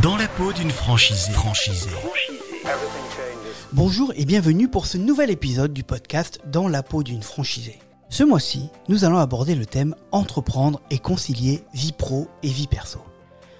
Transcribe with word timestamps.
Dans 0.00 0.16
la 0.16 0.26
peau 0.26 0.54
d'une 0.54 0.70
franchisée. 0.70 1.32
Franchisée. 1.32 1.90
Bonjour 3.74 4.10
et 4.16 4.24
bienvenue 4.24 4.66
pour 4.66 4.86
ce 4.86 4.96
nouvel 4.96 5.28
épisode 5.28 5.74
du 5.74 5.82
podcast 5.84 6.40
Dans 6.46 6.66
la 6.66 6.82
peau 6.82 7.02
d'une 7.02 7.22
franchisée. 7.22 7.78
Ce 8.08 8.24
mois-ci, 8.24 8.70
nous 8.88 9.04
allons 9.04 9.18
aborder 9.18 9.54
le 9.54 9.66
thème 9.66 9.94
Entreprendre 10.10 10.80
et 10.90 10.98
concilier 10.98 11.62
vie 11.74 11.92
pro 11.92 12.28
et 12.42 12.48
vie 12.48 12.68
perso. 12.68 13.00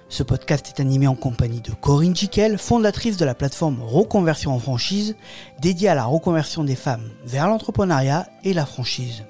Ce 0.09 0.23
podcast 0.23 0.73
est 0.75 0.81
animé 0.81 1.05
en 1.05 1.13
compagnie 1.13 1.61
de 1.61 1.71
Corinne 1.71 2.15
Jiquel, 2.15 2.57
fondatrice 2.57 3.17
de 3.17 3.25
la 3.25 3.35
plateforme 3.35 3.83
Reconversion 3.83 4.55
en 4.55 4.59
franchise, 4.59 5.15
dédiée 5.61 5.89
à 5.89 5.95
la 5.95 6.05
reconversion 6.05 6.63
des 6.63 6.75
femmes 6.75 7.11
vers 7.25 7.47
l'entrepreneuriat 7.47 8.27
et 8.43 8.53
la 8.53 8.65
franchise. 8.65 9.23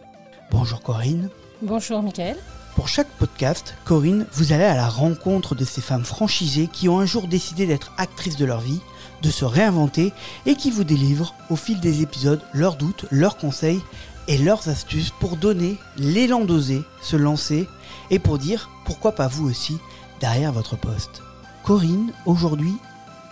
Bonjour 0.51 0.81
Corinne. 0.81 1.29
Bonjour 1.61 2.01
Mickaël. 2.01 2.37
Pour 2.75 2.87
chaque 2.87 3.09
podcast, 3.19 3.75
Corinne, 3.85 4.25
vous 4.33 4.51
allez 4.51 4.63
à 4.63 4.75
la 4.75 4.87
rencontre 4.87 5.53
de 5.53 5.63
ces 5.63 5.79
femmes 5.79 6.05
franchisées 6.05 6.67
qui 6.67 6.89
ont 6.89 6.99
un 6.99 7.05
jour 7.05 7.27
décidé 7.27 7.67
d'être 7.67 7.93
actrices 7.97 8.35
de 8.35 8.45
leur 8.45 8.61
vie, 8.61 8.81
de 9.21 9.29
se 9.29 9.45
réinventer 9.45 10.11
et 10.47 10.55
qui 10.55 10.71
vous 10.71 10.83
délivrent 10.83 11.35
au 11.51 11.55
fil 11.55 11.79
des 11.79 12.01
épisodes 12.01 12.41
leurs 12.51 12.75
doutes, 12.75 13.05
leurs 13.11 13.37
conseils 13.37 13.81
et 14.27 14.39
leurs 14.39 14.69
astuces 14.69 15.11
pour 15.19 15.37
donner 15.37 15.77
l'élan 15.97 16.45
d'oser, 16.45 16.81
se 17.01 17.15
lancer 17.15 17.69
et 18.09 18.17
pour 18.17 18.39
dire 18.39 18.71
pourquoi 18.85 19.13
pas 19.13 19.27
vous 19.27 19.47
aussi 19.47 19.77
derrière 20.19 20.51
votre 20.51 20.75
poste. 20.75 21.21
Corinne, 21.63 22.11
aujourd'hui, 22.25 22.73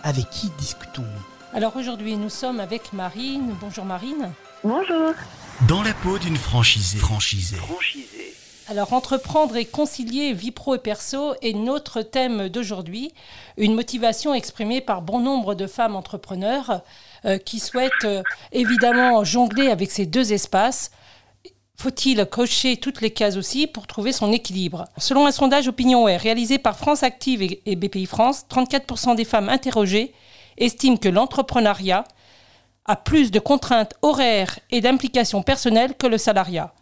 avec 0.04 0.30
qui 0.30 0.52
discutons-nous? 0.58 1.08
Alors 1.52 1.76
aujourd'hui, 1.76 2.16
nous 2.16 2.30
sommes 2.30 2.60
avec 2.60 2.92
Marine. 2.92 3.54
Bonjour 3.60 3.84
Marine. 3.84 4.30
Bonjour. 4.62 5.14
Dans 5.66 5.82
la 5.82 5.94
peau 5.94 6.18
d'une 6.18 6.36
franchisée. 6.36 6.98
Franchisée. 6.98 7.56
Alors, 8.68 8.92
entreprendre 8.92 9.56
et 9.56 9.64
concilier 9.64 10.32
vie 10.32 10.52
pro 10.52 10.76
et 10.76 10.78
perso 10.78 11.34
est 11.42 11.52
notre 11.52 12.02
thème 12.02 12.48
d'aujourd'hui. 12.48 13.12
Une 13.56 13.74
motivation 13.74 14.34
exprimée 14.34 14.80
par 14.80 15.02
bon 15.02 15.18
nombre 15.18 15.54
de 15.54 15.66
femmes 15.66 15.96
entrepreneurs 15.96 16.82
euh, 17.24 17.38
qui 17.38 17.58
souhaitent 17.58 18.04
euh, 18.04 18.22
évidemment 18.52 19.24
jongler 19.24 19.68
avec 19.68 19.90
ces 19.90 20.06
deux 20.06 20.32
espaces. 20.32 20.92
Faut-il 21.76 22.24
cocher 22.26 22.76
toutes 22.76 23.00
les 23.00 23.10
cases 23.10 23.36
aussi 23.36 23.66
pour 23.66 23.88
trouver 23.88 24.12
son 24.12 24.32
équilibre? 24.32 24.84
Selon 24.96 25.26
un 25.26 25.32
sondage 25.32 25.66
OpinionWare 25.66 26.20
réalisé 26.20 26.58
par 26.58 26.78
France 26.78 27.02
Active 27.02 27.42
et 27.42 27.76
BPI 27.76 28.06
France, 28.06 28.44
34% 28.48 29.16
des 29.16 29.24
femmes 29.24 29.48
interrogées 29.48 30.14
estiment 30.56 30.96
que 30.96 31.08
l'entrepreneuriat 31.08 32.04
a 32.84 32.94
plus 32.94 33.32
de 33.32 33.40
contraintes 33.40 33.94
horaires 34.02 34.60
et 34.70 34.80
d'implications 34.80 35.42
personnelles 35.42 35.96
que 35.96 36.06
le 36.06 36.18
salariat. 36.18 36.72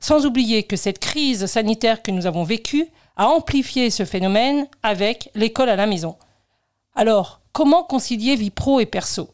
Sans 0.00 0.26
oublier 0.26 0.62
que 0.62 0.76
cette 0.76 1.00
crise 1.00 1.46
sanitaire 1.46 2.02
que 2.02 2.10
nous 2.10 2.26
avons 2.26 2.44
vécue 2.44 2.86
a 3.16 3.28
amplifié 3.28 3.90
ce 3.90 4.04
phénomène 4.04 4.66
avec 4.82 5.30
l'école 5.34 5.68
à 5.68 5.76
la 5.76 5.86
maison. 5.86 6.16
Alors, 6.94 7.40
comment 7.52 7.82
concilier 7.82 8.36
vie 8.36 8.50
pro 8.50 8.80
et 8.80 8.86
perso? 8.86 9.30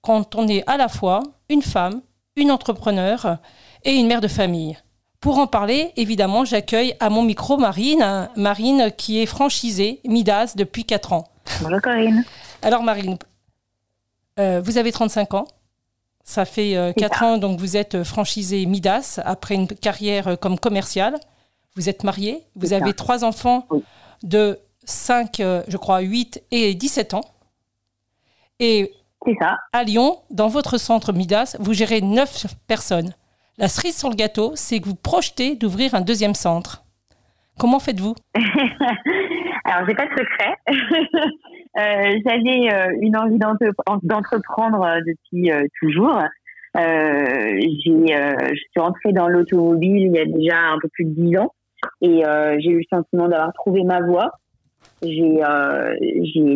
Quand 0.00 0.34
on 0.34 0.48
est 0.48 0.64
à 0.66 0.76
la 0.76 0.88
fois 0.88 1.22
une 1.48 1.62
femme, 1.62 2.00
une 2.36 2.50
entrepreneur 2.50 3.38
et 3.84 3.94
une 3.94 4.06
mère 4.06 4.20
de 4.20 4.28
famille 4.28 4.78
Pour 5.20 5.38
en 5.38 5.46
parler, 5.46 5.92
évidemment, 5.96 6.44
j'accueille 6.44 6.94
à 7.00 7.10
mon 7.10 7.22
micro 7.22 7.56
Marine, 7.56 8.28
Marine 8.36 8.92
qui 8.96 9.20
est 9.20 9.26
franchisée 9.26 10.00
Midas 10.04 10.54
depuis 10.56 10.84
4 10.84 11.12
ans. 11.12 11.24
Bonjour 11.62 11.80
Corinne. 11.80 12.24
Alors 12.62 12.82
Marine, 12.82 13.18
euh, 14.38 14.60
vous 14.64 14.78
avez 14.78 14.92
35 14.92 15.34
ans. 15.34 15.46
Ça 16.28 16.44
fait 16.44 16.76
euh, 16.76 16.88
C'est 16.94 17.00
4 17.00 17.18
ça. 17.20 17.24
ans 17.26 17.38
donc 17.38 17.58
vous 17.60 17.76
êtes 17.76 18.02
franchisée 18.02 18.66
Midas 18.66 19.20
après 19.24 19.54
une 19.54 19.68
carrière 19.68 20.28
euh, 20.28 20.36
comme 20.36 20.58
commerciale. 20.58 21.18
Vous 21.76 21.88
êtes 21.88 22.02
mariée, 22.04 22.42
vous 22.56 22.72
avez 22.72 22.92
trois 22.94 23.22
enfants 23.24 23.66
Oui. 23.70 23.82
de 24.22 24.58
5, 24.84 25.40
euh, 25.40 25.62
je 25.68 25.76
crois, 25.76 26.00
8 26.00 26.42
et 26.50 26.74
17 26.74 27.14
ans. 27.14 27.24
Et 28.58 28.92
ça. 29.40 29.56
à 29.72 29.84
Lyon, 29.84 30.18
dans 30.30 30.48
votre 30.48 30.78
centre 30.78 31.12
Midas, 31.12 31.56
vous 31.60 31.74
gérez 31.74 32.00
9 32.00 32.46
personnes. 32.66 33.14
La 33.58 33.68
cerise 33.68 33.96
sur 33.96 34.08
le 34.10 34.16
gâteau, 34.16 34.52
c'est 34.56 34.80
que 34.80 34.86
vous 34.86 34.94
projetez 34.94 35.54
d'ouvrir 35.54 35.94
un 35.94 36.00
deuxième 36.00 36.34
centre. 36.34 36.82
Comment 37.58 37.78
faites-vous? 37.80 38.14
Alors, 39.64 39.88
j'ai 39.88 39.94
pas 39.94 40.06
de 40.06 40.10
secret. 40.12 40.54
Euh, 41.78 42.18
J'avais 42.26 42.72
euh, 42.72 42.96
une 43.02 43.14
envie 43.18 43.36
d'entre- 43.36 43.66
d'entreprendre 44.02 44.82
euh, 44.82 44.98
depuis 45.06 45.52
euh, 45.52 45.66
toujours. 45.78 46.22
Je 46.74 48.54
suis 48.54 48.80
rentrée 48.80 49.12
dans 49.12 49.28
l'automobile 49.28 50.06
il 50.06 50.12
y 50.16 50.18
a 50.20 50.24
déjà 50.24 50.56
un 50.58 50.78
peu 50.80 50.88
plus 50.88 51.04
de 51.04 51.10
dix 51.10 51.36
ans 51.36 51.52
et 52.00 52.22
j'ai 52.60 52.70
eu 52.70 52.78
le 52.78 52.84
sentiment 52.90 53.28
d'avoir 53.28 53.52
trouvé 53.52 53.82
ma 53.84 54.00
voie. 54.00 54.30
J'ai 55.02 55.36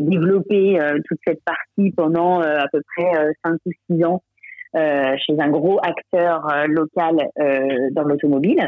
développé 0.01 0.79
toute 1.07 1.19
cette 1.27 1.45
partie 1.45 1.93
pendant 1.95 2.41
à 2.41 2.67
peu 2.73 2.81
près 2.97 3.13
cinq 3.45 3.59
ou 3.67 3.71
six 3.91 4.03
ans 4.03 4.23
chez 4.75 5.39
un 5.39 5.51
gros 5.51 5.79
acteur 5.83 6.47
local 6.69 7.29
dans 7.93 8.05
l'automobile. 8.05 8.67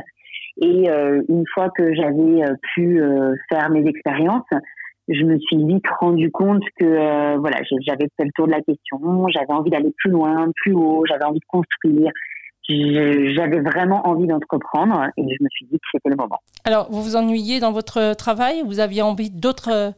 Et 0.61 0.91
euh, 0.91 1.23
une 1.29 1.45
fois 1.55 1.71
que 1.71 1.95
j'avais 1.95 2.45
euh, 2.45 2.55
pu 2.75 3.01
euh, 3.01 3.35
faire 3.51 3.71
mes 3.71 3.87
expériences, 3.89 4.49
je 5.09 5.25
me 5.25 5.39
suis 5.39 5.57
vite 5.65 5.85
rendu 6.01 6.31
compte 6.31 6.63
que 6.79 7.37
voilà, 7.39 7.57
j'avais 7.87 8.09
fait 8.17 8.25
le 8.25 8.31
tour 8.37 8.47
de 8.47 8.53
la 8.53 8.61
question, 8.61 9.27
j'avais 9.29 9.53
envie 9.53 9.71
d'aller 9.71 9.93
plus 9.99 10.11
loin, 10.11 10.47
plus 10.63 10.75
haut, 10.75 11.05
j'avais 11.09 11.25
envie 11.25 11.41
de 11.41 11.45
construire. 11.49 12.13
J'avais 12.69 13.61
vraiment 13.61 14.07
envie 14.07 14.29
d'entreprendre 14.29 15.09
et 15.17 15.23
je 15.23 15.43
me 15.43 15.49
suis 15.51 15.67
dit 15.67 15.77
que 15.77 15.87
c'était 15.91 16.09
le 16.09 16.17
moment. 16.17 16.39
Alors, 16.65 16.87
vous 16.91 17.03
vous 17.03 17.17
ennuyez 17.17 17.59
dans 17.59 17.73
votre 17.73 18.15
travail? 18.15 18.63
Vous 18.65 18.79
aviez 18.79 19.03
envie 19.03 19.31
d'autres 19.31 19.95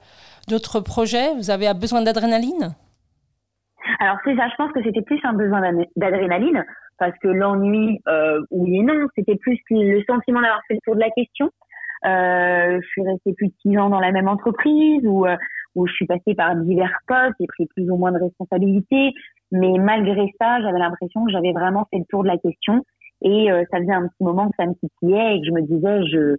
projets? 0.81 1.34
Vous 1.36 1.50
avez 1.50 1.72
besoin 1.75 2.00
d'adrénaline? 2.00 2.75
Alors 4.00 4.19
c'est 4.25 4.37
ça, 4.37 4.49
je 4.49 4.55
pense 4.56 4.72
que 4.72 4.83
c'était 4.83 5.03
plus 5.03 5.21
un 5.25 5.33
besoin 5.34 5.61
d'ad- 5.61 5.87
d'adrénaline 5.97 6.65
parce 6.99 7.17
que 7.19 7.28
l'ennui, 7.28 8.00
euh, 8.09 8.41
oui 8.50 8.78
et 8.78 8.83
non, 8.83 9.06
c'était 9.17 9.37
plus 9.37 9.59
le 9.71 10.03
sentiment 10.05 10.41
d'avoir 10.41 10.61
fait 10.69 10.75
le 10.75 10.81
tour 10.84 10.95
de 10.95 11.00
la 11.00 11.11
question. 11.11 11.50
Euh, 12.06 12.78
je 12.81 12.87
suis 12.89 13.03
restée 13.03 13.33
plus 13.34 13.49
de 13.49 13.55
six 13.62 13.78
ans 13.78 13.89
dans 13.89 14.00
la 14.00 14.12
même 14.12 14.28
entreprise 14.28 15.03
où, 15.06 15.27
euh, 15.27 15.37
où 15.75 15.87
je 15.87 15.93
suis 15.95 16.06
passée 16.06 16.34
par 16.37 16.55
divers 16.56 16.99
postes, 17.09 17.34
j'ai 17.41 17.47
pris 17.47 17.67
plus 17.75 17.91
ou 17.91 17.97
moins 17.97 18.12
de 18.12 18.19
responsabilités, 18.19 19.12
mais 19.53 19.72
malgré 19.78 20.31
ça, 20.41 20.61
j'avais 20.61 20.78
l'impression 20.78 21.25
que 21.25 21.33
j'avais 21.33 21.53
vraiment 21.53 21.87
fait 21.91 21.99
le 21.99 22.05
tour 22.11 22.22
de 22.22 22.28
la 22.28 22.37
question 22.37 22.84
et 23.22 23.51
euh, 23.51 23.65
ça 23.71 23.78
faisait 23.78 23.93
un 23.93 24.06
petit 24.06 24.22
moment 24.22 24.49
que 24.49 24.56
ça 24.59 24.66
me 24.66 24.75
titillait 24.75 25.37
et 25.37 25.41
que 25.41 25.47
je 25.47 25.53
me 25.53 25.62
disais, 25.62 26.06
je 26.06 26.37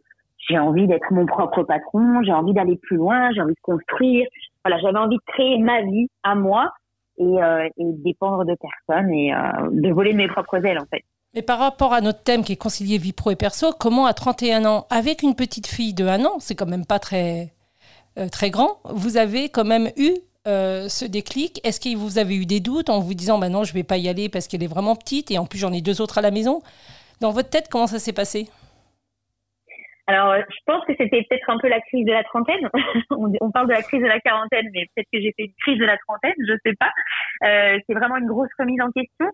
j'ai 0.47 0.59
envie 0.59 0.85
d'être 0.85 1.12
mon 1.12 1.25
propre 1.25 1.63
patron, 1.63 2.22
j'ai 2.23 2.31
envie 2.31 2.53
d'aller 2.53 2.77
plus 2.83 2.97
loin, 2.97 3.31
j'ai 3.31 3.41
envie 3.41 3.56
de 3.56 3.59
construire. 3.63 4.27
Voilà, 4.63 4.79
j'avais 4.79 5.00
envie 5.00 5.16
de 5.16 5.31
créer 5.33 5.57
ma 5.57 5.81
vie 5.81 6.07
à 6.23 6.35
moi 6.35 6.72
et, 7.17 7.23
euh, 7.23 7.67
et 7.77 7.85
dépendre 8.03 8.45
de 8.45 8.55
personne 8.55 9.11
et 9.11 9.33
euh, 9.33 9.69
de 9.71 9.93
voler 9.93 10.13
mes 10.13 10.27
propres 10.27 10.65
ailes 10.65 10.79
en 10.79 10.85
fait. 10.85 11.03
Mais 11.33 11.41
par 11.41 11.59
rapport 11.59 11.93
à 11.93 12.01
notre 12.01 12.23
thème 12.23 12.43
qui 12.43 12.53
est 12.53 12.57
concilier 12.57 12.97
vie 12.97 13.11
pro 13.11 13.31
et 13.31 13.35
perso, 13.35 13.73
comment 13.77 14.05
à 14.05 14.13
31 14.13 14.65
ans, 14.65 14.87
avec 14.89 15.21
une 15.21 15.35
petite 15.35 15.67
fille 15.67 15.93
de 15.93 16.05
1 16.05 16.23
an, 16.23 16.39
c'est 16.39 16.55
quand 16.55 16.65
même 16.65 16.85
pas 16.85 16.99
très, 16.99 17.53
euh, 18.17 18.29
très 18.29 18.49
grand, 18.49 18.79
vous 18.85 19.17
avez 19.17 19.49
quand 19.49 19.65
même 19.65 19.91
eu 19.97 20.13
ce 20.47 21.05
déclic? 21.05 21.59
Est-ce 21.63 21.79
que 21.79 21.97
vous 21.97 22.19
avez 22.19 22.35
eu 22.35 22.45
des 22.45 22.59
doutes 22.59 22.91
en 22.91 22.99
vous 22.99 23.15
disant 23.15 23.39
bah 23.39 23.49
non, 23.49 23.63
je 23.63 23.73
vais 23.73 23.81
pas 23.81 23.97
y 23.97 24.07
aller 24.07 24.29
parce 24.29 24.47
qu'elle 24.47 24.61
est 24.61 24.67
vraiment 24.67 24.95
petite 24.95 25.31
et 25.31 25.39
en 25.39 25.47
plus 25.47 25.57
j'en 25.57 25.73
ai 25.73 25.81
deux 25.81 26.01
autres 26.01 26.19
à 26.19 26.21
la 26.21 26.29
maison? 26.29 26.61
Dans 27.19 27.31
votre 27.31 27.49
tête, 27.49 27.67
comment 27.67 27.87
ça 27.87 27.97
s'est 27.97 28.13
passé? 28.13 28.47
Alors 30.07 30.31
euh, 30.31 30.41
je 30.49 30.57
pense 30.66 30.85
que 30.85 30.93
c'était 30.97 31.25
peut-être 31.29 31.49
un 31.49 31.57
peu 31.57 31.67
la 31.67 31.81
crise 31.81 32.05
de 32.05 32.11
la 32.11 32.23
trentaine. 32.23 32.69
on, 33.09 33.51
parle 33.51 33.67
de 33.67 33.73
la 33.73 33.81
crise 33.81 34.01
de 34.01 34.07
la 34.07 34.19
quarantaine, 34.19 34.67
mais 34.73 34.85
peut-être 34.95 35.07
que 35.11 35.19
j'ai 35.19 35.33
fait 35.35 35.45
une 35.45 35.53
crise 35.61 35.79
de 35.79 35.85
la 35.85 35.97
trentaine, 35.97 36.35
je 36.47 36.53
sais 36.66 36.75
pas. 36.79 36.91
Euh, 37.43 37.79
c'est 37.88 37.95
vraiment 37.95 38.17
une 38.17 38.27
grosse 38.27 38.49
remise 38.59 38.81
en 38.81 38.91
question. 38.91 39.27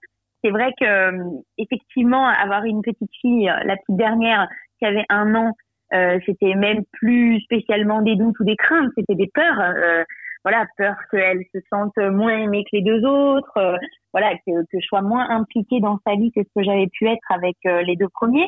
C'est 0.43 0.51
vrai 0.51 0.71
que 0.79 0.85
euh, 0.85 1.23
effectivement 1.57 2.27
avoir 2.27 2.63
une 2.63 2.81
petite 2.81 3.11
fille, 3.21 3.49
euh, 3.49 3.63
la 3.65 3.75
petite 3.75 3.97
dernière 3.97 4.47
qui 4.79 4.85
avait 4.85 5.05
un 5.09 5.35
an, 5.35 5.53
euh, 5.93 6.19
c'était 6.25 6.55
même 6.55 6.83
plus 6.93 7.41
spécialement 7.41 8.01
des 8.01 8.15
doutes 8.15 8.39
ou 8.39 8.45
des 8.45 8.55
craintes, 8.55 8.91
c'était 8.97 9.15
des 9.15 9.29
peurs. 9.33 9.59
euh, 9.59 10.03
voilà, 10.43 10.65
peur 10.75 10.95
qu'elle 11.11 11.43
se 11.53 11.59
sente 11.71 11.95
moins 11.97 12.35
aimée 12.35 12.63
que 12.63 12.75
les 12.75 12.81
deux 12.81 13.05
autres, 13.05 13.57
euh, 13.57 13.77
voilà, 14.11 14.33
que, 14.37 14.63
que 14.71 14.79
je 14.79 14.87
sois 14.87 15.03
moins 15.03 15.29
impliquée 15.29 15.79
dans 15.79 15.99
sa 16.07 16.15
vie 16.15 16.31
que 16.31 16.41
ce 16.41 16.49
que 16.55 16.63
j'avais 16.63 16.87
pu 16.87 17.07
être 17.07 17.31
avec 17.31 17.57
les 17.63 17.95
deux 17.95 18.09
premiers. 18.09 18.47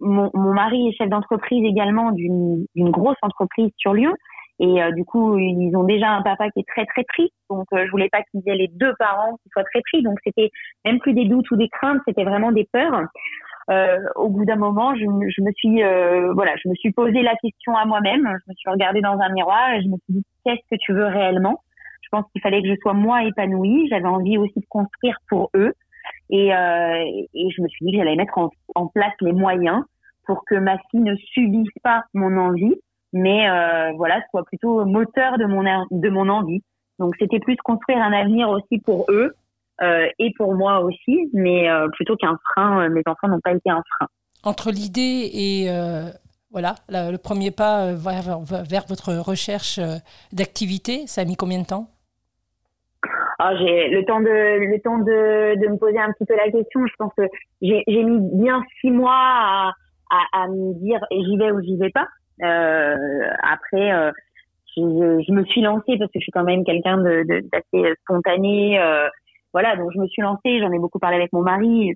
Mon, 0.00 0.30
mon 0.34 0.52
mari 0.52 0.88
est 0.88 0.92
chef 0.92 1.08
d'entreprise 1.08 1.64
également 1.64 2.12
d'une 2.12 2.90
grosse 2.90 3.16
entreprise 3.22 3.70
sur 3.76 3.94
Lyon. 3.94 4.12
Et 4.58 4.82
euh, 4.82 4.90
du 4.92 5.04
coup, 5.04 5.36
ils 5.38 5.76
ont 5.76 5.84
déjà 5.84 6.10
un 6.10 6.22
papa 6.22 6.50
qui 6.50 6.60
est 6.60 6.68
très 6.68 6.86
très 6.86 7.04
pris. 7.04 7.30
Donc, 7.50 7.66
euh, 7.74 7.84
je 7.84 7.90
voulais 7.90 8.08
pas 8.08 8.22
qu'ils 8.30 8.40
aient 8.46 8.56
les 8.56 8.68
deux 8.68 8.94
parents 8.98 9.36
qui 9.42 9.50
soient 9.50 9.64
très 9.64 9.82
pris. 9.82 10.02
Donc, 10.02 10.18
c'était 10.24 10.50
même 10.86 10.98
plus 10.98 11.12
des 11.12 11.26
doutes 11.26 11.50
ou 11.50 11.56
des 11.56 11.68
craintes, 11.68 12.00
c'était 12.06 12.24
vraiment 12.24 12.52
des 12.52 12.66
peurs. 12.72 13.02
Euh, 13.70 13.98
au 14.14 14.28
bout 14.28 14.44
d'un 14.44 14.56
moment, 14.56 14.94
je, 14.94 15.04
me- 15.04 15.28
je 15.28 15.42
me 15.42 15.50
suis 15.52 15.82
euh, 15.82 16.32
voilà, 16.34 16.52
je 16.62 16.68
me 16.68 16.74
suis 16.76 16.92
posé 16.92 17.20
la 17.22 17.34
question 17.36 17.74
à 17.76 17.84
moi-même. 17.84 18.22
Je 18.22 18.50
me 18.50 18.54
suis 18.54 18.70
regardée 18.70 19.00
dans 19.02 19.18
un 19.18 19.28
miroir 19.32 19.72
et 19.74 19.82
je 19.82 19.88
me 19.88 19.96
suis 20.04 20.14
dit 20.14 20.24
qu'est-ce 20.44 20.62
que 20.70 20.76
tu 20.80 20.92
veux 20.94 21.06
réellement? 21.06 21.60
Je 22.02 22.08
pense 22.10 22.24
qu'il 22.32 22.40
fallait 22.40 22.62
que 22.62 22.68
je 22.68 22.76
sois 22.80 22.94
moi 22.94 23.24
épanouie. 23.24 23.88
J'avais 23.90 24.06
envie 24.06 24.38
aussi 24.38 24.58
de 24.60 24.66
construire 24.70 25.18
pour 25.28 25.50
eux. 25.56 25.72
Et, 26.30 26.54
euh, 26.54 27.04
et 27.34 27.50
je 27.50 27.62
me 27.62 27.68
suis 27.68 27.86
dit 27.86 27.92
que 27.92 27.98
j'allais 27.98 28.16
mettre 28.16 28.38
en, 28.38 28.86
place 28.88 29.12
les 29.20 29.32
moyens 29.32 29.82
pour 30.26 30.44
que 30.44 30.54
ma 30.56 30.76
fille 30.90 31.00
ne 31.00 31.14
subisse 31.16 31.70
pas 31.82 32.04
mon 32.14 32.36
envie, 32.36 32.74
mais 33.12 33.46
voilà, 33.96 34.20
soit 34.30 34.44
plutôt 34.44 34.84
moteur 34.84 35.38
de 35.38 35.46
mon 35.46 35.62
de 35.90 36.08
mon 36.08 36.28
envie. 36.28 36.62
Donc 36.98 37.14
c'était 37.18 37.38
plus 37.38 37.56
construire 37.56 37.98
un 37.98 38.12
avenir 38.12 38.48
aussi 38.48 38.78
pour 38.78 39.06
eux 39.08 39.34
et 39.82 40.32
pour 40.36 40.54
moi 40.54 40.80
aussi, 40.80 41.30
mais 41.32 41.68
plutôt 41.92 42.16
qu'un 42.16 42.38
frein. 42.50 42.88
mes 42.88 43.02
enfants 43.06 43.28
n'ont 43.28 43.40
pas 43.40 43.52
été 43.52 43.70
un 43.70 43.82
frein. 43.96 44.08
Entre 44.42 44.70
l'idée 44.70 45.30
et 45.32 45.68
voilà, 46.50 46.74
le 46.88 47.16
premier 47.16 47.50
pas 47.52 47.92
vers, 47.92 48.86
votre 48.88 49.14
recherche 49.14 49.80
d'activité, 50.32 51.06
ça 51.06 51.20
a 51.20 51.24
mis 51.24 51.36
combien 51.36 51.60
de 51.60 51.66
temps? 51.66 51.88
J'ai 53.58 53.88
le 53.88 54.04
temps 54.04 54.20
de 54.20 54.26
le 54.26 54.80
temps 54.80 54.98
de, 54.98 55.60
de 55.60 55.68
me 55.68 55.76
poser 55.76 55.98
un 55.98 56.12
petit 56.12 56.24
peu 56.24 56.36
la 56.36 56.50
question. 56.50 56.86
Je 56.86 56.94
pense 56.98 57.12
que 57.16 57.24
j'ai 57.60 57.84
mis 57.86 58.18
bien 58.34 58.62
six 58.80 58.90
mois 58.90 59.12
à, 59.12 59.72
à, 60.10 60.42
à 60.42 60.48
me 60.48 60.74
dire 60.80 61.00
j'y 61.10 61.36
vais 61.36 61.50
ou 61.50 61.60
j'y 61.62 61.76
vais 61.76 61.90
pas. 61.90 62.08
Euh, 62.42 62.96
après, 63.42 63.92
euh, 63.92 64.10
je, 64.76 65.24
je, 65.26 65.32
me 65.32 65.44
suis 65.44 65.62
lancée 65.62 65.96
parce 65.98 66.10
que 66.10 66.18
je 66.18 66.24
suis 66.24 66.32
quand 66.32 66.44
même 66.44 66.64
quelqu'un 66.64 66.98
de 66.98 67.24
d'assez 67.52 67.94
spontané. 68.02 68.78
Euh, 68.80 69.08
voilà, 69.52 69.76
donc 69.76 69.90
je 69.94 69.98
me 69.98 70.06
suis 70.06 70.22
lancée. 70.22 70.60
J'en 70.60 70.72
ai 70.72 70.78
beaucoup 70.78 70.98
parlé 70.98 71.16
avec 71.16 71.32
mon 71.32 71.42
mari. 71.42 71.94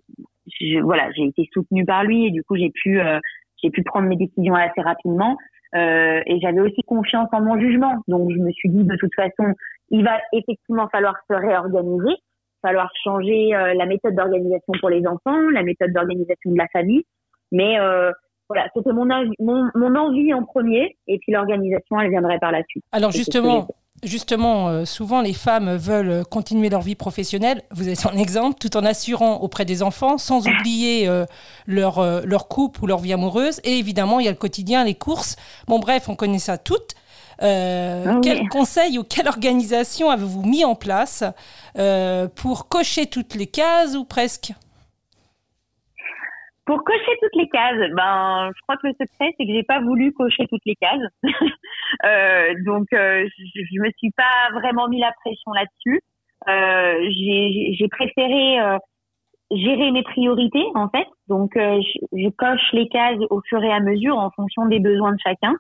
Je, 0.61 0.81
voilà, 0.81 1.11
j'ai 1.13 1.25
été 1.25 1.49
soutenue 1.53 1.85
par 1.85 2.05
lui 2.05 2.27
et 2.27 2.31
du 2.31 2.43
coup 2.43 2.57
j'ai 2.57 2.71
pu 2.71 3.01
euh, 3.01 3.19
j'ai 3.63 3.71
pu 3.71 3.83
prendre 3.83 4.09
mes 4.09 4.17
décisions 4.17 4.55
assez 4.55 4.81
rapidement. 4.81 5.37
Euh, 5.75 6.21
et 6.27 6.41
j'avais 6.41 6.61
aussi 6.61 6.83
confiance 6.83 7.29
en 7.33 7.41
mon 7.41 7.59
jugement. 7.59 7.97
Donc 8.09 8.31
je 8.31 8.39
me 8.39 8.51
suis 8.51 8.69
dit 8.69 8.85
de 8.85 8.97
toute 8.97 9.15
façon, 9.15 9.55
il 9.91 10.05
va 10.05 10.19
effectivement 10.33 10.89
falloir 10.89 11.15
se 11.29 11.35
réorganiser, 11.35 12.17
falloir 12.63 12.91
changer 13.03 13.55
euh, 13.55 13.75
la 13.75 13.87
méthode 13.87 14.15
d'organisation 14.15 14.73
pour 14.81 14.91
les 14.91 15.07
enfants, 15.07 15.39
la 15.53 15.63
méthode 15.63 15.93
d'organisation 15.93 16.51
de 16.51 16.59
la 16.59 16.67
famille. 16.69 17.05
Mais 17.53 17.79
euh, 17.79 18.11
voilà, 18.49 18.67
c'était 18.75 18.93
mon, 18.93 19.07
mon, 19.39 19.71
mon, 19.75 19.95
envie 19.95 20.35
en 20.35 20.45
premier, 20.45 20.97
et 21.07 21.19
puis 21.19 21.33
l'organisation, 21.33 22.01
elle 22.01 22.11
viendrait 22.11 22.39
par 22.41 22.51
la 22.51 22.65
suite. 22.65 22.85
Alors 22.91 23.13
justement, 23.13 23.69
justement, 24.03 24.69
euh, 24.69 24.85
souvent 24.85 25.21
les 25.21 25.33
femmes 25.33 25.77
veulent 25.77 26.25
continuer 26.25 26.69
leur 26.69 26.83
vie 26.83 26.95
professionnelle. 26.95 27.63
Vous 27.71 27.89
êtes 27.89 28.07
un 28.07 28.17
exemple, 28.17 28.59
tout 28.59 28.77
en 28.77 28.85
assurant 28.85 29.39
auprès 29.39 29.65
des 29.65 29.83
enfants, 29.83 30.19
sans 30.19 30.47
oublier 30.47 31.09
euh, 31.09 31.27
leur, 31.67 31.99
euh, 31.99 32.23
leur 32.25 32.49
couple 32.49 32.83
ou 32.85 32.87
leur 32.87 32.99
vie 32.99 33.13
amoureuse. 33.13 33.61
Et 33.65 33.79
évidemment, 33.79 34.21
il 34.21 34.25
y 34.25 34.29
a 34.29 34.33
le 34.33 34.37
quotidien, 34.37 34.85
les 34.85 34.95
courses. 34.95 35.37
Bon, 35.67 35.79
bref, 35.79 36.09
on 36.09 36.17
connaît 36.17 36.39
ça 36.39 36.59
toutes. 36.59 36.95
Ah 37.43 38.21
quel 38.23 38.51
conseil 38.51 38.99
ou 38.99 39.03
quelle 39.03 39.27
organisation 39.27 40.11
avez-vous 40.11 40.43
mis 40.43 40.63
en 40.63 40.75
place 40.75 41.25
pour 42.35 42.69
cocher 42.69 43.07
toutes 43.07 43.35
les 43.35 43.47
cases 43.47 43.95
ou 43.95 44.05
presque? 44.05 44.53
Pour 46.71 46.85
cocher 46.85 47.19
toutes 47.21 47.35
les 47.35 47.49
cases, 47.49 47.91
ben, 47.97 48.53
je 48.55 48.63
crois 48.63 48.77
que 48.77 48.87
le 48.87 48.93
secret, 48.93 49.35
c'est 49.37 49.45
que 49.45 49.53
j'ai 49.53 49.65
pas 49.65 49.81
voulu 49.81 50.13
cocher 50.13 50.47
toutes 50.47 50.65
les 50.65 50.77
cases. 50.77 51.03
euh, 52.05 52.55
donc, 52.65 52.87
euh, 52.93 53.27
je, 53.37 53.61
je 53.73 53.81
me 53.81 53.91
suis 53.99 54.13
pas 54.13 54.53
vraiment 54.55 54.87
mis 54.87 55.01
la 55.01 55.11
pression 55.25 55.51
là-dessus. 55.51 56.01
Euh, 56.49 57.11
j'ai 57.11 57.89
préféré 57.89 58.61
euh, 58.61 58.79
gérer 59.51 59.91
mes 59.91 60.05
priorités, 60.05 60.65
en 60.77 60.89
fait. 60.89 61.09
Donc, 61.27 61.57
euh, 61.57 61.81
je, 61.83 62.23
je, 62.23 62.29
coche 62.29 62.73
les 62.73 62.87
cases 62.87 63.19
au 63.31 63.41
fur 63.49 63.65
et 63.65 63.73
à 63.73 63.81
mesure 63.81 64.17
en 64.17 64.31
fonction 64.31 64.67
des 64.67 64.79
besoins 64.79 65.11
de 65.11 65.19
chacun. 65.19 65.57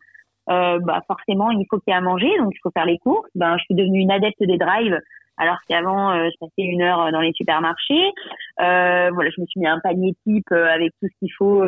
bah, 0.47 1.03
forcément, 1.09 1.51
il 1.51 1.67
faut 1.69 1.81
qu'il 1.81 1.91
y 1.91 1.95
ait 1.95 1.99
à 1.99 2.03
manger, 2.03 2.31
donc 2.39 2.53
il 2.55 2.61
faut 2.63 2.71
faire 2.71 2.87
les 2.87 2.99
courses. 2.99 3.29
Ben, 3.35 3.59
je 3.59 3.65
suis 3.65 3.75
devenue 3.75 3.99
une 3.99 4.13
adepte 4.13 4.45
des 4.45 4.59
drives 4.59 5.01
alors 5.41 5.57
qu'avant 5.69 6.13
euh, 6.13 6.29
je 6.31 6.39
passais 6.39 6.53
une 6.59 6.83
heure 6.83 7.01
euh, 7.01 7.11
dans 7.11 7.21
les 7.21 7.33
supermarchés. 7.33 8.13
Euh, 8.61 9.11
voilà, 9.13 9.31
je 9.31 9.41
me 9.41 9.47
suis 9.47 9.59
mis 9.59 9.67
un 9.67 9.81
panier 9.81 10.15
type 10.27 10.53
avec 10.53 10.93
tout 11.01 11.09
ce 11.09 11.19
qu'il 11.19 11.33
faut 11.33 11.65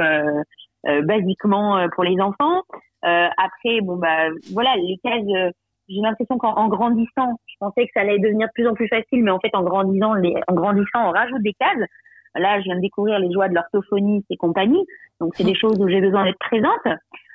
basiquement 0.85 1.89
pour 1.95 2.05
les 2.05 2.21
enfants. 2.21 2.63
après, 3.03 3.81
bon 3.83 3.97
bah 3.97 4.29
voilà, 4.53 4.75
les 4.77 4.99
cases. 5.03 5.53
j'ai 5.89 6.01
l'impression 6.01 6.39
qu'en 6.39 6.69
grandissant, 6.69 7.39
je 7.47 7.55
pensais 7.61 7.87
que 7.87 7.93
ça 7.95 8.01
allait 8.01 8.19
devenir 8.19 8.49
de 8.49 8.53
plus 8.53 8.69
en 8.69 8.75
plus 8.75 8.89
facile, 8.89 9.23
mais 9.23 9.31
en 9.31 9.39
fait 9.39 9.55
en 9.55 9.63
grandissant, 9.63 10.15
les, 10.15 10.35
en 10.49 10.55
grandissant, 10.55 11.09
on 11.09 11.11
rajoute 11.11 11.43
des 11.43 11.55
cases. 11.55 11.89
Là, 12.35 12.59
je 12.61 12.65
viens 12.65 12.77
de 12.77 12.81
découvrir 12.81 13.19
les 13.19 13.31
joies 13.31 13.49
de 13.49 13.55
l'orthophonie 13.55 14.25
et 14.31 14.37
compagnie. 14.37 14.85
Donc, 15.21 15.35
c'est 15.35 15.45
des 15.45 15.55
choses 15.61 15.79
où 15.79 15.89
j'ai 15.89 16.01
besoin 16.01 16.25
d'être 16.25 16.39
présente. 16.39 16.87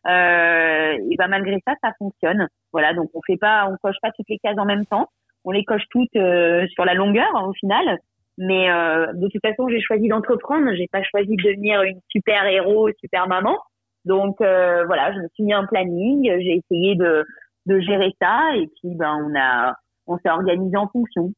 Euh, 0.07 0.97
et 1.11 1.15
ben 1.17 1.27
malgré 1.27 1.61
ça, 1.67 1.73
ça 1.83 1.91
fonctionne. 1.97 2.47
Voilà, 2.71 2.93
donc 2.93 3.09
on 3.13 3.21
fait 3.21 3.37
pas, 3.37 3.67
on 3.69 3.77
coche 3.77 3.97
pas 4.01 4.11
toutes 4.11 4.29
les 4.29 4.39
cases 4.39 4.57
en 4.57 4.65
même 4.65 4.85
temps 4.85 5.09
on 5.47 5.51
les 5.51 5.63
coche 5.63 5.83
toutes 5.89 6.15
euh, 6.17 6.67
sur 6.73 6.85
la 6.85 6.93
longueur 6.93 7.29
au 7.47 7.53
final. 7.53 7.99
Mais 8.37 8.69
euh, 8.69 9.13
de 9.13 9.29
toute 9.29 9.41
façon, 9.41 9.67
j'ai 9.69 9.81
choisi 9.81 10.09
d'entreprendre. 10.09 10.67
J'ai 10.75 10.87
pas 10.91 11.01
choisi 11.01 11.35
de 11.35 11.43
devenir 11.43 11.81
une 11.81 11.99
super 12.09 12.45
héros, 12.45 12.89
super 12.99 13.27
maman. 13.27 13.57
Donc 14.05 14.39
euh, 14.41 14.85
voilà, 14.85 15.13
je 15.13 15.19
me 15.19 15.27
suis 15.33 15.43
mis 15.45 15.53
un 15.53 15.65
planning. 15.65 16.23
J'ai 16.25 16.61
essayé 16.63 16.95
de, 16.95 17.25
de 17.65 17.79
gérer 17.79 18.13
ça 18.21 18.55
et 18.55 18.67
puis 18.67 18.93
ben 18.95 19.17
on 19.25 19.39
a 19.39 19.73
on 20.05 20.17
s'est 20.17 20.29
organisé 20.29 20.77
en 20.77 20.87
fonction. 20.87 21.31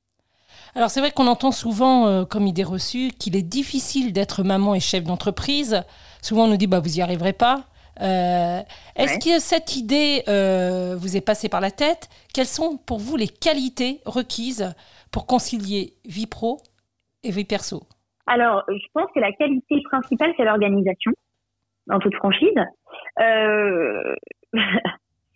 Alors 0.76 0.90
c'est 0.90 1.00
vrai 1.00 1.12
qu'on 1.12 1.28
entend 1.28 1.52
souvent 1.52 2.26
comme 2.26 2.48
idée 2.48 2.64
reçue 2.64 3.10
qu'il 3.10 3.36
est 3.36 3.48
difficile 3.48 4.12
d'être 4.14 4.44
maman 4.44 4.76
et 4.76 4.80
chef 4.80 5.04
d'entreprise. 5.04 5.84
Souvent 6.22 6.46
on 6.46 6.48
nous 6.48 6.58
dit 6.58 6.68
bah 6.68 6.80
vous 6.80 6.98
y 6.98 7.02
arriverez 7.02 7.34
pas. 7.34 7.69
Euh, 8.02 8.60
est-ce 8.96 9.20
que 9.20 9.40
cette 9.40 9.76
idée 9.76 10.24
euh, 10.28 10.96
vous 10.98 11.18
est 11.18 11.26
passée 11.26 11.50
par 11.50 11.62
la 11.62 11.72
tête? 11.72 12.10
Quelles 12.34 12.46
sont 12.46 12.78
pour 12.78 13.00
vous 13.00 13.18
les 13.18 13.28
qualités 13.28 14.00
requises 14.06 14.74
pour 15.12 15.26
concilier 15.28 15.94
vie 16.06 16.28
pro 16.28 16.58
et 17.24 17.32
vie 17.32 17.46
perso? 17.46 17.82
Alors, 18.28 18.64
je 18.70 18.88
pense 18.94 19.10
que 19.14 19.20
la 19.20 19.32
qualité 19.32 19.82
principale, 19.90 20.34
c'est 20.38 20.46
l'organisation, 20.46 21.12
en 21.90 22.00
toute 22.00 22.16
franchise. 22.16 22.58
Euh... 23.20 24.16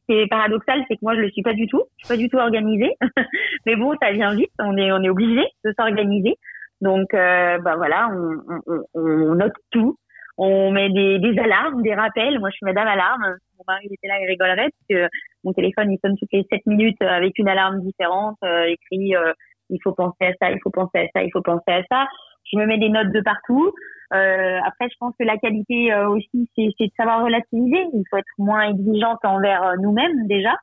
Ce 0.05 0.13
qui 0.13 0.19
est 0.19 0.27
paradoxal, 0.27 0.83
c'est 0.89 0.95
que 0.95 1.01
moi, 1.01 1.15
je 1.15 1.21
le 1.21 1.31
suis 1.31 1.43
pas 1.43 1.53
du 1.53 1.65
tout. 1.67 1.81
Je 1.97 2.05
suis 2.05 2.13
pas 2.13 2.17
du 2.17 2.29
tout 2.29 2.35
organisée. 2.35 2.91
Mais 3.65 3.77
bon, 3.77 3.95
ça 4.01 4.11
vient 4.11 4.35
vite. 4.35 4.51
On 4.59 4.75
est, 4.75 4.91
on 4.91 5.01
est 5.01 5.09
obligé 5.09 5.43
de 5.63 5.73
s'organiser. 5.79 6.37
Donc, 6.81 7.13
euh, 7.13 7.57
bah 7.59 7.75
voilà, 7.77 8.09
on, 8.11 8.61
on, 8.67 8.83
on, 8.95 9.35
note 9.35 9.53
tout 9.71 9.97
on 10.37 10.71
met 10.71 10.89
des, 10.89 11.19
des, 11.19 11.37
alarmes, 11.39 11.81
des 11.83 11.93
rappels. 11.93 12.39
Moi, 12.39 12.49
je 12.49 12.55
suis 12.55 12.65
madame 12.65 12.87
alarme. 12.87 13.35
Mon 13.57 13.63
mari 13.67 13.85
était 13.85 14.07
là, 14.07 14.19
il 14.19 14.27
rigolerait 14.27 14.69
parce 14.69 14.87
que 14.89 15.09
mon 15.43 15.53
téléphone, 15.53 15.91
il 15.91 15.99
sonne 16.03 16.17
toutes 16.17 16.31
les 16.33 16.45
7 16.51 16.65
minutes 16.65 17.01
avec 17.01 17.37
une 17.37 17.47
alarme 17.47 17.81
différente, 17.81 18.37
euh, 18.43 18.65
écrit 18.65 19.15
euh, 19.15 19.33
il 19.69 19.79
faut 19.83 19.93
penser 19.93 20.25
à 20.25 20.33
ça, 20.41 20.51
il 20.51 20.59
faut 20.61 20.71
penser 20.71 20.97
à 20.99 21.07
ça, 21.13 21.23
il 21.23 21.31
faut 21.31 21.41
penser 21.41 21.71
à 21.71 21.83
ça. 21.91 22.07
Je 22.51 22.57
me 22.57 22.65
mets 22.65 22.77
des 22.77 22.89
notes 22.89 23.11
de 23.11 23.21
partout. 23.21 23.71
Euh, 24.13 24.59
après, 24.65 24.89
je 24.89 24.95
pense 24.99 25.13
que 25.17 25.23
la 25.23 25.37
qualité 25.37 25.93
euh, 25.93 26.09
aussi, 26.09 26.49
c'est 26.55 26.67
de 26.79 26.91
savoir 26.97 27.23
relativiser. 27.23 27.85
Il 27.93 28.03
faut 28.09 28.17
être 28.17 28.25
moins 28.37 28.69
exigeante 28.69 29.19
envers 29.23 29.75
nous-mêmes 29.79 30.27
déjà. 30.27 30.55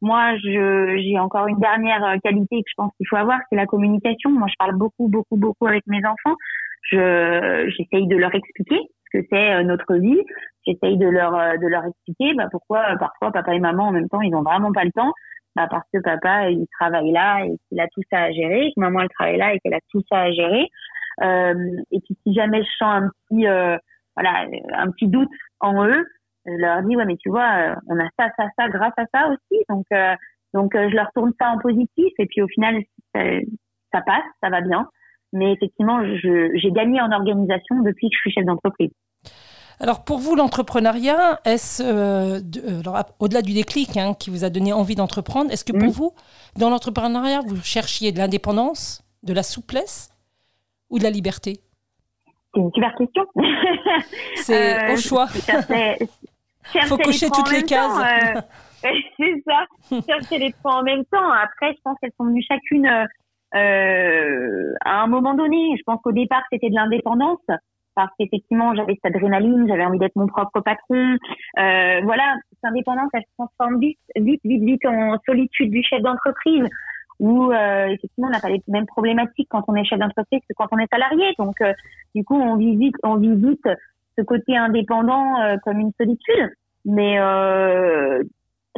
Moi, 0.00 0.36
j'ai 0.42 1.16
encore 1.20 1.46
une 1.46 1.60
dernière 1.60 2.16
qualité 2.24 2.56
que 2.56 2.68
je 2.68 2.74
pense 2.76 2.92
qu'il 2.96 3.06
faut 3.08 3.16
avoir, 3.16 3.38
c'est 3.48 3.56
la 3.56 3.66
communication. 3.66 4.30
Moi, 4.30 4.48
je 4.50 4.56
parle 4.58 4.74
beaucoup, 4.76 5.08
beaucoup, 5.08 5.36
beaucoup 5.36 5.66
avec 5.68 5.86
mes 5.86 6.04
enfants. 6.04 6.36
Je 6.90 7.72
j'essaye 7.76 8.08
de 8.08 8.16
leur 8.16 8.34
expliquer 8.34 8.80
que 9.12 9.18
c'est 9.30 9.52
euh, 9.54 9.62
notre 9.62 9.94
vie. 9.96 10.20
J'essaye 10.66 10.96
de 10.96 11.06
leur 11.06 11.34
euh, 11.34 11.56
de 11.56 11.66
leur 11.66 11.84
expliquer 11.84 12.34
bah, 12.34 12.48
pourquoi 12.50 12.92
euh, 12.92 12.96
parfois 12.96 13.32
papa 13.32 13.54
et 13.54 13.60
maman 13.60 13.88
en 13.88 13.92
même 13.92 14.08
temps 14.08 14.20
ils 14.20 14.34
ont 14.34 14.42
vraiment 14.42 14.72
pas 14.72 14.84
le 14.84 14.92
temps. 14.92 15.12
Bah, 15.54 15.66
parce 15.70 15.86
que 15.92 15.98
papa 16.00 16.50
il 16.50 16.66
travaille 16.78 17.12
là 17.12 17.44
et 17.44 17.56
qu'il 17.68 17.80
a 17.80 17.88
tout 17.88 18.02
ça 18.10 18.20
à 18.22 18.32
gérer, 18.32 18.72
maman 18.76 19.00
elle 19.00 19.08
travaille 19.10 19.36
là 19.36 19.54
et 19.54 19.58
qu'elle 19.60 19.74
a 19.74 19.80
tout 19.90 20.02
ça 20.10 20.20
à 20.20 20.32
gérer. 20.32 20.68
Et 21.20 22.00
puis 22.00 22.16
si 22.26 22.34
jamais 22.34 22.62
je 22.64 22.70
sens 22.78 23.02
un 23.02 23.08
petit 23.08 23.44
voilà 24.16 24.46
un 24.74 24.90
petit 24.90 25.08
doute 25.08 25.28
en 25.60 25.86
eux, 25.86 26.04
je 26.46 26.52
leur 26.52 26.82
dis 26.82 26.96
ouais 26.96 27.04
mais 27.04 27.16
tu 27.16 27.28
vois 27.28 27.76
on 27.88 27.98
a 27.98 28.08
ça 28.18 28.30
ça 28.38 28.46
ça 28.58 28.68
grâce 28.68 28.94
à 28.96 29.04
ça 29.12 29.28
aussi 29.28 29.62
donc 29.68 29.84
donc 30.54 30.72
je 30.74 30.94
leur 30.96 31.12
tourne 31.14 31.32
ça 31.38 31.50
en 31.50 31.58
positif 31.58 32.12
et 32.18 32.26
puis 32.26 32.40
au 32.40 32.48
final 32.48 32.82
ça 33.14 34.00
passe 34.06 34.24
ça 34.42 34.48
va 34.48 34.62
bien 34.62 34.88
mais 35.32 35.52
effectivement, 35.52 36.00
j'ai 36.22 36.70
gagné 36.70 37.00
en 37.00 37.10
organisation 37.12 37.80
depuis 37.82 38.08
que 38.10 38.16
je 38.16 38.20
suis 38.20 38.32
chef 38.32 38.44
d'entreprise. 38.44 38.90
Alors 39.80 40.04
pour 40.04 40.18
vous, 40.18 40.36
l'entrepreneuriat, 40.36 41.40
est-ce, 41.44 41.82
euh, 41.82 42.40
euh, 42.68 43.02
au-delà 43.18 43.42
du 43.42 43.52
déclic 43.52 43.96
hein, 43.96 44.14
qui 44.14 44.30
vous 44.30 44.44
a 44.44 44.50
donné 44.50 44.72
envie 44.72 44.94
d'entreprendre, 44.94 45.50
est-ce 45.50 45.64
que 45.64 45.72
pour 45.72 45.88
mmh. 45.88 45.92
vous, 45.92 46.12
dans 46.56 46.70
l'entrepreneuriat, 46.70 47.40
vous 47.44 47.60
cherchiez 47.62 48.12
de 48.12 48.18
l'indépendance, 48.18 49.02
de 49.24 49.32
la 49.32 49.42
souplesse 49.42 50.10
ou 50.88 50.98
de 50.98 51.04
la 51.04 51.10
liberté? 51.10 51.60
C'est 52.54 52.60
une 52.60 52.70
super 52.72 52.94
question. 52.94 53.24
C'est 54.36 54.88
au 54.88 54.92
euh, 54.92 54.96
choix. 54.96 55.26
Il 56.74 56.82
faut 56.82 56.98
cocher 56.98 57.28
toutes 57.30 57.50
les 57.50 57.64
cases. 57.64 58.38
c'est 58.82 59.42
ça, 59.44 59.64
chercher 60.06 60.38
les 60.38 60.52
trois 60.52 60.74
en 60.74 60.82
même 60.84 61.04
temps. 61.06 61.30
Après, 61.32 61.72
je 61.72 61.80
pense 61.82 61.96
qu'elles 62.00 62.12
sont 62.16 62.26
venues 62.26 62.44
chacune 62.46 62.86
euh, 63.54 64.72
à 64.84 65.02
un 65.02 65.06
moment 65.06 65.34
donné. 65.34 65.74
Je 65.76 65.82
pense 65.84 66.00
qu'au 66.02 66.12
départ, 66.12 66.42
c'était 66.50 66.70
de 66.70 66.74
l'indépendance 66.74 67.44
parce 67.94 68.10
qu'effectivement, 68.18 68.74
j'avais 68.74 68.94
cette 69.02 69.14
adrénaline, 69.14 69.66
j'avais 69.68 69.84
envie 69.84 69.98
d'être 69.98 70.16
mon 70.16 70.26
propre 70.26 70.60
patron. 70.60 71.16
Euh, 71.58 72.00
voilà, 72.02 72.36
cette 72.50 72.64
indépendance, 72.64 73.10
elle 73.12 73.22
se 73.22 73.34
transforme 73.36 73.80
vite, 73.80 73.98
vite, 74.16 74.40
vite, 74.44 74.62
vite 74.62 74.86
en 74.86 75.18
solitude 75.26 75.70
du 75.70 75.82
chef 75.82 76.00
d'entreprise 76.00 76.66
où 77.20 77.52
euh, 77.52 77.86
effectivement, 77.86 78.28
on 78.28 78.30
n'a 78.30 78.40
pas 78.40 78.48
les 78.48 78.62
mêmes 78.66 78.86
problématiques 78.86 79.48
quand 79.48 79.62
on 79.68 79.76
est 79.76 79.84
chef 79.84 79.98
d'entreprise 79.98 80.40
que 80.40 80.54
quand 80.56 80.66
on 80.72 80.78
est 80.78 80.90
salarié. 80.90 81.32
Donc, 81.38 81.60
euh, 81.60 81.72
du 82.14 82.24
coup, 82.24 82.34
on 82.34 82.56
visite, 82.56 82.96
on 83.04 83.16
visite 83.16 83.68
ce 84.18 84.22
côté 84.24 84.56
indépendant 84.56 85.40
euh, 85.40 85.56
comme 85.64 85.78
une 85.78 85.92
solitude. 85.98 86.52
Mais 86.84 87.16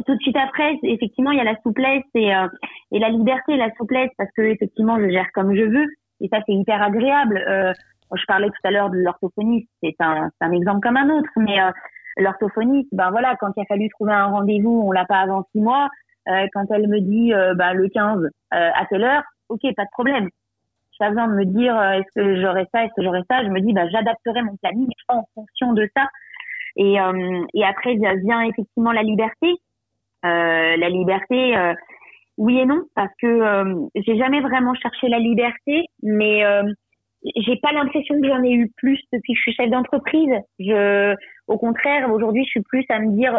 tout 0.03 0.15
de 0.15 0.21
suite 0.21 0.35
après, 0.35 0.77
effectivement, 0.83 1.31
il 1.31 1.37
y 1.37 1.41
a 1.41 1.45
la 1.45 1.59
souplesse 1.61 2.03
et, 2.15 2.35
euh, 2.35 2.47
et 2.91 2.99
la 2.99 3.09
liberté, 3.09 3.55
la 3.55 3.71
souplesse, 3.75 4.11
parce 4.17 4.29
que 4.35 4.41
effectivement, 4.41 4.99
je 4.99 5.09
gère 5.09 5.31
comme 5.33 5.55
je 5.55 5.63
veux, 5.63 5.87
et 6.21 6.27
ça, 6.27 6.39
c'est 6.45 6.53
hyper 6.53 6.81
agréable. 6.81 7.37
Euh, 7.47 7.73
je 8.13 8.25
parlais 8.27 8.47
tout 8.47 8.67
à 8.67 8.71
l'heure 8.71 8.89
de 8.89 8.97
l'orthophoniste, 8.97 9.69
c'est 9.81 9.95
un, 9.99 10.29
un 10.41 10.51
exemple 10.51 10.81
comme 10.81 10.97
un 10.97 11.09
autre, 11.09 11.29
mais 11.37 11.59
euh, 11.59 11.71
l'orthophoniste, 12.17 12.89
ben 12.91 13.09
voilà, 13.11 13.35
quand 13.39 13.51
il 13.55 13.61
a 13.61 13.65
fallu 13.65 13.89
trouver 13.89 14.13
un 14.13 14.27
rendez-vous, 14.27 14.83
on 14.85 14.91
l'a 14.91 15.05
pas 15.05 15.19
avant 15.19 15.45
six 15.51 15.61
mois. 15.61 15.89
Euh, 16.27 16.47
quand 16.53 16.65
elle 16.71 16.87
me 16.87 16.99
dit 17.01 17.31
ben, 17.55 17.73
le 17.73 17.87
15 17.87 18.29
à 18.51 18.85
telle 18.89 19.03
heure, 19.03 19.23
ok, 19.49 19.61
pas 19.75 19.83
de 19.83 19.89
problème. 19.91 20.29
J'ai 20.99 21.09
besoin 21.09 21.27
de 21.27 21.33
me 21.33 21.45
dire 21.45 21.79
est-ce 21.91 22.11
que 22.15 22.41
j'aurai 22.41 22.65
ça, 22.73 22.85
est-ce 22.85 22.93
que 22.95 23.03
j'aurai 23.03 23.21
ça. 23.29 23.43
Je 23.43 23.49
me 23.49 23.59
dis 23.59 23.73
bah 23.73 23.87
j'adapterai 23.89 24.41
mon 24.41 24.55
planning 24.55 24.89
en 25.09 25.23
fonction 25.35 25.73
de 25.73 25.87
ça. 25.95 26.07
Et, 26.77 26.95
et 27.53 27.65
après 27.65 27.95
vient 27.95 28.41
effectivement 28.41 28.91
la 28.91 29.03
liberté. 29.03 29.55
Euh, 30.25 30.77
la 30.77 30.89
liberté, 30.89 31.55
euh, 31.55 31.73
oui 32.37 32.59
et 32.59 32.65
non, 32.65 32.81
parce 32.95 33.11
que 33.21 33.27
euh, 33.27 33.87
j'ai 33.95 34.17
jamais 34.17 34.41
vraiment 34.41 34.73
cherché 34.73 35.07
la 35.07 35.19
liberté, 35.19 35.85
mais 36.01 36.43
j'ai 37.37 37.57
pas 37.57 37.71
l'impression 37.71 38.19
que 38.19 38.27
j'en 38.27 38.43
ai 38.43 38.51
eu 38.51 38.71
plus 38.77 38.99
depuis 39.13 39.33
que 39.33 39.37
je 39.37 39.41
suis 39.41 39.53
chef 39.53 39.69
d'entreprise. 39.69 40.33
Je, 40.59 41.15
au 41.47 41.57
contraire, 41.57 42.11
aujourd'hui, 42.11 42.43
je 42.43 42.49
suis 42.49 42.61
plus 42.61 42.85
à 42.89 42.99
me 42.99 43.15
dire, 43.15 43.33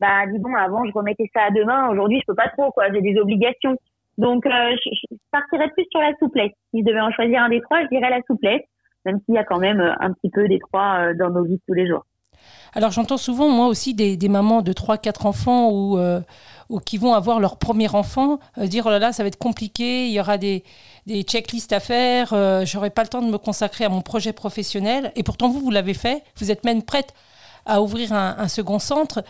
bah 0.00 0.26
dis 0.26 0.38
bon, 0.38 0.54
avant 0.54 0.84
je 0.84 0.92
remettais 0.92 1.30
ça 1.34 1.44
à 1.44 1.50
demain, 1.50 1.88
aujourd'hui 1.90 2.20
je 2.20 2.24
peux 2.26 2.34
pas 2.34 2.48
trop, 2.48 2.70
quoi. 2.72 2.92
J'ai 2.92 3.00
des 3.00 3.18
obligations. 3.18 3.76
Donc, 4.18 4.44
je, 4.46 5.16
partirais 5.30 5.70
plus 5.70 5.86
sur 5.90 6.00
la 6.00 6.12
souplesse. 6.18 6.52
Si 6.70 6.80
je 6.80 6.84
devais 6.84 7.00
en 7.00 7.10
choisir 7.12 7.42
un 7.42 7.48
des 7.48 7.60
trois, 7.60 7.82
je 7.82 7.88
dirais 7.88 8.10
la 8.10 8.22
souplesse, 8.26 8.62
même 9.04 9.18
s'il 9.24 9.34
y 9.34 9.38
a 9.38 9.44
quand 9.44 9.58
même 9.58 9.80
un 9.80 10.12
petit 10.12 10.30
peu 10.30 10.48
des 10.48 10.58
trois 10.58 11.14
dans 11.14 11.30
nos 11.30 11.44
vies 11.44 11.60
tous 11.66 11.74
les 11.74 11.86
jours. 11.86 12.04
Alors 12.74 12.90
j'entends 12.90 13.18
souvent, 13.18 13.48
moi 13.48 13.66
aussi, 13.66 13.94
des, 13.94 14.28
mamans 14.28 14.62
de 14.62 14.72
3-4 14.72 15.26
enfants 15.26 15.70
ou, 15.70 15.98
euh, 15.98 16.20
ou, 16.70 16.80
qui 16.80 16.96
vont 16.96 17.12
avoir 17.12 17.38
leur 17.38 17.56
premier 17.56 17.94
enfant 17.94 18.38
euh, 18.58 18.66
dire, 18.66 18.86
oh 18.86 18.90
là 18.90 18.98
là, 18.98 19.12
ça 19.12 19.22
va 19.22 19.28
être 19.28 19.38
compliqué, 19.38 20.06
il 20.06 20.12
y 20.12 20.20
aura 20.20 20.38
des, 20.38 20.64
des 21.06 21.22
checklists 21.22 21.72
à 21.72 21.80
faire, 21.80 22.32
euh, 22.32 22.64
j'aurai 22.64 22.90
pas 22.90 23.02
le 23.02 23.08
temps 23.08 23.20
de 23.20 23.30
me 23.30 23.38
consacrer 23.38 23.84
à 23.84 23.90
mon 23.90 24.00
projet 24.00 24.32
professionnel. 24.32 25.12
Et 25.16 25.22
pourtant, 25.22 25.50
vous, 25.50 25.60
vous 25.60 25.70
l'avez 25.70 25.94
fait, 25.94 26.24
vous 26.36 26.50
êtes 26.50 26.64
même 26.64 26.82
prête 26.82 27.12
à 27.66 27.82
ouvrir 27.82 28.12
un, 28.12 28.48
second 28.48 28.80
centre. 28.80 29.22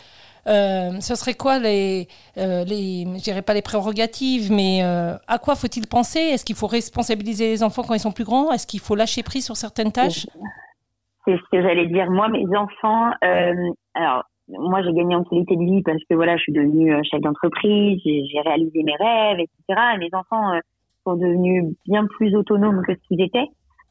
ce 0.47 1.15
serait 1.15 1.35
quoi 1.35 1.59
les, 1.59 2.07
les 2.35 3.05
je 3.15 3.21
dirais 3.21 3.43
pas 3.43 3.53
les 3.53 3.61
prérogatives, 3.61 4.51
mais 4.51 4.81
à 4.81 5.37
quoi 5.37 5.55
faut-il 5.55 5.85
penser? 5.85 6.19
Est-ce 6.19 6.43
qu'il 6.43 6.55
faut 6.55 6.65
responsabiliser 6.65 7.49
les 7.49 7.61
enfants 7.61 7.83
quand 7.83 7.93
ils 7.93 7.99
sont 7.99 8.11
plus 8.11 8.23
grands? 8.23 8.51
Est-ce 8.51 8.65
qu'il 8.65 8.79
faut 8.79 8.95
lâcher 8.95 9.21
prise 9.21 9.45
sur 9.45 9.55
certaines 9.55 9.91
tâches? 9.91 10.25
C'est 11.25 11.37
ce 11.37 11.43
que 11.51 11.61
j'allais 11.61 11.87
dire. 11.87 12.09
Moi, 12.09 12.27
mes 12.29 12.45
enfants, 12.55 13.11
euh, 13.23 13.71
alors 13.93 14.23
moi 14.47 14.81
j'ai 14.83 14.93
gagné 14.93 15.15
en 15.15 15.23
qualité 15.23 15.55
de 15.55 15.63
vie 15.63 15.81
parce 15.83 16.03
que 16.09 16.15
voilà, 16.15 16.35
je 16.37 16.43
suis 16.43 16.53
devenue 16.53 16.93
euh, 16.93 17.01
chef 17.03 17.21
d'entreprise, 17.21 17.99
j'ai 18.03 18.41
réalisé 18.41 18.83
mes 18.83 18.95
rêves, 18.95 19.39
etc. 19.39 19.81
Et 19.95 19.97
mes 19.99 20.09
enfants 20.13 20.53
euh, 20.53 20.59
sont 21.05 21.15
devenus 21.15 21.75
bien 21.85 22.05
plus 22.05 22.35
autonomes 22.35 22.81
que 22.85 22.93
ce 22.93 23.07
qu'ils 23.07 23.21
étaient. 23.21 23.47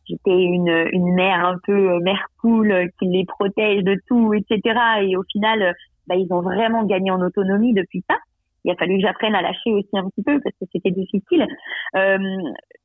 J'étais 0.09 0.43
une, 0.43 0.89
une 0.93 1.15
mère 1.15 1.45
un 1.45 1.57
peu 1.65 1.93
euh, 1.93 2.01
mère 2.01 2.27
poule 2.41 2.91
qui 2.99 3.07
les 3.07 3.25
protège 3.25 3.85
de 3.85 3.97
tout, 4.09 4.35
etc. 4.35 4.79
Et 5.03 5.17
au 5.17 5.23
final, 5.31 5.75
bah, 6.07 6.17
ils 6.17 6.33
ont 6.33 6.41
vraiment 6.41 6.85
gagné 6.85 7.11
en 7.11 7.21
autonomie 7.21 7.73
depuis 7.73 8.05
ça 8.09 8.17
il 8.65 8.71
a 8.71 8.77
fallu 8.77 8.97
que 8.97 9.03
j'apprenne 9.03 9.35
à 9.35 9.43
lâcher 9.43 9.73
aussi 9.73 9.89
un 9.95 10.09
petit 10.09 10.23
peu 10.23 10.41
parce 10.41 10.55
que 10.61 10.67
c'était 10.73 10.91
difficile. 10.91 11.47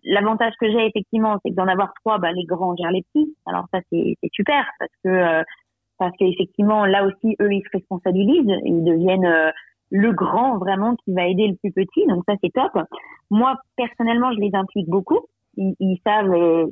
L'avantage 0.09 0.53
que 0.59 0.69
j'ai 0.71 0.85
effectivement, 0.85 1.37
c'est 1.43 1.51
que 1.51 1.55
d'en 1.55 1.67
avoir 1.67 1.93
trois, 2.01 2.17
bah, 2.17 2.31
les 2.31 2.45
grands 2.45 2.75
gèrent 2.77 2.91
les 2.91 3.03
petits. 3.03 3.35
Alors 3.45 3.65
ça 3.73 3.79
c'est 3.91 4.15
super 4.31 4.65
parce 4.79 4.91
que 5.03 5.09
euh, 5.09 5.43
parce 5.97 6.15
qu'effectivement 6.17 6.85
là 6.85 7.05
aussi 7.05 7.35
eux 7.41 7.51
ils 7.51 7.63
se 7.63 7.69
responsabilisent, 7.73 8.59
ils 8.63 8.83
deviennent 8.83 9.25
euh, 9.25 9.51
le 9.91 10.13
grand 10.13 10.57
vraiment 10.57 10.95
qui 10.95 11.13
va 11.13 11.27
aider 11.27 11.47
le 11.47 11.55
plus 11.55 11.71
petit. 11.71 12.05
Donc 12.07 12.23
ça 12.27 12.35
c'est 12.41 12.53
top. 12.53 12.71
Moi 13.29 13.55
personnellement 13.75 14.31
je 14.31 14.39
les 14.39 14.51
implique 14.53 14.87
beaucoup. 14.87 15.19
Ils, 15.57 15.75
ils 15.79 15.99
savent 16.05 16.33
euh, 16.33 16.67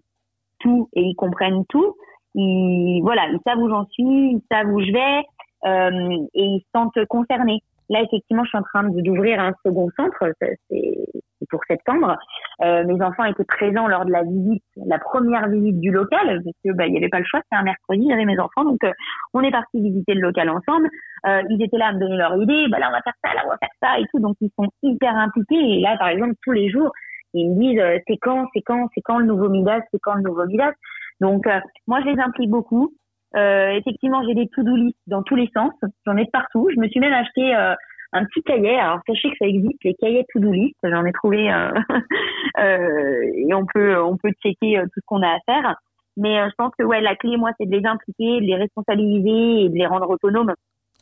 tout 0.60 0.90
et 0.94 1.02
ils 1.02 1.16
comprennent 1.16 1.66
tout. 1.68 1.96
Ils 2.36 3.02
voilà 3.04 3.28
ils 3.30 3.40
savent 3.46 3.60
où 3.60 3.70
j'en 3.70 3.86
suis, 3.88 4.32
ils 4.32 4.44
savent 4.50 4.72
où 4.74 4.80
je 4.80 4.92
vais 4.92 5.26
et 5.66 6.44
ils 6.44 6.62
se 6.62 6.80
sentent 6.80 7.06
concernés. 7.10 7.60
Là, 7.90 8.02
effectivement, 8.02 8.44
je 8.44 8.50
suis 8.50 8.58
en 8.58 8.64
train 8.64 8.84
d'ouvrir 8.84 9.40
un 9.40 9.54
second 9.64 9.90
centre. 9.96 10.32
C'est 10.40 11.48
pour 11.50 11.62
septembre. 11.68 12.18
Euh, 12.62 12.84
mes 12.86 13.02
enfants 13.04 13.26
étaient 13.26 13.46
présents 13.46 13.88
lors 13.88 14.06
de 14.06 14.12
la 14.12 14.24
visite, 14.24 14.64
la 14.78 14.98
première 15.00 15.48
visite 15.48 15.80
du 15.80 15.92
local, 15.92 16.42
parce 16.44 16.58
que 16.64 16.72
bah, 16.74 16.88
il 16.88 16.92
n'y 16.92 16.98
avait 16.98 17.10
pas 17.10 17.20
le 17.20 17.26
choix. 17.26 17.40
C'était 17.44 17.62
un 17.62 17.64
mercredi, 17.64 18.08
j'avais 18.10 18.26
mes 18.26 18.40
enfants, 18.40 18.64
donc 18.64 18.84
euh, 18.84 18.92
on 19.34 19.42
est 19.42 19.52
parti 19.52 19.80
visiter 19.80 20.14
le 20.14 20.22
local 20.22 20.50
ensemble. 20.50 20.90
Euh, 21.28 21.42
ils 21.50 21.64
étaient 21.64 21.78
là 21.78 21.88
à 21.88 21.94
me 21.94 22.00
donner 22.00 22.18
leur 22.18 22.36
idée. 22.42 22.68
Bah 22.70 22.80
là, 22.80 22.88
on 22.90 22.94
va 22.94 23.02
faire 23.02 23.14
ça, 23.24 23.34
là, 23.34 23.42
on 23.46 23.50
va 23.50 23.58
faire 23.58 23.70
ça 23.82 24.00
et 24.00 24.06
tout. 24.12 24.20
Donc 24.20 24.36
ils 24.42 24.52
sont 24.58 24.70
hyper 24.84 25.16
impliqués. 25.16 25.78
Et 25.78 25.82
là, 25.82 25.98
par 25.98 26.08
exemple, 26.08 26.34
tous 26.44 26.52
les 26.52 26.70
jours, 26.70 26.92
ils 27.34 27.52
me 27.52 27.60
disent 27.60 27.80
euh, 27.80 28.00
c'est 28.08 28.18
quand, 28.18 28.48
c'est 28.54 28.62
quand, 28.62 28.88
c'est 28.96 29.02
quand 29.02 29.20
le 29.20 29.26
nouveau 29.26 29.50
Midas, 29.50 29.82
c'est 29.92 30.00
quand 30.02 30.16
le 30.16 30.22
nouveau 30.22 30.46
Midas. 30.46 30.74
Donc 31.20 31.48
euh, 31.48 31.60
moi, 31.88 32.02
je 32.02 32.08
les 32.08 32.20
implique 32.20 32.50
beaucoup. 32.50 32.94
Euh, 33.36 33.72
effectivement, 33.72 34.24
j'ai 34.26 34.34
des 34.34 34.48
to-do 34.48 34.76
list 34.76 34.98
dans 35.08 35.24
tous 35.24 35.36
les 35.36 35.50
sens. 35.54 35.74
J'en 36.06 36.18
ai 36.18 36.26
partout. 36.26 36.70
Je 36.74 36.80
me 36.80 36.88
suis 36.88 37.00
même 37.00 37.14
acheté 37.14 37.56
euh, 37.56 37.74
un 38.14 38.26
petit 38.26 38.42
cahier. 38.44 38.78
Alors 38.80 39.00
sachez 39.08 39.30
que 39.30 39.36
ça 39.40 39.46
existe, 39.46 39.84
les 39.84 39.94
cahiers 39.96 40.26
to-do 40.34 40.52
list. 40.52 40.76
J'en 40.84 41.06
ai 41.06 41.12
trouvé 41.12 41.52
euh, 41.52 41.72
euh, 42.60 43.32
et 43.36 43.54
on 43.54 43.66
peut 43.66 44.02
on 44.02 44.18
peut 44.18 44.32
checker 44.42 44.82
tout 44.84 45.00
ce 45.02 45.06
qu'on 45.06 45.22
a 45.22 45.30
à 45.30 45.40
faire. 45.46 45.76
Mais 46.18 46.38
je 46.50 46.56
pense 46.58 46.72
que 46.80 46.86
ouais, 46.86 47.02
la 47.02 47.16
clé, 47.16 47.36
moi, 47.36 47.52
c'est 47.60 47.66
de 47.66 47.76
les 47.76 47.86
impliquer, 47.86 48.40
de 48.40 48.46
les 48.46 48.56
responsabiliser 48.56 49.66
et 49.66 49.70
de 49.70 49.76
les 49.76 49.86
rendre 49.86 50.10
autonomes. 50.10 50.54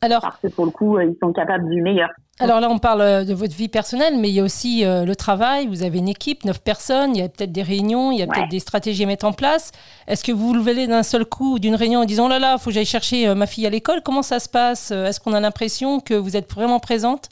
Alors, 0.04 0.22
parce 0.22 0.40
que 0.42 0.48
pour 0.48 0.66
le 0.66 0.72
coup, 0.72 1.00
ils 1.00 1.16
sont 1.22 1.32
capables 1.32 1.70
du 1.70 1.82
meilleur. 1.82 2.10
Alors 2.40 2.60
là, 2.60 2.70
on 2.70 2.78
parle 2.78 3.02
euh, 3.02 3.24
de 3.24 3.34
votre 3.34 3.56
vie 3.56 3.70
personnelle, 3.70 4.18
mais 4.18 4.30
il 4.30 4.36
y 4.36 4.42
a 4.42 4.44
aussi 4.44 4.86
euh, 4.86 5.06
le 5.06 5.16
travail. 5.16 5.68
Vous 5.68 5.84
avez 5.84 6.00
une 6.00 6.10
équipe, 6.10 6.44
neuf 6.44 6.62
personnes, 6.62 7.16
il 7.16 7.20
y 7.20 7.22
a 7.22 7.30
peut-être 7.30 7.54
des 7.54 7.62
réunions, 7.62 8.12
il 8.12 8.20
y 8.20 8.22
a 8.22 8.28
peut-être 8.28 8.50
des 8.50 8.60
stratégies 8.60 9.04
à 9.04 9.08
mettre 9.08 9.26
en 9.26 9.32
place. 9.32 9.72
Est-ce 10.08 10.26
que 10.26 10.34
vous 10.34 10.48
vous 10.48 10.54
levez 10.54 10.88
d'un 10.88 11.04
seul 11.04 11.26
coup 11.26 11.58
d'une 11.58 11.76
réunion 11.76 12.02
en 12.02 12.06
disant, 12.06 12.26
oh 12.26 12.30
là 12.30 12.40
là, 12.40 12.56
il 12.58 12.60
faut 12.60 12.70
que 12.70 12.74
j'aille 12.74 12.86
chercher 12.86 13.30
euh, 13.30 13.36
ma 13.36 13.46
fille 13.46 13.66
à 13.66 13.70
l'école? 13.70 14.02
Comment 14.04 14.24
ça 14.24 14.40
se 14.40 14.50
passe? 14.50 14.92
Est-ce 14.92 15.22
qu'on 15.22 15.34
a 15.34 15.40
l'impression 15.40 16.02
que 16.02 16.16
vous 16.16 16.36
êtes 16.36 16.52
vraiment 16.52 16.80
présente? 16.80 17.30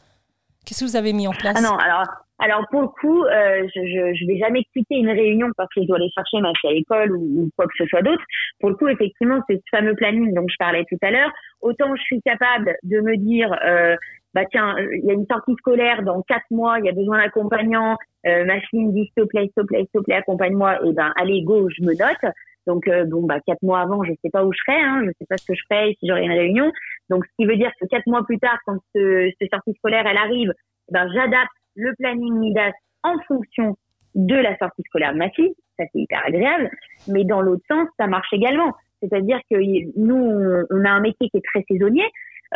Qu'est-ce 0.66 0.82
que 0.82 0.86
vous 0.86 0.96
avez 0.96 1.12
mis 1.12 1.28
en 1.28 1.34
place? 1.34 1.56
Ah 1.58 1.62
non, 1.62 1.75
alors 1.75 2.06
alors 2.41 2.65
pour 2.71 2.81
le 2.81 2.88
coup, 2.88 3.24
euh, 3.24 3.67
je, 3.75 3.81
je, 3.81 4.15
je 4.15 4.25
vais 4.25 4.38
jamais 4.39 4.63
quitter 4.74 4.95
une 4.95 5.12
réunion 5.12 5.48
parce 5.55 5.69
que 5.75 5.81
je 5.83 5.88
dois 5.88 5.98
aller 5.98 6.10
chercher 6.10 6.41
ma 6.41 6.51
fille 6.60 6.71
à 6.71 6.74
l'école 6.74 7.15
ou, 7.15 7.50
quoi 7.55 7.67
que 7.67 7.74
ce 7.77 7.86
soit 7.86 8.01
d'autre. 8.01 8.24
Pour 8.60 8.69
le 8.69 8.75
coup, 8.75 8.88
effectivement, 8.88 9.39
c'est 9.48 9.57
ce 9.57 9.77
fameux 9.77 9.95
planning 9.95 10.33
dont 10.33 10.48
je 10.50 10.55
parlais 10.57 10.83
tout 10.89 10.98
à 11.03 11.12
l'heure. 11.12 11.31
Autant 11.62 11.95
je 11.95 12.01
suis 12.01 12.21
capable 12.24 12.75
de 12.81 13.00
me 13.00 13.15
dire, 13.15 13.55
euh, 13.63 13.95
bah 14.33 14.45
tiens, 14.50 14.75
il 14.79 15.05
y 15.05 15.12
a 15.12 15.13
une 15.13 15.27
sortie 15.27 15.53
scolaire 15.60 16.01
dans 16.01 16.24
quatre 16.24 16.50
mois, 16.50 16.79
il 16.79 16.86
y 16.86 16.89
a 16.89 16.93
besoin 16.93 17.19
d'accompagnant. 17.19 17.95
Euh, 18.25 18.43
ma 18.45 18.60
fille 18.62 18.86
me 18.86 18.91
dit 18.91 19.05
s'il 19.05 19.24
te 19.24 19.27
plaît, 19.27 19.43
s'il 19.43 19.53
te 19.53 19.62
plaît, 19.62 19.79
s'il 19.81 20.00
te 20.00 20.03
plaît, 20.03 20.15
accompagne-moi. 20.15 20.83
Et 20.83 20.89
eh 20.89 20.93
ben 20.93 21.13
allez 21.17 21.43
go, 21.43 21.69
je 21.69 21.83
me 21.83 21.93
note. 21.93 22.33
Donc 22.65 22.88
euh, 22.88 23.05
bon 23.05 23.24
bah 23.24 23.39
quatre 23.45 23.62
mois 23.62 23.81
avant, 23.81 24.03
je 24.03 24.13
sais 24.24 24.31
pas 24.31 24.45
où 24.45 24.51
je 24.51 24.57
serai, 24.65 24.81
hein, 24.81 25.03
je 25.05 25.12
sais 25.19 25.25
pas 25.29 25.38
ce 25.38 25.45
que 25.45 25.53
je 25.53 25.62
ferai 25.69 25.95
si 26.00 26.07
j'aurai 26.07 26.24
une 26.24 26.31
réunion. 26.31 26.71
Donc 27.12 27.24
ce 27.25 27.31
qui 27.38 27.45
veut 27.45 27.57
dire 27.57 27.71
que 27.79 27.86
quatre 27.86 28.07
mois 28.07 28.24
plus 28.24 28.39
tard, 28.39 28.57
quand 28.65 28.77
ce, 28.95 29.29
ce 29.39 29.48
sortie 29.51 29.74
scolaire 29.77 30.05
elle 30.07 30.17
arrive, 30.17 30.51
eh 30.89 30.93
ben 30.93 31.07
j'adapte 31.13 31.51
le 31.75 31.94
planning 31.98 32.34
MIDAS 32.40 32.72
en 33.04 33.18
fonction 33.28 33.75
de 34.16 34.36
la 34.36 34.58
sortie 34.58 34.84
scolaire 34.84 35.13
de 35.13 35.18
ma 35.18 35.30
fille. 35.30 35.54
Ça, 35.78 35.86
c'est 35.92 36.00
hyper 36.00 36.22
agréable. 36.25 36.70
Mais 37.08 37.24
dans 37.24 37.42
l'autre 37.42 37.63
sens, 37.68 37.88
ça 37.98 38.08
marche 38.08 38.32
également. 38.34 38.74
C'est-à-dire 39.01 39.40
que 39.50 39.58
nous, 39.98 40.66
on 40.70 40.86
a 40.86 40.90
un 40.90 41.00
métier 41.00 41.30
qui 41.30 41.38
est 41.38 41.46
très 41.46 41.63
saisonnier. 41.70 42.06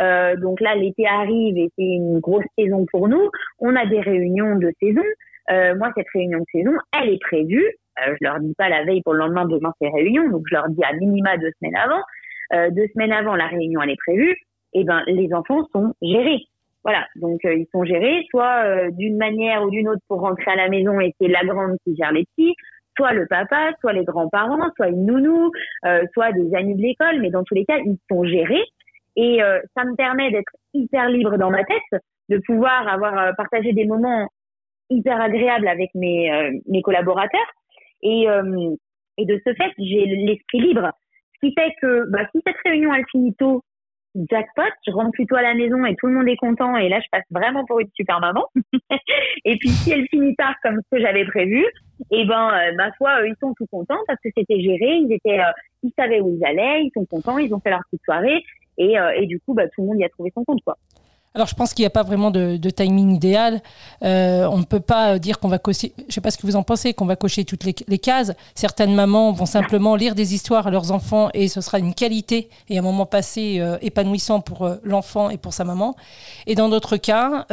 Euh, 0.00 0.36
donc 0.36 0.60
là, 0.60 0.74
l'été 0.74 1.06
arrive 1.06 1.56
et 1.56 1.70
c'est 1.76 1.84
une 1.84 2.20
grosse 2.20 2.44
saison 2.58 2.86
pour 2.90 3.08
nous. 3.08 3.30
On 3.58 3.74
a 3.74 3.86
des 3.86 4.00
réunions 4.00 4.56
de 4.56 4.70
saison. 4.80 5.02
Euh, 5.50 5.74
moi, 5.76 5.90
cette 5.96 6.08
réunion 6.12 6.38
de 6.38 6.44
saison, 6.52 6.72
elle 6.92 7.10
est 7.10 7.20
prévue. 7.20 7.64
Euh, 8.00 8.14
je 8.20 8.26
leur 8.26 8.40
dis 8.40 8.54
pas 8.54 8.68
la 8.68 8.84
veille 8.84 9.02
pour 9.02 9.14
le 9.14 9.20
lendemain, 9.20 9.46
demain 9.46 9.72
c'est 9.80 9.88
réunion. 9.88 10.28
Donc 10.28 10.42
je 10.50 10.54
leur 10.54 10.68
dis 10.68 10.84
à 10.84 10.92
minima 10.92 11.36
deux 11.38 11.50
semaines 11.60 11.76
avant. 11.76 12.02
Euh, 12.52 12.70
deux 12.70 12.86
semaines 12.92 13.12
avant, 13.12 13.34
la 13.34 13.46
réunion 13.46 13.80
elle 13.82 13.90
est 13.90 13.96
prévue. 13.96 14.36
Et 14.72 14.80
eh 14.80 14.84
ben, 14.84 15.02
les 15.06 15.32
enfants 15.32 15.66
sont 15.72 15.94
gérés. 16.02 16.42
Voilà, 16.86 17.04
donc 17.16 17.44
euh, 17.44 17.52
ils 17.52 17.66
sont 17.72 17.82
gérés. 17.82 18.24
Soit 18.30 18.64
euh, 18.64 18.90
d'une 18.92 19.16
manière 19.16 19.64
ou 19.64 19.70
d'une 19.70 19.88
autre 19.88 20.02
pour 20.06 20.20
rentrer 20.20 20.52
à 20.52 20.54
la 20.54 20.68
maison 20.68 21.00
et 21.00 21.12
c'est 21.20 21.26
la 21.26 21.44
grande 21.44 21.76
qui 21.82 21.96
gère 21.96 22.12
les 22.12 22.24
petits, 22.26 22.54
soit 22.96 23.12
le 23.12 23.26
papa, 23.26 23.72
soit 23.80 23.92
les 23.92 24.04
grands-parents, 24.04 24.70
soit 24.76 24.90
une 24.90 25.04
nounou, 25.04 25.50
euh, 25.84 26.04
soit 26.14 26.30
des 26.30 26.54
amis 26.54 26.76
de 26.76 26.82
l'école, 26.82 27.20
mais 27.20 27.30
dans 27.30 27.42
tous 27.42 27.56
les 27.56 27.64
cas, 27.64 27.78
ils 27.78 27.98
sont 28.08 28.22
gérés. 28.24 28.62
Et 29.16 29.40
ça 29.74 29.84
me 29.84 29.96
permet 29.96 30.30
d'être 30.30 30.52
hyper 30.74 31.08
libre 31.08 31.38
dans 31.38 31.48
ma 31.48 31.64
tête, 31.64 32.02
de 32.28 32.38
pouvoir 32.46 32.86
avoir 32.86 33.34
partagé 33.34 33.72
des 33.72 33.86
moments 33.86 34.28
hyper 34.90 35.18
agréables 35.18 35.66
avec 35.66 35.88
mes 35.94 36.30
mes 36.68 36.82
collaborateurs. 36.82 37.50
Et 38.02 38.26
et 39.16 39.24
de 39.24 39.40
ce 39.42 39.54
fait, 39.54 39.72
j'ai 39.78 40.04
l'esprit 40.04 40.60
libre. 40.60 40.90
Ce 41.36 41.46
qui 41.46 41.54
fait 41.54 41.72
que 41.80 42.10
bah, 42.10 42.28
si 42.30 42.42
cette 42.46 42.58
réunion 42.66 42.92
elle 42.92 43.06
finit 43.10 43.34
tôt, 43.36 43.62
jackpot, 44.30 44.62
je 44.86 44.92
rentre 44.92 45.12
plutôt 45.12 45.36
à 45.36 45.42
la 45.42 45.54
maison 45.54 45.84
et 45.84 45.94
tout 45.96 46.06
le 46.06 46.14
monde 46.14 46.28
est 46.28 46.36
content 46.36 46.76
et 46.76 46.88
là 46.88 47.00
je 47.00 47.06
passe 47.10 47.24
vraiment 47.30 47.64
pour 47.64 47.80
une 47.80 47.88
super 47.94 48.20
maman. 48.20 48.46
et 49.44 49.56
puis 49.58 49.68
si 49.68 49.92
elle 49.92 50.06
finit 50.08 50.34
tard 50.36 50.54
comme 50.62 50.76
ce 50.76 50.96
que 50.96 51.02
j'avais 51.02 51.24
prévu, 51.24 51.64
et 52.10 52.20
eh 52.20 52.24
ben 52.24 52.50
euh, 52.52 52.74
ma 52.76 52.92
foi 52.92 53.26
ils 53.26 53.34
sont 53.40 53.54
tout 53.54 53.66
contents 53.70 53.98
parce 54.06 54.18
que 54.22 54.28
c'était 54.36 54.60
géré, 54.60 54.96
ils 54.96 55.12
étaient 55.12 55.40
euh, 55.40 55.52
ils 55.82 55.92
savaient 55.98 56.20
où 56.20 56.36
ils 56.36 56.44
allaient, 56.44 56.84
ils 56.84 56.90
sont 56.94 57.04
contents, 57.04 57.38
ils 57.38 57.54
ont 57.54 57.60
fait 57.60 57.70
leur 57.70 57.80
petite 57.90 58.04
soirée 58.04 58.42
et, 58.78 58.98
euh, 58.98 59.12
et 59.16 59.26
du 59.26 59.40
coup 59.40 59.54
bah 59.54 59.68
tout 59.68 59.82
le 59.82 59.88
monde 59.88 60.00
y 60.00 60.04
a 60.04 60.08
trouvé 60.08 60.30
son 60.34 60.44
compte 60.44 60.62
quoi. 60.64 60.76
Alors 61.36 61.46
je 61.48 61.54
pense 61.54 61.74
qu'il 61.74 61.82
n'y 61.82 61.86
a 61.86 61.90
pas 61.90 62.02
vraiment 62.02 62.30
de, 62.30 62.70
timing 62.70 63.14
idéal. 63.14 63.60
Euh, 64.02 64.48
on 64.50 64.56
ne 64.56 64.64
peut 64.64 64.80
pas 64.80 65.18
dire 65.18 65.38
qu'on 65.38 65.48
va 65.48 65.58
cocher, 65.58 65.92
je 65.98 66.04
ne 66.04 66.12
sais 66.12 66.22
pas 66.22 66.30
ce 66.30 66.38
que 66.38 66.46
vous 66.46 66.56
en 66.56 66.62
pensez, 66.62 66.94
qu'on 66.94 67.04
va 67.04 67.14
cocher 67.14 67.44
toutes 67.44 67.64
les, 67.64 67.98
cases. 67.98 68.32
Certaines 68.54 68.94
mamans 68.94 69.32
vont 69.32 69.44
simplement 69.44 69.96
lire 69.96 70.14
des 70.14 70.34
histoires 70.34 70.66
à 70.66 70.70
leurs 70.70 70.92
enfants 70.92 71.28
et 71.34 71.48
ce 71.48 71.60
sera 71.60 71.78
une 71.78 71.92
qualité 71.92 72.48
et 72.70 72.78
un 72.78 72.82
moment 72.82 73.04
passé 73.04 73.58
euh, 73.58 73.76
épanouissant 73.82 74.40
pour 74.40 74.64
euh, 74.64 74.76
l'enfant 74.82 75.28
et 75.28 75.36
pour 75.36 75.52
sa 75.52 75.64
maman. 75.64 75.94
Et 76.46 76.54
dans 76.54 76.70
d'autres 76.70 76.96
cas, 76.96 77.46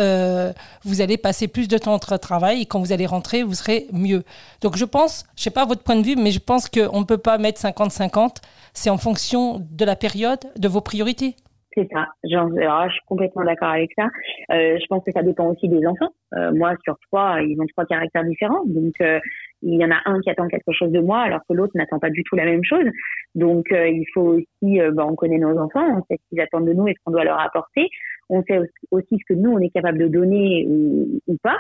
vous 0.86 1.02
allez 1.02 1.18
passer 1.18 1.50
plus 1.50 1.68
de 1.68 1.78
temps 1.78 1.96
au 1.96 2.18
travail 2.18 2.62
et 2.62 2.66
quand 2.66 2.80
vous 2.80 2.94
allez 2.94 3.06
rentrer, 3.06 3.44
vous 3.44 3.54
serez 3.54 3.88
mieux. 3.92 4.24
Donc 4.62 4.78
je 4.78 4.86
pense, 4.86 5.26
je 5.36 5.42
ne 5.42 5.44
sais 5.44 5.50
pas 5.50 5.66
votre 5.66 5.84
point 5.84 5.98
de 5.98 6.04
vue, 6.04 6.16
mais 6.16 6.32
je 6.32 6.40
pense 6.40 6.70
qu'on 6.70 7.02
ne 7.02 7.06
peut 7.06 7.18
pas 7.18 7.38
mettre 7.38 7.62
50-50. 7.62 8.38
C'est 8.74 8.90
en 8.90 8.98
fonction 8.98 9.62
de 9.72 9.84
la 9.84 9.98
période, 9.98 10.40
de 10.56 10.68
vos 10.70 10.82
priorités. 10.82 11.36
C'est 11.76 11.88
ça. 11.92 12.08
Genre, 12.24 12.50
alors, 12.58 12.88
je 12.88 12.94
suis 12.94 13.06
complètement 13.08 13.44
d'accord 13.44 13.70
avec 13.70 13.92
ça. 13.98 14.06
Euh, 14.52 14.78
je 14.80 14.86
pense 14.88 15.04
que 15.04 15.12
ça 15.12 15.24
dépend 15.24 15.50
aussi 15.50 15.68
des 15.68 15.86
enfants. 15.88 16.10
Euh, 16.36 16.52
moi, 16.54 16.76
sur 16.84 16.98
trois, 17.08 17.42
ils 17.42 17.60
ont 17.60 17.66
trois 17.68 17.86
caractères 17.86 18.26
différents. 18.26 18.64
Donc, 18.66 18.94
euh, 19.02 19.20
il 19.64 19.80
y 19.80 19.86
en 19.86 19.92
a 19.92 20.00
un 20.06 20.20
qui 20.20 20.30
attend 20.30 20.48
quelque 20.48 20.72
chose 20.72 20.92
de 20.92 21.00
moi, 21.00 21.22
alors 21.22 21.42
que 21.50 21.54
l'autre 21.54 21.72
n'attend 21.76 21.98
pas 21.98 22.10
du 22.12 22.24
tout 22.24 22.36
la 22.36 22.46
même 22.46 22.64
chose. 22.64 22.86
Donc, 23.34 23.72
euh, 23.72 23.88
il 23.88 24.06
faut 24.14 24.36
aussi, 24.36 24.82
euh, 24.82 24.92
bah, 24.92 25.06
on 25.08 25.16
connaît 25.16 25.40
nos 25.40 25.58
enfants, 25.58 25.86
on 25.98 26.04
sait 26.10 26.20
ce 26.22 26.30
qu'ils 26.30 26.42
attendent 26.42 26.68
de 26.68 26.74
nous 26.74 26.88
et 26.88 26.94
ce 26.94 27.00
qu'on 27.04 27.12
doit 27.12 27.24
leur 27.24 27.40
apporter. 27.40 27.90
On 28.30 28.44
sait 28.44 28.60
aussi 28.92 29.18
ce 29.20 29.34
que 29.34 29.40
nous, 29.40 29.52
on 29.52 29.60
est 29.60 29.70
capable 29.70 29.98
de 29.98 30.08
donner 30.08 30.66
ou, 30.68 31.20
ou 31.28 31.38
pas. 31.42 31.58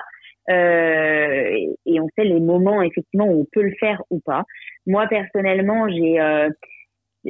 et 0.50 2.00
on 2.00 2.08
sait 2.15 2.25
les 2.25 2.39
moments, 2.39 2.82
effectivement, 2.84 3.25
où 3.25 3.41
on 3.41 3.48
peut 3.51 3.63
le 3.63 3.74
faire 3.79 4.01
ou 4.12 4.20
pas. 4.20 4.43
Moi, 4.86 5.08
personnellement, 5.08 5.88
j'ai 5.89 6.20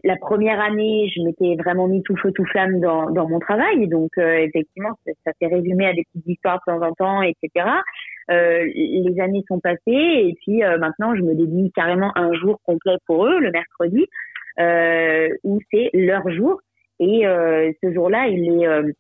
la 0.03 0.15
première 0.15 0.59
année, 0.59 1.07
je 1.15 1.21
m'étais 1.21 1.55
vraiment 1.55 1.87
mis 1.87 2.01
tout 2.01 2.15
feu 2.15 2.31
tout 2.31 2.45
flamme 2.45 2.79
dans, 2.79 3.11
dans 3.11 3.29
mon 3.29 3.39
travail. 3.39 3.87
Donc 3.87 4.09
euh, 4.17 4.37
effectivement, 4.37 4.97
ça, 5.05 5.31
s'est 5.39 5.47
résumé 5.47 5.85
à 5.85 5.93
des 5.93 6.03
petites 6.05 6.27
histoires 6.27 6.59
de 6.65 6.71
temps 6.71 6.81
en 6.81 6.93
temps, 6.93 7.21
etc. 7.21 7.67
Euh, 8.31 8.63
les 8.73 9.19
années 9.19 9.43
sont 9.47 9.59
passées 9.59 9.79
et 9.87 10.35
puis 10.41 10.63
euh, 10.63 10.77
maintenant, 10.77 11.15
je 11.15 11.21
me 11.21 11.35
dédie 11.35 11.71
carrément 11.75 12.11
un 12.15 12.33
jour 12.33 12.59
complet 12.63 12.95
pour 13.05 13.27
eux, 13.27 13.39
le 13.39 13.51
mercredi, 13.51 14.07
euh, 14.59 15.29
où 15.43 15.59
c'est 15.71 15.89
leur 15.93 16.27
jour. 16.31 16.59
Et 16.99 17.23
ce 17.25 17.93
jour-là, 17.93 18.27
il 18.27 18.63
est 18.63 18.93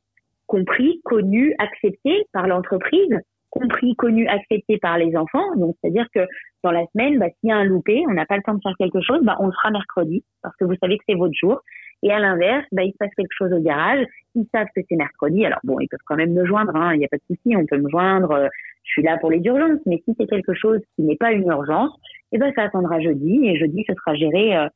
compris, 0.47 0.99
connu, 1.05 1.55
accepté 1.57 2.25
par 2.33 2.47
l'entreprise 2.47 3.17
compris, 3.53 3.95
connu, 3.95 4.27
accepté 4.27 4.79
par 4.79 4.97
les 4.97 5.15
enfants. 5.15 5.55
Donc, 5.55 5.75
c'est-à-dire 5.79 6.07
que 6.13 6.21
dans 6.63 6.71
la 6.71 6.85
semaine, 6.87 7.19
bah, 7.19 7.27
s'il 7.39 7.49
y 7.49 7.51
a 7.51 7.57
un 7.57 7.65
loupé, 7.65 8.03
on 8.09 8.13
n'a 8.13 8.25
pas 8.25 8.37
le 8.37 8.41
temps 8.41 8.55
de 8.55 8.61
faire 8.61 8.75
quelque 8.79 9.01
chose, 9.01 9.19
bah, 9.21 9.37
on 9.39 9.45
le 9.45 9.51
fera 9.51 9.69
mercredi 9.69 10.23
parce 10.41 10.55
que 10.57 10.65
vous 10.65 10.75
savez 10.81 10.97
que 10.97 11.03
c'est 11.07 11.15
votre 11.15 11.35
jour. 11.39 11.61
Et 12.01 12.11
à 12.11 12.19
l'inverse, 12.19 12.65
bah, 12.71 12.83
il 12.83 12.91
se 12.91 12.97
passe 12.97 13.11
quelque 13.15 13.31
chose 13.37 13.53
au 13.53 13.59
garage, 13.59 14.05
ils 14.35 14.47
savent 14.53 14.67
que 14.75 14.81
c'est 14.89 14.95
mercredi. 14.95 15.45
Alors 15.45 15.59
bon, 15.63 15.79
ils 15.79 15.87
peuvent 15.87 15.99
quand 16.05 16.15
même 16.15 16.33
me 16.33 16.45
joindre, 16.45 16.75
hein, 16.75 16.93
il 16.95 16.99
n'y 16.99 17.05
a 17.05 17.07
pas 17.07 17.17
de 17.17 17.35
souci, 17.35 17.55
on 17.55 17.65
peut 17.65 17.77
me 17.77 17.89
joindre. 17.89 18.31
Euh, 18.31 18.47
je 18.83 18.91
suis 18.91 19.03
là 19.03 19.17
pour 19.19 19.29
les 19.29 19.41
urgences, 19.43 19.79
mais 19.85 20.01
si 20.03 20.15
c'est 20.17 20.27
quelque 20.27 20.53
chose 20.53 20.81
qui 20.95 21.03
n'est 21.03 21.15
pas 21.15 21.31
une 21.31 21.47
urgence, 21.47 21.91
eh 22.31 22.39
ben 22.39 22.51
ça 22.55 22.63
attendra 22.63 22.99
jeudi 22.99 23.47
et 23.47 23.57
jeudi 23.57 23.85
ce 23.87 23.93
sera 23.93 24.15
géré 24.15 24.57
euh, 24.57 24.67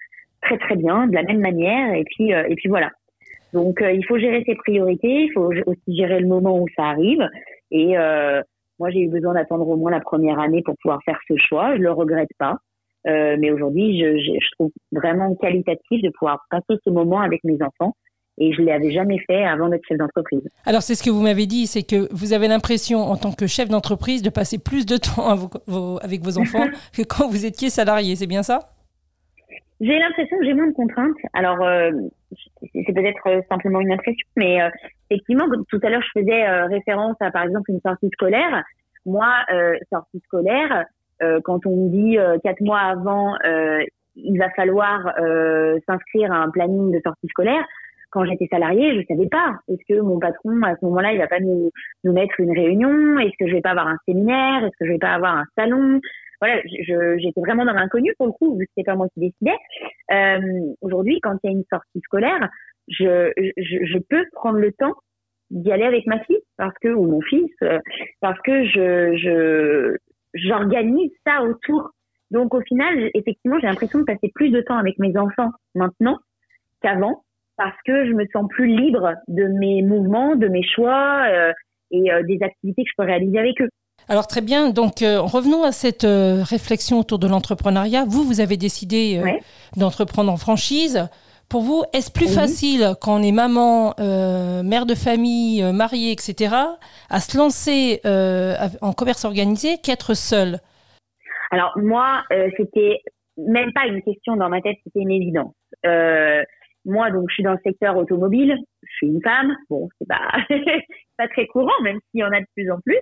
très 0.42 0.58
très 0.60 0.76
bien 0.76 1.08
de 1.08 1.16
la 1.16 1.24
même 1.24 1.42
manière 1.42 1.94
et 1.96 2.06
puis 2.06 2.34
euh, 2.34 2.48
et 2.48 2.56
puis 2.56 2.70
voilà. 2.70 2.92
Donc 3.54 3.80
il 3.82 4.06
faut 4.06 4.18
gérer 4.18 4.44
ses 4.46 4.56
priorités, 4.56 5.24
il 5.24 5.32
faut 5.34 5.52
aussi 5.66 5.98
gérer 5.98 6.20
le 6.20 6.28
moment 6.28 6.62
où 6.62 6.68
ça 6.76 6.84
arrive 6.84 7.28
et 7.72 7.96
moi, 8.80 8.90
j'ai 8.90 9.02
eu 9.02 9.10
besoin 9.10 9.34
d'attendre 9.34 9.68
au 9.68 9.76
moins 9.76 9.92
la 9.92 10.00
première 10.00 10.40
année 10.40 10.62
pour 10.64 10.76
pouvoir 10.82 11.00
faire 11.04 11.20
ce 11.28 11.36
choix. 11.38 11.76
Je 11.76 11.82
le 11.82 11.92
regrette 11.92 12.30
pas. 12.38 12.58
Euh, 13.08 13.38
mais 13.40 13.52
aujourd'hui, 13.52 14.00
je, 14.00 14.18
je, 14.18 14.48
trouve 14.58 14.72
vraiment 14.92 15.34
qualitatif 15.36 16.02
de 16.02 16.10
pouvoir 16.10 16.46
passer 16.50 16.80
ce 16.84 16.90
moment 16.90 17.22
avec 17.22 17.44
mes 17.44 17.58
enfants. 17.62 17.96
Et 18.40 18.54
je 18.54 18.62
ne 18.62 18.68
l'avais 18.68 18.92
jamais 18.92 19.18
fait 19.26 19.44
avant 19.44 19.70
d'être 19.70 19.84
chef 19.88 19.98
d'entreprise. 19.98 20.48
Alors, 20.66 20.84
c'est 20.84 20.94
ce 20.94 21.02
que 21.02 21.10
vous 21.10 21.22
m'avez 21.22 21.48
dit, 21.48 21.66
c'est 21.66 21.82
que 21.82 22.08
vous 22.14 22.34
avez 22.34 22.48
l'impression, 22.48 23.00
en 23.00 23.18
tant 23.18 23.32
que 23.32 23.48
chef 23.48 23.68
d'entreprise, 23.68 24.22
de 24.22 24.30
passer 24.30 24.60
plus 24.60 24.86
de 24.86 24.98
temps 24.98 25.50
avec 26.02 26.22
vos 26.22 26.38
enfants 26.38 26.68
que 26.94 27.02
quand 27.02 27.30
vous 27.30 27.46
étiez 27.48 27.72
salarié. 27.72 28.16
C'est 28.16 28.28
bien 28.28 28.44
ça? 28.44 28.74
J'ai 29.80 29.98
l'impression 29.98 30.38
que 30.38 30.46
j'ai 30.46 30.54
moins 30.54 30.68
de 30.68 30.74
contraintes. 30.74 31.18
Alors, 31.34 31.64
euh, 31.64 31.92
c'est 32.62 32.94
peut-être 32.94 33.44
simplement 33.50 33.80
une 33.80 33.92
impression, 33.92 34.28
mais 34.36 34.62
euh, 34.62 34.70
effectivement, 35.10 35.46
tout 35.70 35.80
à 35.84 35.90
l'heure, 35.90 36.02
je 36.02 36.20
faisais 36.20 36.48
euh, 36.48 36.66
référence 36.66 37.16
à, 37.20 37.32
par 37.32 37.44
exemple, 37.44 37.72
une 37.72 37.82
sortie 37.82 38.10
scolaire. 38.14 38.64
Moi, 39.06 39.30
euh, 39.54 39.76
sortie 39.92 40.20
scolaire, 40.26 40.86
euh, 41.24 41.40
quand 41.44 41.66
on 41.66 41.86
me 41.86 41.90
dit 41.90 42.18
euh, 42.18 42.38
quatre 42.44 42.62
mois 42.62 42.80
avant, 42.80 43.36
il 44.16 44.38
va 44.40 44.50
falloir 44.52 45.14
s'inscrire 45.86 46.32
à 46.32 46.38
un 46.38 46.50
planning 46.50 46.92
de 46.92 47.00
sortie 47.04 47.28
scolaire, 47.28 47.64
quand 48.10 48.26
j'étais 48.26 48.48
salariée, 48.50 49.00
je 49.00 49.06
savais 49.06 49.28
pas. 49.28 49.60
Est-ce 49.68 49.84
que 49.88 50.02
mon 50.02 50.18
patron, 50.18 50.62
à 50.64 50.76
ce 50.76 50.86
moment-là, 50.86 51.12
il 51.14 51.20
va 51.20 51.28
pas 51.28 51.40
nous, 51.40 51.72
nous 52.04 52.14
mettre 52.14 52.40
une 52.40 52.52
réunion? 52.52 53.20
Est-ce 53.20 53.38
que 53.38 53.48
je 53.48 53.54
vais 53.54 53.62
pas 53.62 53.72
avoir 53.72 53.88
un 53.88 53.98
séminaire? 54.08 54.64
Est-ce 54.64 54.78
que 54.80 54.86
je 54.86 54.92
vais 54.92 54.98
pas 54.98 55.14
avoir 55.14 55.36
un 55.36 55.46
salon? 55.58 56.00
Voilà, 56.40 56.62
j'étais 56.66 57.42
vraiment 57.42 57.66
dans 57.66 57.74
l'inconnu 57.74 58.14
pour 58.18 58.28
le 58.28 58.32
coup, 58.32 58.58
vu 58.58 58.66
que 58.66 58.72
c'était 58.76 58.90
pas 58.90 58.96
moi 58.96 59.08
qui 59.14 59.20
décidais. 59.20 59.58
Euh, 60.12 60.74
Aujourd'hui, 60.82 61.20
quand 61.22 61.36
il 61.44 61.48
y 61.50 61.54
a 61.54 61.58
une 61.58 61.66
sortie 61.70 62.00
scolaire, 62.04 62.50
je, 62.88 63.32
je, 63.58 63.86
je 63.86 63.98
peux 64.10 64.26
prendre 64.34 64.58
le 64.58 64.72
temps 64.72 64.94
d'y 65.50 65.72
aller 65.72 65.86
avec 65.86 66.06
ma 66.08 66.20
fille 66.26 66.42
parce 66.58 66.74
que 66.82 66.90
ou 66.90 67.06
mon 67.06 67.22
fils 67.22 67.52
euh, 67.64 67.80
parce 68.20 68.40
que 68.42 68.66
je 68.66 69.16
je 69.18 69.98
j'organise 70.34 71.12
ça 71.26 71.44
autour 71.44 71.92
donc 72.32 72.54
au 72.54 72.62
final 72.62 73.10
effectivement 73.14 73.58
j'ai 73.60 73.68
l'impression 73.68 74.00
de 74.00 74.04
passer 74.04 74.32
plus 74.36 74.50
de 74.50 74.62
temps 74.62 74.78
avec 74.78 75.00
mes 75.00 75.18
enfants 75.18 75.52
maintenant 75.74 76.18
qu'avant 76.82 77.24
parce 77.56 77.78
que 77.86 78.06
je 78.06 78.12
me 78.12 78.26
sens 78.34 78.46
plus 78.50 78.68
libre 78.68 79.14
de 79.28 79.46
mes 79.60 79.82
mouvements 79.84 80.36
de 80.36 80.48
mes 80.48 80.64
choix 80.64 81.24
euh, 81.30 81.54
et 81.92 82.12
euh, 82.12 82.24
des 82.24 82.40
activités 82.42 82.84
que 82.84 82.90
je 82.90 82.96
peux 82.98 83.08
réaliser 83.08 83.40
avec 83.40 83.62
eux 83.62 83.70
alors 84.10 84.28
très 84.28 84.40
bien, 84.40 84.70
donc 84.70 85.00
revenons 85.02 85.64
à 85.64 85.74
cette 85.74 86.06
réflexion 86.06 87.00
autour 87.00 87.20
de 87.20 87.28
l'entrepreneuriat. 87.28 88.06
Vous, 88.08 88.24
vous 88.24 88.40
avez 88.40 88.56
décidé 88.56 89.22
d'entreprendre 89.76 90.32
en 90.32 90.38
franchise. 90.38 91.10
Pour 91.50 91.62
vous, 91.62 91.84
est-ce 91.94 92.12
plus 92.12 92.34
facile 92.34 92.96
quand 93.02 93.20
on 93.20 93.24
est 93.24 93.32
maman, 93.32 93.94
euh, 94.00 94.64
mère 94.64 94.86
de 94.86 94.96
famille, 94.96 95.64
euh, 95.64 95.72
mariée, 95.72 96.12
etc., 96.12 96.54
à 97.10 97.20
se 97.20 97.38
lancer 97.38 98.02
euh, 98.06 98.56
en 98.82 98.92
commerce 98.92 99.24
organisé 99.24 99.78
qu'être 99.82 100.14
seule? 100.14 100.58
Alors 101.52 101.72
moi, 101.78 102.24
c'était 102.58 103.00
même 103.38 103.72
pas 103.72 103.88
une 103.88 104.02
question 104.02 104.36
dans 104.36 104.50
ma 104.50 104.60
tête, 104.60 104.76
c'était 104.84 105.00
une 105.00 105.12
évidence. 105.12 105.56
moi, 106.84 107.12
donc, 107.12 107.30
je 107.30 107.36
suis 107.36 107.44
dans 107.44 107.54
le 107.54 107.60
secteur 107.64 107.96
automobile. 107.96 108.58
Je 108.84 108.96
suis 108.98 109.08
une 109.08 109.22
femme. 109.22 109.56
Bon, 109.70 109.88
c'est 110.00 110.08
pas 110.08 110.32
pas 111.18 111.28
très 111.30 111.48
courant, 111.48 111.82
même 111.84 112.00
s'il 112.12 112.20
y 112.20 112.24
en 112.24 112.32
a 112.32 112.42
de 112.42 112.46
plus 112.54 112.70
en 112.70 112.80
plus. 112.82 113.00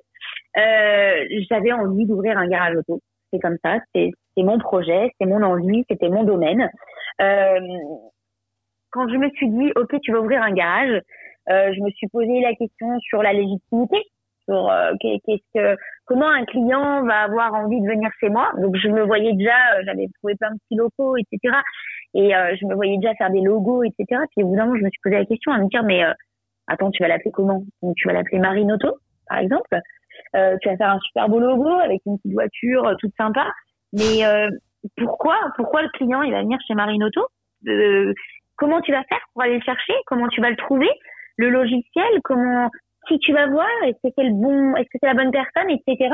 J'avais 1.50 1.72
envie 1.72 2.06
d'ouvrir 2.06 2.38
un 2.38 2.48
garage 2.48 2.76
auto. 2.78 3.02
C'est 3.34 3.40
comme 3.40 3.58
ça. 3.64 3.80
C'est 3.96 4.12
mon 4.38 4.60
projet, 4.60 5.12
c'est 5.20 5.28
mon 5.28 5.42
envie, 5.42 5.84
c'était 5.90 6.10
mon 6.10 6.24
domaine. 6.24 6.70
Euh, 7.22 7.60
quand 8.96 9.10
je 9.10 9.18
me 9.18 9.30
suis 9.32 9.50
dit, 9.50 9.72
OK, 9.76 9.94
tu 10.02 10.14
vas 10.14 10.22
ouvrir 10.22 10.42
un 10.42 10.52
garage, 10.52 11.02
euh, 11.50 11.74
je 11.74 11.82
me 11.82 11.90
suis 11.92 12.08
posé 12.08 12.40
la 12.40 12.56
question 12.56 12.98
sur 13.02 13.22
la 13.22 13.34
légitimité, 13.34 14.02
sur 14.48 14.72
euh, 14.72 15.76
comment 16.06 16.30
un 16.30 16.46
client 16.46 17.04
va 17.04 17.24
avoir 17.24 17.54
envie 17.54 17.82
de 17.82 17.88
venir 17.88 18.10
chez 18.22 18.30
moi. 18.30 18.52
Donc, 18.58 18.78
je 18.78 18.88
me 18.88 19.04
voyais 19.04 19.34
déjà, 19.34 19.76
euh, 19.76 19.82
j'avais 19.86 20.08
trouvé 20.18 20.36
plein 20.36 20.52
de 20.52 20.58
petits 20.60 20.78
locaux, 20.78 21.18
etc. 21.18 21.58
Et 22.14 22.30
je 22.30 22.66
me 22.66 22.76
voyais 22.76 22.96
déjà 22.96 23.14
faire 23.16 23.30
des 23.30 23.42
logos, 23.42 23.84
etc. 23.84 24.22
Puis 24.32 24.44
au 24.44 24.48
bout 24.48 24.56
d'un 24.56 24.66
moment, 24.68 24.78
je 24.78 24.86
me 24.86 24.90
suis 24.90 25.02
posé 25.04 25.18
la 25.18 25.26
question 25.26 25.52
à 25.52 25.58
me 25.58 25.68
dire, 25.68 25.84
mais 25.84 26.02
attends, 26.68 26.90
tu 26.90 27.04
vas 27.04 27.10
l'appeler 27.10 27.32
comment? 27.32 27.62
Tu 27.98 28.08
vas 28.08 28.14
l'appeler 28.14 28.40
Marinoto, 28.40 28.96
par 29.28 29.40
exemple. 29.40 29.78
tu 30.34 30.70
vas 30.70 30.78
faire 30.78 30.92
un 30.92 31.00
super 31.00 31.28
beau 31.28 31.40
logo 31.40 31.68
avec 31.68 32.00
une 32.06 32.18
petite 32.18 32.32
voiture 32.32 32.96
toute 33.02 33.12
sympa. 33.18 33.52
Mais 33.92 34.24
pourquoi, 34.96 35.36
pourquoi 35.58 35.82
le 35.82 35.90
client 35.90 36.22
il 36.22 36.32
va 36.32 36.42
venir 36.42 36.58
chez 36.66 36.74
Marinoto 36.74 37.28
comment 38.58 38.82
tu 38.82 38.92
vas 38.92 39.04
faire 39.04 39.22
pour 39.34 39.44
aller 39.44 39.56
le 39.56 39.62
chercher, 39.62 39.94
comment 40.06 40.28
tu 40.28 40.42
vas 40.42 40.50
le 40.50 40.56
trouver, 40.56 40.90
le 41.38 41.50
logiciel, 41.50 42.22
comment 42.24 42.70
qui 43.08 43.20
tu 43.20 43.34
vas 43.34 43.48
voir, 43.48 43.68
est-ce 43.86 44.08
que 44.08 44.14
c'est 44.18 44.24
le 44.24 44.34
bon, 44.34 44.76
est-ce 44.76 44.86
que 44.86 44.98
c'est 45.00 45.08
la 45.08 45.14
bonne 45.14 45.32
personne, 45.32 45.70
etc. 45.70 46.10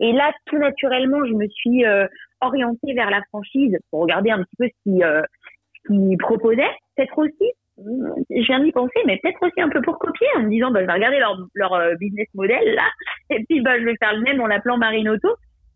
Et 0.00 0.12
là, 0.12 0.32
tout 0.46 0.58
naturellement, 0.58 1.24
je 1.24 1.32
me 1.32 1.46
suis 1.48 1.84
euh, 1.84 2.06
orientée 2.40 2.92
vers 2.92 3.10
la 3.10 3.22
franchise 3.28 3.78
pour 3.90 4.00
regarder 4.00 4.30
un 4.30 4.42
petit 4.42 4.56
peu 4.58 4.66
ce 4.66 4.82
qu'ils 4.82 5.04
euh, 5.04 5.22
qu 5.86 6.16
proposaient. 6.18 6.70
Peut-être 6.96 7.16
aussi, 7.18 7.52
je 7.78 8.46
viens 8.46 8.60
d'y 8.60 8.72
penser, 8.72 9.00
mais 9.06 9.18
peut-être 9.22 9.42
aussi 9.42 9.60
un 9.60 9.68
peu 9.68 9.80
pour 9.82 9.98
copier, 9.98 10.26
en 10.36 10.42
me 10.42 10.48
disant, 10.48 10.70
bah, 10.70 10.80
je 10.80 10.86
vais 10.86 10.92
regarder 10.92 11.18
leur, 11.18 11.36
leur 11.54 11.74
euh, 11.74 11.94
business 12.00 12.28
model 12.34 12.74
là, 12.74 12.88
et 13.30 13.44
puis 13.44 13.60
bah, 13.60 13.78
je 13.78 13.84
vais 13.84 13.94
faire 14.00 14.14
le 14.14 14.22
même 14.22 14.40
en 14.40 14.46
l'appelant 14.46 14.76
Marinoto. 14.76 15.28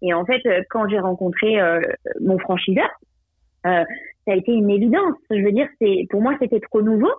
Et 0.02 0.14
en 0.14 0.24
fait, 0.24 0.44
euh, 0.46 0.62
quand 0.70 0.88
j'ai 0.88 0.98
rencontré 0.98 1.60
euh, 1.60 1.80
mon 2.20 2.38
franchiseur, 2.38 2.88
euh, 3.66 3.84
ça 4.28 4.34
a 4.34 4.36
été 4.36 4.52
une 4.52 4.68
évidence. 4.68 5.16
Je 5.30 5.42
veux 5.42 5.52
dire, 5.52 5.68
pour 6.10 6.20
moi 6.20 6.36
c'était 6.38 6.60
trop 6.60 6.82
nouveau. 6.82 7.10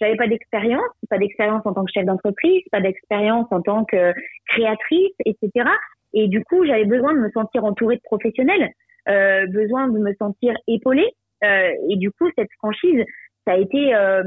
J'avais 0.00 0.16
pas 0.16 0.28
d'expérience, 0.28 0.84
pas 1.08 1.18
d'expérience 1.18 1.62
en 1.64 1.72
tant 1.72 1.84
que 1.84 1.90
chef 1.92 2.04
d'entreprise, 2.04 2.62
pas 2.70 2.80
d'expérience 2.80 3.46
en 3.50 3.62
tant 3.62 3.84
que 3.84 4.12
créatrice, 4.46 5.14
etc. 5.24 5.70
Et 6.12 6.28
du 6.28 6.44
coup, 6.44 6.64
j'avais 6.64 6.84
besoin 6.84 7.14
de 7.14 7.18
me 7.18 7.30
sentir 7.30 7.64
entourée 7.64 7.96
de 7.96 8.02
professionnels, 8.02 8.70
euh, 9.08 9.46
besoin 9.46 9.88
de 9.88 9.98
me 9.98 10.14
sentir 10.14 10.54
épaulée. 10.68 11.10
Euh, 11.42 11.70
et 11.88 11.96
du 11.96 12.10
coup, 12.12 12.28
cette 12.36 12.52
franchise, 12.58 13.02
ça 13.46 13.54
a 13.54 13.56
été 13.56 13.94
euh, 13.94 14.22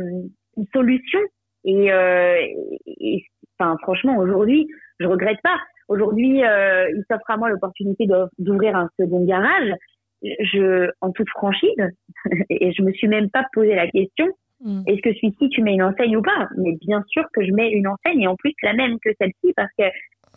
une 0.58 0.66
solution. 0.74 1.20
Et, 1.64 1.92
Enfin, 3.60 3.78
franchement, 3.84 4.18
aujourd'hui, 4.18 4.68
je 5.00 5.06
regrette 5.06 5.38
pas. 5.44 5.60
Aujourd'hui, 5.88 6.40
il 6.40 7.04
s'offre 7.08 7.30
à 7.30 7.38
moi 7.38 7.48
l'opportunité 7.48 8.08
d'ouvrir 8.40 8.76
un 8.76 8.90
second 9.00 9.24
garage. 9.24 9.72
Je, 10.24 10.90
en 11.02 11.12
toute 11.12 11.30
franchise, 11.30 11.76
et 12.50 12.72
je 12.74 12.82
me 12.84 12.92
suis 12.94 13.08
même 13.08 13.30
pas 13.30 13.46
posé 13.54 13.76
la 13.76 13.88
question, 13.88 14.28
mm. 14.64 14.84
est-ce 14.88 15.02
que 15.02 15.14
celui-ci, 15.16 15.50
tu 15.50 15.62
mets 15.62 15.74
une 15.74 15.84
enseigne 15.84 16.18
ou 16.18 16.22
pas? 16.22 16.48
Mais 16.58 16.78
bien 16.82 17.04
sûr 17.10 17.24
que 17.34 17.46
je 17.46 17.52
mets 17.52 17.70
une 17.72 17.88
enseigne, 17.88 18.22
et 18.22 18.28
en 18.28 18.36
plus 18.36 18.54
la 18.64 18.74
même 18.74 18.98
que 19.04 19.10
celle-ci, 19.20 19.54
parce 19.56 19.72
que 19.78 19.84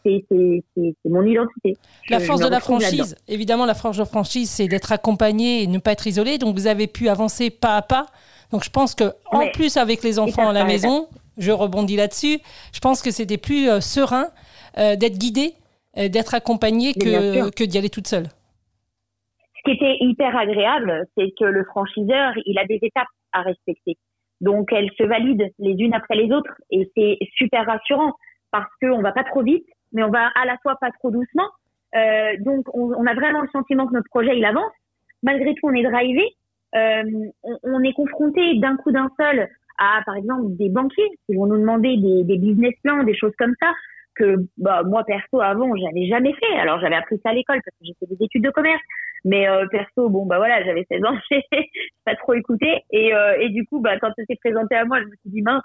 c'est 0.05 0.94
mon 1.05 1.25
identité. 1.25 1.77
La 2.11 2.20
force 2.20 2.40
de 2.40 2.49
la 2.49 2.61
franchise, 2.61 3.16
évidemment, 3.29 3.66
la 3.66 3.75
force 3.75 3.97
de 3.97 4.03
la 4.03 4.07
franchise, 4.07 4.51
c'est 4.51 4.68
d'être 4.68 4.92
accompagné 4.92 5.62
et 5.62 5.66
ne 5.66 5.79
pas 5.79 5.92
être 5.92 6.07
isolé. 6.07 6.38
Donc, 6.38 6.57
vous 6.57 6.66
avez 6.66 6.87
pu 6.87 7.09
avancer 7.09 7.51
pas 7.51 7.77
à 7.77 7.83
pas. 7.83 8.07
Donc, 8.51 8.64
je 8.64 8.70
pense 8.70 8.94
que 8.94 9.12
en 9.31 9.49
plus 9.53 9.77
avec 9.77 10.03
les 10.03 10.18
enfants 10.18 10.49
à 10.49 10.53
la 10.53 10.64
maison, 10.64 11.09
je 11.38 11.51
rebondis 11.51 11.97
là-dessus. 11.97 12.38
Je 12.73 12.81
pense 12.81 13.03
que 13.03 13.11
c'était 13.11 13.38
plus 13.38 13.68
euh, 13.68 13.81
serein 13.81 14.29
euh, 14.79 14.97
d'être 14.97 15.18
guidé, 15.18 15.55
euh, 15.97 16.09
d'être 16.09 16.35
accompagné 16.35 16.94
que, 16.94 17.51
que 17.51 17.64
d'y 17.64 17.79
aller 17.79 17.90
toute 17.90 18.07
seule. 18.07 18.29
Qui 19.64 19.72
était 19.72 19.96
hyper 20.00 20.37
agréable, 20.37 21.07
c'est 21.16 21.33
que 21.38 21.44
le 21.44 21.64
franchiseur, 21.64 22.33
il 22.44 22.59
a 22.59 22.66
des 22.66 22.79
étapes 22.83 23.09
à 23.33 23.42
respecter. 23.42 23.96
Donc, 24.40 24.72
elles 24.72 24.90
se 24.98 25.05
valident 25.05 25.50
les 25.59 25.72
unes 25.72 25.94
après 25.94 26.16
les 26.16 26.31
autres 26.33 26.53
et 26.70 26.90
c'est 26.94 27.18
super 27.37 27.64
rassurant 27.64 28.12
parce 28.50 28.70
qu'on 28.81 29.00
va 29.00 29.12
pas 29.12 29.24
trop 29.24 29.42
vite, 29.42 29.66
mais 29.92 30.03
on 30.03 30.11
va 30.11 30.29
à 30.35 30.44
la 30.44 30.59
fois 30.59 30.77
pas 30.81 30.90
trop 30.90 31.11
doucement. 31.11 31.48
Euh, 31.96 32.33
donc, 32.40 32.66
on, 32.74 33.07
a 33.07 33.14
vraiment 33.14 33.40
le 33.40 33.48
sentiment 33.48 33.87
que 33.87 33.94
notre 33.94 34.09
projet, 34.11 34.37
il 34.37 34.44
avance. 34.44 34.72
Malgré 35.22 35.55
tout, 35.55 35.66
on 35.66 35.72
est 35.72 35.83
drivé. 35.83 36.22
Euh, 36.77 37.03
on, 37.62 37.83
est 37.83 37.92
confronté 37.92 38.59
d'un 38.59 38.77
coup 38.77 38.90
d'un 38.90 39.09
seul 39.18 39.48
à, 39.79 40.03
par 40.05 40.16
exemple, 40.16 40.57
des 40.57 40.68
banquiers 40.68 41.09
qui 41.27 41.37
vont 41.37 41.46
nous 41.46 41.59
demander 41.59 41.96
des 41.96 42.38
business 42.38 42.74
plans, 42.83 43.05
des 43.05 43.16
choses 43.16 43.35
comme 43.38 43.55
ça 43.62 43.72
que 44.14 44.37
bah, 44.57 44.83
moi 44.85 45.05
perso 45.05 45.40
avant 45.40 45.74
j'avais 45.77 46.07
jamais 46.07 46.33
fait. 46.35 46.59
Alors 46.59 46.81
j'avais 46.81 46.96
appris 46.96 47.18
ça 47.22 47.31
à 47.31 47.35
l'école 47.35 47.61
parce 47.64 47.77
que 47.77 47.85
j'ai 47.85 47.94
fait 48.00 48.14
des 48.14 48.24
études 48.24 48.44
de 48.44 48.50
commerce, 48.50 48.83
mais 49.24 49.48
euh, 49.48 49.66
perso 49.68 50.09
bon 50.09 50.27
bah 50.27 50.38
voilà 50.38 50.64
j'avais 50.64 50.87
16 50.90 51.05
ans, 51.05 51.16
j'ai 51.31 51.42
pas 52.05 52.16
trop 52.16 52.35
écouté 52.35 52.83
et, 52.90 53.14
euh, 53.14 53.38
et 53.40 53.50
du 53.50 53.64
coup 53.66 53.81
bah 53.81 53.98
quand 54.00 54.12
c'était 54.16 54.37
présenté 54.37 54.74
à 54.74 54.85
moi 54.85 55.00
je 55.00 55.07
me 55.07 55.16
suis 55.22 55.31
dit 55.31 55.42
mince 55.42 55.62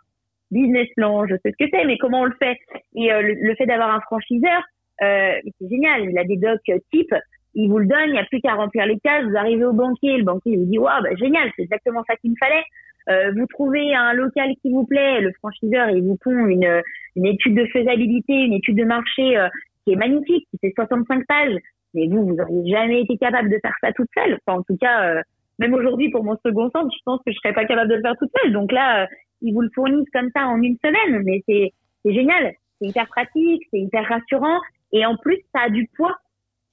business 0.52 0.88
plan, 0.96 1.26
je 1.28 1.36
sais 1.36 1.52
ce 1.52 1.66
que 1.66 1.70
c'est, 1.72 1.86
mais 1.86 1.98
comment 1.98 2.22
on 2.22 2.26
le 2.26 2.36
fait? 2.40 2.58
Et 2.96 3.12
euh, 3.12 3.22
le, 3.22 3.56
fait 3.56 3.66
d'avoir 3.66 3.94
un 3.94 4.02
franchiseur, 4.02 4.62
euh, 5.02 5.34
c'est 5.60 5.70
génial. 5.70 6.10
Il 6.10 6.18
a 6.18 6.24
des 6.24 6.38
docs 6.38 6.72
type, 6.92 7.14
il 7.56 7.70
vous 7.70 7.80
le 7.80 7.86
donne, 7.86 8.08
il 8.08 8.14
n'y 8.14 8.20
a 8.20 8.26
plus 8.26 8.42
qu'à 8.42 8.54
remplir 8.54 8.86
les 8.86 9.00
cases. 9.00 9.26
Vous 9.26 9.38
arrivez 9.38 9.66
au 9.66 9.74
banquier, 9.74 10.18
le 10.18 10.24
banquier 10.24 10.58
vous 10.58 10.66
dit 10.66 10.78
waouh, 10.78 11.02
bah, 11.04 11.16
génial, 11.16 11.52
c'est 11.56 11.64
exactement 11.64 12.04
ça 12.08 12.16
qu'il 12.18 12.32
me 12.32 12.36
fallait. 12.40 12.64
Euh, 13.10 13.32
vous 13.36 13.46
trouvez 13.48 13.96
un 13.96 14.14
local 14.14 14.50
qui 14.62 14.72
vous 14.72 14.86
plaît, 14.86 15.22
le 15.22 15.32
franchiseur 15.34 15.90
il 15.90 16.04
vous 16.04 16.18
pond 16.22 16.46
une, 16.46 16.82
une 17.16 17.26
étude 17.26 17.56
de 17.56 17.66
faisabilité, 17.66 18.34
une 18.34 18.54
étude 18.54 18.78
de 18.78 18.84
marché 18.84 19.38
euh, 19.38 19.48
qui 19.84 19.94
est 19.94 19.96
magnifique, 19.96 20.48
qui 20.52 20.58
fait 20.62 20.74
65 20.76 21.26
pages. 21.28 21.58
Mais 21.96 22.08
vous, 22.08 22.24
vous 22.24 22.36
n'auriez 22.36 22.72
jamais 22.72 23.02
été 23.02 23.18
capable 23.18 23.50
de 23.50 23.58
faire 23.64 23.74
ça 23.82 23.92
toute 23.94 24.10
seule. 24.16 24.38
Enfin, 24.46 24.60
en 24.60 24.64
tout 24.64 24.78
cas, 24.78 25.10
euh, 25.10 25.22
même 25.58 25.74
aujourd'hui 25.74 26.12
pour 26.12 26.24
mon 26.24 26.38
second 26.46 26.70
centre, 26.70 26.90
je 26.94 27.02
pense 27.04 27.20
que 27.26 27.32
je 27.32 27.38
serais 27.38 27.54
pas 27.54 27.66
capable 27.66 27.90
de 27.90 27.96
le 27.96 28.02
faire 28.02 28.16
toute 28.20 28.32
seule. 28.42 28.54
Donc 28.54 28.72
là, 28.72 29.08
ils 29.42 29.54
vous 29.54 29.62
le 29.62 29.70
fournissent 29.74 30.10
comme 30.14 30.30
ça 30.36 30.46
en 30.48 30.62
une 30.62 30.78
semaine, 30.84 31.24
mais 31.24 31.42
c'est 31.48 31.72
génial, 32.06 32.54
c'est 32.80 32.88
hyper 32.88 33.08
pratique, 33.08 33.64
c'est 33.72 33.80
hyper 33.80 34.06
rassurant, 34.08 34.60
et 34.92 35.06
en 35.06 35.16
plus 35.18 35.38
ça 35.54 35.64
a 35.64 35.70
du 35.70 35.90
poids, 35.96 36.16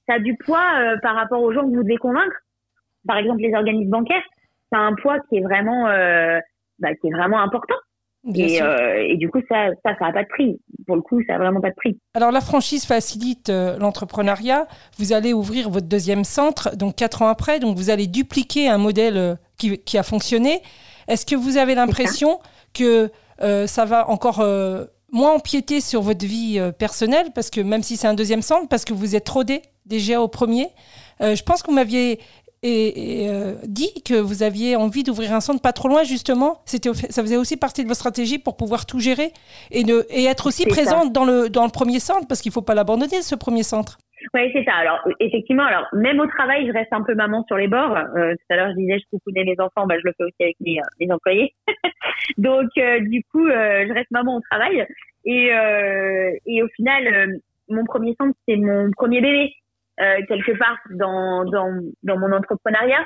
ça 0.07 0.15
a 0.15 0.19
du 0.19 0.35
poids 0.37 0.63
euh, 0.79 0.97
par 1.01 1.15
rapport 1.15 1.41
aux 1.41 1.51
gens 1.51 1.61
que 1.61 1.75
vous 1.75 1.83
devez 1.83 1.97
convaincre. 1.97 2.35
Par 3.07 3.17
exemple, 3.17 3.41
les 3.41 3.53
organismes 3.53 3.91
bancaires, 3.91 4.23
ça 4.71 4.79
a 4.79 4.81
un 4.81 4.95
poids 4.95 5.19
qui 5.29 5.37
est 5.37 5.41
vraiment, 5.41 5.87
euh, 5.87 6.39
bah, 6.79 6.95
qui 6.95 7.07
est 7.07 7.11
vraiment 7.11 7.41
important. 7.41 7.75
Et, 8.35 8.61
euh, 8.61 9.05
et, 9.07 9.15
du 9.15 9.29
coup, 9.29 9.39
ça, 9.47 9.67
ça, 9.85 9.95
ça 9.97 10.07
n'a 10.07 10.11
pas 10.11 10.23
de 10.23 10.27
prix. 10.27 10.59
Pour 10.85 10.97
le 10.97 11.01
coup, 11.01 11.21
ça 11.27 11.33
n'a 11.33 11.39
vraiment 11.39 11.61
pas 11.61 11.69
de 11.69 11.75
prix. 11.75 11.97
Alors, 12.13 12.31
la 12.31 12.41
franchise 12.41 12.85
facilite 12.85 13.49
l'entrepreneuriat. 13.49 14.67
Vous 14.97 15.13
allez 15.13 15.31
ouvrir 15.31 15.69
votre 15.69 15.87
deuxième 15.87 16.25
centre, 16.25 16.75
donc 16.75 16.95
quatre 16.95 17.21
ans 17.21 17.29
après. 17.29 17.59
Donc, 17.59 17.77
vous 17.77 17.89
allez 17.89 18.07
dupliquer 18.07 18.67
un 18.67 18.79
modèle 18.79 19.37
qui, 19.57 19.77
qui 19.77 19.97
a 19.97 20.03
fonctionné. 20.03 20.61
Est-ce 21.07 21.25
que 21.25 21.35
vous 21.35 21.55
avez 21.55 21.73
l'impression 21.73 22.39
que 22.73 23.09
ça 23.39 23.85
va 23.85 24.09
encore 24.09 24.45
moins 25.13 25.31
empiéter 25.31 25.79
sur 25.79 26.01
votre 26.01 26.25
vie 26.25 26.59
personnelle, 26.77 27.27
parce 27.33 27.49
que 27.49 27.61
même 27.61 27.83
si 27.83 27.95
c'est 27.95 28.07
un 28.07 28.15
deuxième 28.15 28.41
centre, 28.41 28.67
parce 28.67 28.83
que 28.83 28.93
vous 28.93 29.15
êtes 29.15 29.29
rodé? 29.29 29.61
Déjà 29.87 30.21
au 30.21 30.27
premier. 30.27 30.67
je 31.19 31.41
pense 31.43 31.63
que 31.63 31.67
vous 31.67 31.75
m'aviez 31.75 32.19
dit 32.63 34.03
que 34.05 34.19
vous 34.19 34.43
aviez 34.43 34.75
envie 34.75 35.03
d'ouvrir 35.03 35.33
un 35.33 35.39
centre 35.39 35.61
pas 35.61 35.73
trop 35.73 35.87
loin, 35.87 36.03
justement. 36.03 36.61
C'était, 36.65 36.93
ça 36.93 37.21
faisait 37.21 37.37
aussi 37.37 37.57
partie 37.57 37.83
de 37.83 37.87
votre 37.87 37.99
stratégie 37.99 38.39
pour 38.39 38.57
pouvoir 38.57 38.85
tout 38.85 38.99
gérer 38.99 39.31
et, 39.71 39.85
être 40.25 40.47
aussi 40.47 40.65
présente 40.65 41.13
dans 41.13 41.25
le, 41.25 41.49
dans 41.49 41.63
le 41.63 41.71
premier 41.71 41.99
centre, 41.99 42.27
parce 42.27 42.41
qu'il 42.41 42.49
ne 42.49 42.53
faut 42.53 42.61
pas 42.61 42.75
l'abandonner, 42.75 43.21
ce 43.21 43.35
premier 43.35 43.63
centre. 43.63 43.97
Oui, 44.33 44.49
c'est 44.53 44.63
ça. 44.63 44.73
Alors, 44.73 44.99
effectivement, 45.19 45.63
alors 45.63 45.87
même 45.93 46.19
au 46.19 46.27
travail, 46.27 46.67
je 46.67 46.73
reste 46.73 46.91
un 46.91 47.03
peu 47.03 47.15
maman 47.15 47.43
sur 47.47 47.57
les 47.57 47.67
bords. 47.67 47.95
Euh, 47.95 48.33
tout 48.33 48.53
à 48.53 48.55
l'heure, 48.55 48.69
je 48.71 48.75
disais, 48.75 48.99
je 48.99 49.05
coucounais 49.11 49.43
les 49.43 49.55
enfants, 49.59 49.85
bah, 49.87 49.95
je 49.99 50.05
le 50.05 50.13
fais 50.17 50.23
aussi 50.23 50.35
avec 50.41 50.55
mes, 50.59 50.79
mes 50.99 51.11
employés. 51.11 51.53
Donc, 52.37 52.69
euh, 52.77 52.99
du 53.01 53.23
coup, 53.31 53.45
euh, 53.45 53.85
je 53.87 53.93
reste 53.93 54.11
maman 54.11 54.37
au 54.37 54.41
travail. 54.49 54.85
Et, 55.25 55.53
euh, 55.53 56.31
et 56.45 56.63
au 56.63 56.67
final, 56.69 57.39
mon 57.69 57.83
premier 57.85 58.15
centre, 58.19 58.35
c'est 58.47 58.57
mon 58.57 58.91
premier 58.91 59.21
bébé, 59.21 59.53
quelque 59.97 60.57
part 60.57 60.77
dans, 60.91 61.45
dans, 61.45 61.81
dans 62.03 62.17
mon 62.17 62.31
entrepreneuriat. 62.31 63.05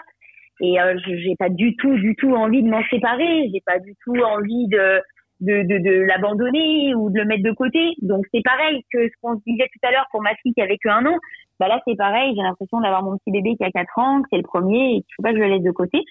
Et 0.64 0.76
j'ai 1.06 1.36
pas 1.40 1.50
du 1.50 1.76
tout, 1.78 1.96
du 1.96 2.16
tout 2.16 2.36
envie 2.36 2.62
de 2.62 2.70
m'en 2.70 2.84
séparer. 2.90 3.50
J'ai 3.52 3.62
pas 3.66 3.80
du 3.80 3.96
tout 4.04 4.16
envie 4.16 4.68
de 4.68 5.02
de, 5.42 5.64
de, 5.64 5.78
de 5.80 6.06
l'abandonner 6.06 6.94
ou 6.96 7.10
de 7.10 7.20
le 7.20 7.26
mettre 7.26 7.44
de 7.44 7.52
côté. 7.52 7.96
Donc 8.02 8.26
c'est 8.34 8.44
pareil 8.44 8.84
que 8.94 9.08
ce 9.08 9.14
qu'on 9.22 9.36
disait 9.46 9.68
tout 9.74 9.88
à 9.88 9.92
l'heure 9.92 10.06
pour 10.12 10.22
ma 10.22 10.36
fille 10.36 10.54
qui 10.54 10.62
avait 10.62 10.78
que 10.78 10.90
un 10.90 11.06
an. 11.06 11.18
Bah 11.60 11.68
là 11.68 11.82
c'est 11.86 11.98
pareil, 11.98 12.34
j'ai 12.36 12.42
l'impression 12.42 12.80
d'avoir 12.80 13.04
mon 13.04 13.18
petit 13.18 13.32
bébé 13.32 13.56
qui 13.58 13.64
a 13.64 13.72
quatre 13.72 13.98
ans, 13.98 14.22
que 14.22 14.28
c'est 14.32 14.38
le 14.38 14.44
premier 14.44 14.96
et 14.96 15.02
qu'il 15.02 15.14
faut 15.16 15.24
pas 15.24 15.32
que 15.32 15.38
je 15.38 15.44
le 15.44 15.50
laisse 15.50 15.64
de 15.64 15.72
côté. 15.72 16.04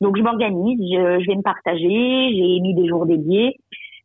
Donc 0.00 0.16
je 0.16 0.22
m'organise, 0.22 0.78
je, 0.80 1.20
je, 1.20 1.26
vais 1.26 1.36
me 1.36 1.42
partager, 1.42 1.88
j'ai 1.88 2.60
mis 2.60 2.74
des 2.74 2.88
jours 2.88 3.06
dédiés. 3.06 3.56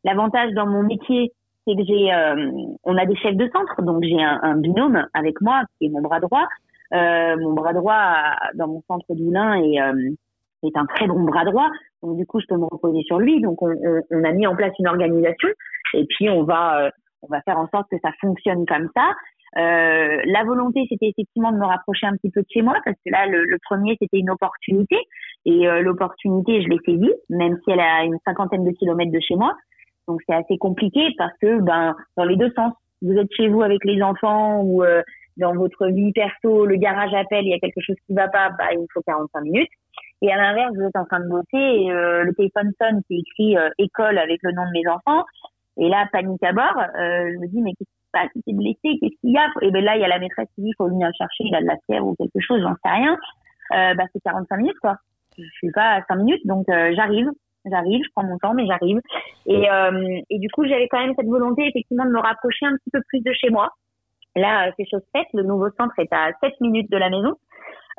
L'avantage 0.04 0.52
dans 0.54 0.67
mon 0.67 0.84
métier, 0.84 1.32
c'est 1.65 1.76
que 1.76 1.84
j'ai, 1.86 2.13
euh, 2.13 2.52
on 2.84 2.97
a 2.97 3.06
des 3.06 3.15
chefs 3.17 3.36
de 3.36 3.50
centre, 3.54 3.82
donc 3.82 4.04
j'ai 4.04 4.21
un, 4.21 4.56
binôme 4.58 5.06
avec 5.13 5.39
moi 5.41 5.63
qui 5.78 5.86
est 5.86 5.89
mon 5.89 6.02
bras 6.02 6.19
droit. 6.19 6.47
Euh, 6.93 7.38
mon 7.38 7.54
bras 7.54 7.74
droit 7.74 8.15
dans 8.56 8.67
mon 8.67 8.82
centre 8.88 9.06
d'Oulin 9.15 9.54
et 9.56 9.82
euh, 9.82 10.12
est 10.63 10.78
un 10.78 10.86
très 10.86 11.08
bon 11.08 11.24
bras 11.24 11.45
droit. 11.45 11.69
Donc 12.04 12.17
du 12.17 12.26
coup, 12.26 12.39
je 12.39 12.45
peux 12.47 12.58
me 12.58 12.65
reposer 12.65 13.02
sur 13.04 13.19
lui. 13.19 13.41
Donc 13.41 13.62
on, 13.62 13.71
on, 13.71 14.02
on 14.12 14.24
a 14.24 14.32
mis 14.32 14.47
en 14.47 14.56
place 14.56 14.74
une 14.80 14.88
organisation 14.88 15.50
et 15.93 16.06
puis 16.10 16.30
on 16.30 16.43
va 16.43 16.86
euh, 16.86 16.89
on 17.21 17.28
va 17.28 17.41
faire 17.41 17.58
en 17.58 17.67
sorte 17.67 17.88
que 17.89 17.97
ça 18.04 18.12
fonctionne 18.19 18.65
comme 18.65 18.89
ça. 18.95 19.12
Euh, 19.58 20.21
la 20.26 20.43
volonté, 20.45 20.86
c'était 20.89 21.10
effectivement 21.10 21.52
de 21.52 21.58
me 21.58 21.65
rapprocher 21.65 22.08
un 22.08 22.15
petit 22.15 22.32
peu 22.32 22.41
de 22.41 22.47
chez 22.50 22.62
moi 22.62 22.76
parce 22.86 22.97
que 23.06 23.12
là, 23.12 23.28
le, 23.28 23.43
le 23.43 23.58
premier, 23.63 23.97
c'était 24.02 24.17
une 24.17 24.30
opportunité 24.30 24.97
et 25.45 25.67
euh, 25.67 25.82
l'opportunité, 25.82 26.62
je 26.62 26.69
l'ai 26.69 26.80
saisie, 26.86 27.13
même 27.30 27.58
si 27.63 27.71
elle 27.71 27.80
a 27.80 28.04
une 28.04 28.17
cinquantaine 28.26 28.63
de 28.63 28.71
kilomètres 28.71 29.12
de 29.12 29.19
chez 29.19 29.36
moi. 29.36 29.56
Donc 30.12 30.19
c'est 30.28 30.36
assez 30.36 30.58
compliqué 30.58 31.08
parce 31.17 31.32
que 31.41 31.62
ben 31.62 31.95
dans 32.17 32.26
les 32.26 32.36
deux 32.36 32.52
sens, 32.52 32.74
vous 33.02 33.13
êtes 33.13 33.32
chez 33.34 33.47
vous 33.47 33.62
avec 33.62 33.80
les 33.86 34.04
enfants 34.04 34.62
ou 34.62 34.84
euh, 34.84 35.02
dans 35.38 35.56
votre 35.56 35.88
vie 35.88 36.12
perso, 36.12 36.65
le 36.65 36.76
garage 36.76 37.13
appelle, 37.13 37.45
il 37.45 37.52
y 37.52 37.54
a 37.54 37.60
quelque 37.60 37.80
chose 37.80 37.95
qui 38.06 38.13
va 38.13 38.28
pas, 38.28 38.50
bah, 38.50 38.74
il 38.74 38.86
faut 38.93 39.02
45 39.08 39.39
minutes. 39.39 39.69
Et 40.21 40.30
à 40.30 40.36
l'inverse, 40.36 40.74
vous 40.76 40.84
êtes 40.84 40.97
en 40.97 41.06
train 41.06 41.21
de 41.21 41.30
bosser 41.30 41.45
et 41.54 41.91
euh, 41.93 42.24
le 42.24 42.34
téléphone 42.34 42.71
sonne, 42.80 43.02
c'est 43.08 43.15
écrit 43.15 43.58
euh, 43.58 43.69
école 43.78 44.17
avec 44.17 44.39
le 44.43 44.52
nom 44.52 44.63
de 44.65 44.71
mes 44.74 44.86
enfants. 44.89 45.24
Et 45.78 45.88
là, 45.88 46.10
panique 46.12 46.43
à 46.43 46.52
bord. 46.52 46.84
Je 46.97 47.39
me 47.39 47.47
dis, 47.47 47.62
mais 47.62 47.71
qu'est-ce 47.71 47.89
qui 47.89 48.06
se 48.06 48.12
passe? 48.12 48.30
C'est 48.45 48.54
blessé, 48.54 49.00
qu'est-ce 49.00 49.21
qu'il 49.21 49.32
y 49.32 49.38
a? 49.38 49.47
Et 49.62 49.71
ben 49.71 49.82
là, 49.82 49.95
il 49.95 50.02
y 50.02 50.06
a 50.06 50.10
la 50.10 50.19
maîtresse 50.19 50.50
qui 50.56 50.62
dit, 50.62 50.71
il 50.71 50.76
faut 50.78 50.89
venir 50.89 51.10
chercher, 51.17 51.45
il 51.45 51.56
a 51.56 51.62
de 51.62 51.67
la 51.67 51.78
fièvre 51.86 52.08
ou 52.08 52.15
quelque 52.15 52.41
chose, 52.45 52.62
j'en 52.62 52.76
sais 52.84 52.91
rien. 52.91 53.17
Bah, 53.95 54.04
c'est 54.12 54.19
45 54.19 54.58
minutes, 54.58 54.80
quoi. 54.82 54.97
Je 55.38 55.45
suis 55.54 55.71
pas 55.71 55.93
à 55.93 56.04
5 56.06 56.17
minutes, 56.17 56.45
donc 56.45 56.65
j'arrive. 56.67 57.30
J'arrive, 57.69 58.04
je 58.04 58.10
prends 58.15 58.24
mon 58.24 58.38
temps, 58.38 58.54
mais 58.54 58.65
j'arrive. 58.65 59.00
Et, 59.45 59.67
et 60.30 60.39
du 60.39 60.50
coup, 60.50 60.65
j'avais 60.65 60.88
quand 60.88 61.00
même 61.00 61.13
cette 61.15 61.28
volonté, 61.28 61.67
effectivement, 61.67 62.06
de 62.06 62.10
me 62.10 62.19
rapprocher 62.19 62.65
un 62.65 62.76
petit 62.76 62.89
peu 62.91 63.02
plus 63.08 63.21
de 63.21 63.32
chez 63.34 63.50
moi. 63.50 63.69
Là, 64.36 64.71
c'est 64.78 64.86
chose 64.89 65.04
faite. 65.15 65.28
Le 65.34 65.43
nouveau 65.43 65.69
centre 65.78 65.93
est 66.00 66.12
à 66.12 66.32
7 66.41 66.60
minutes 66.62 66.89
de 66.89 66.97
la 66.97 67.10
maison 67.10 67.36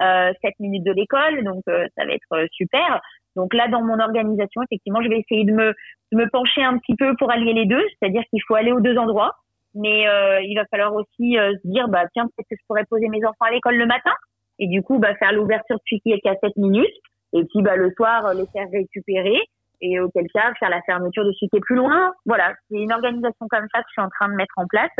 euh, 0.01 0.33
7 0.42 0.55
minutes 0.61 0.85
de 0.85 0.92
l'école, 0.92 1.44
donc 1.44 1.62
euh, 1.68 1.87
ça 1.96 2.05
va 2.05 2.12
être 2.12 2.33
euh, 2.33 2.46
super. 2.53 3.01
Donc 3.37 3.55
là, 3.55 3.68
dans 3.68 3.83
mon 3.83 3.98
organisation, 3.98 4.62
effectivement, 4.62 5.03
je 5.03 5.09
vais 5.09 5.20
essayer 5.20 5.44
de 5.44 5.53
me, 5.53 5.75
de 6.12 6.16
me 6.16 6.29
pencher 6.29 6.62
un 6.62 6.79
petit 6.79 6.94
peu 6.96 7.14
pour 7.16 7.31
allier 7.31 7.53
les 7.53 7.66
deux, 7.66 7.83
c'est-à-dire 7.98 8.22
qu'il 8.31 8.40
faut 8.46 8.55
aller 8.55 8.72
aux 8.72 8.81
deux 8.81 8.96
endroits, 8.96 9.35
mais 9.75 10.07
euh, 10.07 10.40
il 10.42 10.55
va 10.55 10.64
falloir 10.70 10.94
aussi 10.94 11.37
se 11.37 11.68
dire, 11.68 11.88
bah 11.88 12.05
tiens, 12.12 12.27
peut-être 12.27 12.48
que 12.48 12.57
je 12.59 12.66
pourrais 12.66 12.85
poser 12.85 13.09
mes 13.09 13.25
enfants 13.25 13.46
à 13.46 13.51
l'école 13.51 13.77
le 13.77 13.87
matin, 13.87 14.12
et 14.59 14.66
du 14.66 14.83
coup, 14.83 14.98
bah 14.98 15.14
faire 15.16 15.33
l'ouverture 15.33 15.77
de 15.77 15.98
qui 15.98 16.12
est 16.12 16.27
à 16.27 16.35
7 16.42 16.57
minutes, 16.57 16.94
et 17.33 17.45
puis 17.45 17.62
bah 17.62 17.77
le 17.77 17.92
soir 17.97 18.35
les 18.35 18.47
faire 18.53 18.68
récupérer, 18.73 19.38
et 19.81 20.01
auquel 20.01 20.27
cas 20.33 20.53
faire 20.59 20.71
la 20.71 20.81
fermeture 20.83 21.25
de 21.25 21.33
celui 21.33 21.61
plus 21.61 21.77
loin. 21.77 22.12
Voilà, 22.25 22.55
c'est 22.71 22.79
une 22.79 22.92
organisation 22.92 23.47
comme 23.51 23.66
ça 23.75 23.81
que 23.81 23.87
je 23.88 23.92
suis 23.92 24.03
en 24.03 24.09
train 24.09 24.29
de 24.29 24.35
mettre 24.35 24.55
en 24.57 24.66
place 24.66 24.90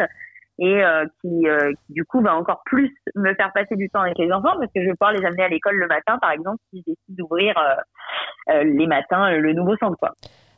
et 0.59 0.85
euh, 0.85 1.07
qui, 1.23 1.49
euh, 1.49 1.73
qui, 1.87 1.95
du 1.95 2.05
coup 2.05 2.21
va 2.21 2.37
encore 2.37 2.61
plus 2.67 2.95
me 3.15 3.35
faire 3.35 3.53
passer 3.55 3.75
du 3.75 3.89
temps 3.89 4.03
avec 4.03 4.19
les 4.19 4.31
enfants 4.31 4.55
parce 4.59 4.71
que 4.75 4.83
je 4.83 4.87
vais 4.87 4.93
pouvoir 4.93 5.13
les 5.13 5.25
amener 5.25 5.45
à 5.45 5.49
l'école 5.49 5.77
le 5.77 5.87
matin 5.87 6.19
par 6.21 6.31
exemple 6.31 6.59
si 6.71 6.81
je 6.87 6.93
décide 6.93 7.17
d'ouvrir 7.17 7.55
euh, 8.51 8.63
les 8.65 8.87
matins 8.87 9.31
le 9.31 9.53
nouveau 9.55 9.77
centre 9.79 9.97
quoi. 9.99 10.13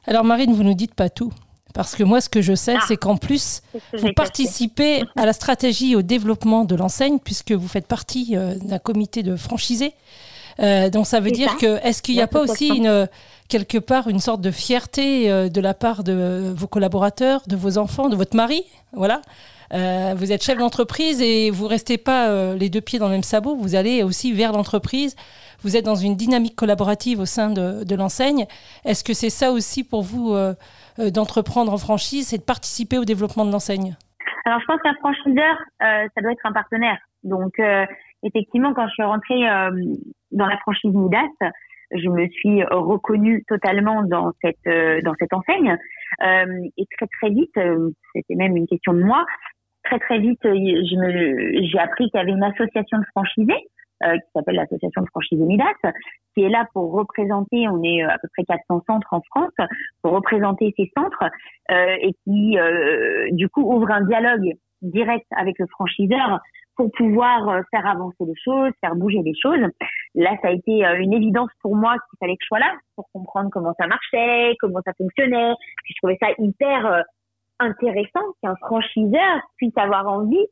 Alors 0.06 0.24
Marine, 0.24 0.52
vous 0.52 0.64
nous 0.64 0.74
dites 0.74 0.94
pas 0.94 1.08
tout 1.08 1.32
Parce 1.74 1.96
que 1.96 2.04
moi, 2.04 2.20
ce 2.20 2.28
que 2.28 2.42
je 2.42 2.54
sais, 2.54 2.74
Ah. 2.76 2.84
c'est 2.86 2.96
qu'en 2.96 3.16
plus, 3.16 3.62
que 3.72 3.96
vous 3.96 4.12
participez 4.14 5.02
à 5.16 5.24
la 5.24 5.32
stratégie 5.32 5.96
au 5.96 6.02
développement 6.02 6.64
de 6.64 6.76
l'enseigne, 6.76 7.18
puisque 7.18 7.52
vous 7.52 7.68
faites 7.68 7.88
partie 7.88 8.36
euh, 8.36 8.54
d'un 8.62 8.78
comité 8.78 9.22
de 9.22 9.36
franchisés. 9.36 9.94
Euh, 10.60 10.90
donc 10.90 11.06
ça 11.06 11.20
veut 11.20 11.30
dire 11.30 11.50
ça. 11.50 11.56
que 11.58 11.86
est-ce 11.86 12.02
qu'il 12.02 12.14
n'y 12.14 12.22
a 12.22 12.26
pas 12.26 12.40
aussi 12.40 12.68
une 12.68 13.08
quelque 13.48 13.78
part 13.78 14.08
une 14.08 14.20
sorte 14.20 14.40
de 14.40 14.50
fierté 14.50 15.30
euh, 15.30 15.48
de 15.48 15.60
la 15.60 15.74
part 15.74 16.04
de 16.04 16.52
vos 16.56 16.66
collaborateurs, 16.66 17.42
de 17.46 17.56
vos 17.56 17.78
enfants, 17.78 18.08
de 18.08 18.16
votre 18.16 18.36
mari, 18.36 18.64
voilà. 18.92 19.20
Euh, 19.72 20.14
vous 20.16 20.30
êtes 20.30 20.42
chef 20.44 20.58
d'entreprise 20.58 21.20
et 21.20 21.50
vous 21.50 21.66
restez 21.66 21.98
pas 21.98 22.28
euh, 22.28 22.54
les 22.54 22.68
deux 22.68 22.80
pieds 22.80 22.98
dans 22.98 23.06
le 23.06 23.12
même 23.12 23.22
sabot. 23.22 23.56
Vous 23.56 23.74
allez 23.74 24.02
aussi 24.02 24.32
vers 24.32 24.52
l'entreprise. 24.52 25.16
Vous 25.62 25.76
êtes 25.76 25.84
dans 25.84 25.94
une 25.94 26.16
dynamique 26.16 26.54
collaborative 26.54 27.20
au 27.20 27.24
sein 27.24 27.50
de, 27.50 27.84
de 27.84 27.94
l'enseigne. 27.96 28.46
Est-ce 28.84 29.02
que 29.02 29.14
c'est 29.14 29.30
ça 29.30 29.50
aussi 29.50 29.82
pour 29.82 30.02
vous 30.02 30.34
euh, 30.34 30.54
euh, 30.98 31.10
d'entreprendre 31.10 31.72
en 31.72 31.78
franchise, 31.78 32.28
c'est 32.28 32.38
de 32.38 32.42
participer 32.42 32.98
au 32.98 33.04
développement 33.04 33.44
de 33.44 33.50
l'enseigne? 33.50 33.96
Alors, 34.44 34.60
je 34.60 34.66
pense 34.66 34.80
qu'un 34.82 34.94
franchiseur, 34.94 35.56
euh, 35.82 36.06
ça 36.14 36.22
doit 36.22 36.32
être 36.32 36.44
un 36.44 36.52
partenaire. 36.52 36.98
Donc, 37.22 37.58
euh, 37.58 37.86
effectivement, 38.22 38.74
quand 38.74 38.86
je 38.86 38.92
suis 38.92 39.02
rentrée 39.02 39.48
euh, 39.48 39.70
dans 40.34 40.46
la 40.46 40.58
franchise 40.58 40.92
Midas, 40.94 41.52
je 41.90 42.08
me 42.08 42.28
suis 42.28 42.62
reconnue 42.64 43.44
totalement 43.48 44.02
dans 44.02 44.32
cette 44.42 44.56
euh, 44.66 45.00
dans 45.02 45.14
cette 45.18 45.32
enseigne. 45.32 45.76
Euh, 46.22 46.68
et 46.76 46.86
très 46.96 47.06
très 47.18 47.30
vite, 47.30 47.56
euh, 47.56 47.90
c'était 48.14 48.34
même 48.34 48.56
une 48.56 48.66
question 48.66 48.92
de 48.92 49.02
moi. 49.02 49.24
Très 49.84 49.98
très 49.98 50.18
vite, 50.18 50.40
j'ai 50.42 51.78
appris 51.78 52.10
qu'il 52.10 52.18
y 52.18 52.22
avait 52.22 52.32
une 52.32 52.44
association 52.44 52.98
de 52.98 53.04
franchisés 53.12 53.68
qui 54.02 54.30
s'appelle 54.34 54.56
l'association 54.56 55.02
de 55.02 55.08
franchisés 55.08 55.44
Midas, 55.44 55.64
qui 56.34 56.42
est 56.42 56.48
là 56.48 56.66
pour 56.72 56.92
représenter. 56.92 57.68
On 57.68 57.82
est 57.82 58.02
à 58.02 58.18
peu 58.18 58.28
près 58.36 58.44
400 58.44 58.82
centres 58.86 59.12
en 59.12 59.20
France 59.22 59.52
pour 60.02 60.12
représenter 60.12 60.74
ces 60.76 60.90
centres 60.96 61.24
euh, 61.70 61.96
et 62.00 62.12
qui 62.24 62.58
euh, 62.58 63.28
du 63.32 63.48
coup 63.48 63.62
ouvre 63.62 63.90
un 63.90 64.02
dialogue 64.02 64.52
direct 64.82 65.26
avec 65.36 65.58
le 65.58 65.66
franchiseur 65.68 66.40
pour 66.76 66.90
pouvoir 66.92 67.48
euh, 67.48 67.60
faire 67.70 67.86
avancer 67.86 68.24
les 68.24 68.34
choses, 68.42 68.72
faire 68.80 68.94
bouger 68.96 69.22
les 69.22 69.34
choses. 69.40 69.60
Là, 70.14 70.30
ça 70.42 70.48
a 70.48 70.50
été 70.50 70.84
euh, 70.84 70.98
une 70.98 71.12
évidence 71.12 71.50
pour 71.62 71.76
moi 71.76 71.92
qu'il 71.92 72.18
fallait 72.18 72.34
que 72.36 72.42
je 72.42 72.46
sois 72.46 72.58
là 72.58 72.72
pour 72.96 73.06
comprendre 73.12 73.50
comment 73.52 73.74
ça 73.78 73.86
marchait, 73.86 74.54
comment 74.60 74.80
ça 74.84 74.92
fonctionnait. 74.94 75.54
Puis 75.84 75.94
je 75.94 76.00
trouvais 76.00 76.18
ça 76.20 76.28
hyper 76.38 76.86
euh, 76.86 77.02
intéressant 77.60 78.24
qu'un 78.42 78.56
franchiseur 78.56 79.40
puisse 79.56 79.76
avoir 79.76 80.08
envie 80.08 80.46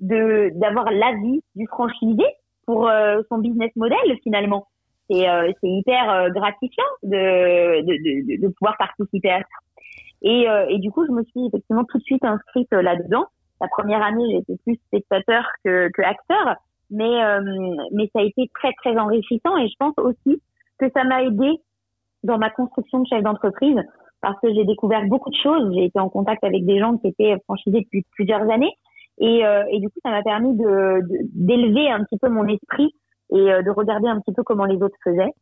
de 0.00 0.50
d'avoir 0.54 0.90
l'avis 0.90 1.42
du 1.54 1.66
franchisé 1.66 2.24
pour 2.66 2.90
son 3.28 3.38
business 3.38 3.70
model 3.76 3.98
finalement. 4.22 4.66
C'est 5.10 5.26
c'est 5.60 5.68
hyper 5.68 6.30
gratifiant 6.30 6.84
de, 7.02 7.80
de, 7.82 8.36
de, 8.36 8.42
de 8.42 8.52
pouvoir 8.54 8.76
participer 8.78 9.30
à 9.30 9.38
ça. 9.40 9.44
Et, 10.22 10.46
et 10.68 10.78
du 10.78 10.90
coup, 10.90 11.04
je 11.06 11.12
me 11.12 11.22
suis 11.24 11.46
effectivement 11.46 11.84
tout 11.84 11.98
de 11.98 12.02
suite 12.04 12.24
inscrite 12.24 12.72
là-dedans. 12.72 13.26
La 13.60 13.68
première 13.68 14.02
année, 14.02 14.24
j'étais 14.32 14.56
plus 14.64 14.76
spectateur 14.86 15.44
que, 15.64 15.88
que 15.92 16.02
acteur, 16.02 16.56
mais 16.90 17.24
euh, 17.24 17.40
mais 17.92 18.08
ça 18.14 18.20
a 18.20 18.22
été 18.24 18.50
très 18.54 18.72
très 18.74 18.96
enrichissant 18.98 19.56
et 19.56 19.68
je 19.68 19.74
pense 19.78 19.94
aussi 19.98 20.42
que 20.78 20.86
ça 20.94 21.04
m'a 21.04 21.22
aidé 21.22 21.50
dans 22.24 22.38
ma 22.38 22.50
construction 22.50 23.00
de 23.00 23.06
chef 23.06 23.22
d'entreprise 23.22 23.76
parce 24.20 24.38
que 24.40 24.52
j'ai 24.54 24.64
découvert 24.64 25.04
beaucoup 25.06 25.30
de 25.30 25.36
choses. 25.36 25.72
J'ai 25.74 25.84
été 25.86 26.00
en 26.00 26.08
contact 26.08 26.42
avec 26.44 26.64
des 26.64 26.78
gens 26.78 26.96
qui 26.98 27.08
étaient 27.08 27.36
franchisés 27.44 27.80
depuis 27.82 28.04
plusieurs 28.12 28.42
années 28.50 28.72
et, 29.18 29.44
euh, 29.46 29.64
et 29.70 29.80
du 29.80 29.88
coup, 29.88 29.98
ça 30.02 30.10
m'a 30.10 30.22
permis 30.22 30.54
de 30.56 31.00
de- 31.08 31.18
d'élever 31.34 31.90
un 31.90 32.02
petit 32.04 32.18
peu 32.18 32.28
mon 32.28 32.46
esprit 32.48 32.92
et 33.32 33.52
euh, 33.52 33.62
de 33.62 33.70
regarder 33.70 34.08
un 34.08 34.20
petit 34.20 34.34
peu 34.34 34.42
comment 34.42 34.64
les 34.64 34.76
autres 34.82 34.96
faisaient. 35.04 35.32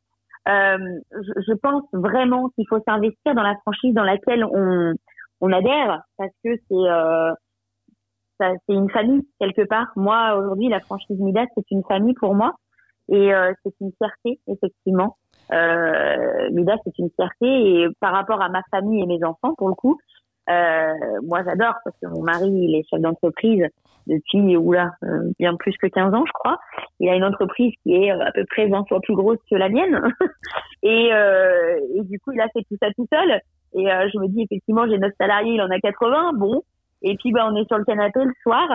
Euh, 0.48 0.78
je, 1.12 1.32
je 1.48 1.52
pense 1.54 1.84
vraiment 1.92 2.48
qu'il 2.50 2.66
faut 2.68 2.80
s'investir 2.86 3.34
dans 3.34 3.42
la 3.42 3.56
franchise 3.62 3.94
dans 3.94 4.02
laquelle 4.04 4.44
on, 4.44 4.92
on 5.40 5.52
adhère 5.52 6.02
parce 6.18 6.32
que 6.44 6.56
c'est 6.68 6.74
euh, 6.74 7.32
c'est 8.66 8.74
une 8.74 8.90
famille 8.90 9.22
quelque 9.40 9.62
part. 9.62 9.88
Moi 9.96 10.36
aujourd'hui 10.36 10.68
la 10.68 10.80
franchise 10.80 11.18
Midas 11.18 11.46
c'est 11.54 11.70
une 11.70 11.84
famille 11.84 12.14
pour 12.14 12.34
moi 12.34 12.54
et 13.08 13.34
euh, 13.34 13.52
c'est 13.64 13.74
une 13.80 13.92
fierté 13.98 14.40
effectivement. 14.48 15.16
Euh, 15.52 16.50
Midas 16.52 16.76
c'est 16.84 16.98
une 16.98 17.10
fierté 17.16 17.46
et 17.46 17.88
par 18.00 18.12
rapport 18.12 18.40
à 18.40 18.48
ma 18.48 18.62
famille 18.70 19.02
et 19.02 19.06
mes 19.06 19.22
enfants 19.24 19.54
pour 19.56 19.68
le 19.68 19.74
coup, 19.74 19.98
euh, 20.50 20.94
moi 21.22 21.42
j'adore 21.44 21.74
parce 21.84 21.96
que 22.00 22.06
mon 22.08 22.22
mari 22.22 22.50
il 22.50 22.74
est 22.74 22.84
chef 22.88 23.00
d'entreprise 23.00 23.66
depuis 24.06 24.56
oula 24.56 24.92
euh, 25.04 25.30
bien 25.38 25.54
plus 25.56 25.76
que 25.76 25.86
15 25.86 26.14
ans 26.14 26.24
je 26.26 26.32
crois. 26.32 26.58
Il 27.00 27.08
a 27.08 27.14
une 27.14 27.24
entreprise 27.24 27.72
qui 27.82 27.94
est 27.94 28.12
euh, 28.12 28.24
à 28.24 28.32
peu 28.32 28.44
près 28.46 28.66
20 28.66 28.86
fois 28.88 29.00
plus 29.00 29.14
grosse 29.14 29.38
que 29.50 29.56
la 29.56 29.68
mienne 29.68 30.00
et, 30.82 31.12
euh, 31.12 31.78
et 31.96 32.02
du 32.02 32.18
coup 32.20 32.32
il 32.32 32.40
a 32.40 32.48
fait 32.48 32.64
tout 32.68 32.76
ça 32.82 32.88
tout 32.96 33.06
seul 33.12 33.40
et 33.74 33.90
euh, 33.90 34.08
je 34.12 34.18
me 34.18 34.28
dis 34.28 34.42
effectivement 34.42 34.86
j'ai 34.88 34.98
9 34.98 35.12
salariés 35.18 35.54
il 35.54 35.62
en 35.62 35.70
a 35.70 35.78
80 35.78 36.32
bon 36.34 36.62
et 37.02 37.16
puis 37.16 37.32
bah 37.32 37.48
on 37.50 37.56
est 37.56 37.66
sur 37.66 37.78
le 37.78 37.84
canapé 37.84 38.20
le 38.24 38.32
soir. 38.42 38.68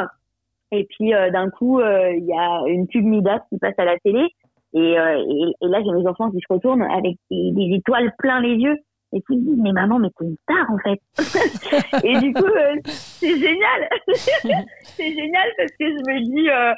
Et 0.71 0.85
puis 0.89 1.13
euh, 1.13 1.31
d'un 1.31 1.49
coup 1.49 1.79
euh, 1.79 2.11
il 2.11 2.25
y 2.25 2.33
a 2.33 2.63
une 2.67 2.87
pub 2.87 3.05
Midas 3.05 3.39
qui 3.49 3.57
passe 3.57 3.77
à 3.77 3.85
la 3.85 3.97
télé. 3.99 4.27
Et, 4.73 4.99
euh, 4.99 5.17
et, 5.17 5.65
et 5.65 5.67
là 5.69 5.79
j'ai 5.83 5.91
mes 5.91 6.07
enfants 6.07 6.29
qui 6.29 6.39
se 6.39 6.53
retournent 6.53 6.83
avec 6.83 7.15
des, 7.31 7.51
des 7.51 7.75
étoiles 7.75 8.13
plein 8.17 8.41
les 8.41 8.55
yeux. 8.55 8.77
Et 9.13 9.21
qui 9.21 9.37
me 9.37 9.41
disent 9.41 9.63
mais 9.63 9.71
maman 9.71 9.99
mais 9.99 10.09
t'es 10.19 10.25
une 10.25 10.35
star 10.43 10.69
en 10.69 10.77
fait. 10.79 10.99
Et 12.03 12.19
du 12.19 12.33
coup 12.33 12.43
euh, 12.43 12.75
c'est 12.83 13.37
génial. 13.39 13.89
C'est 14.83 15.13
génial 15.13 15.49
parce 15.57 15.71
que 15.71 15.85
je 15.85 16.11
me 16.11 16.23
dis 16.25 16.49
euh, 16.49 16.73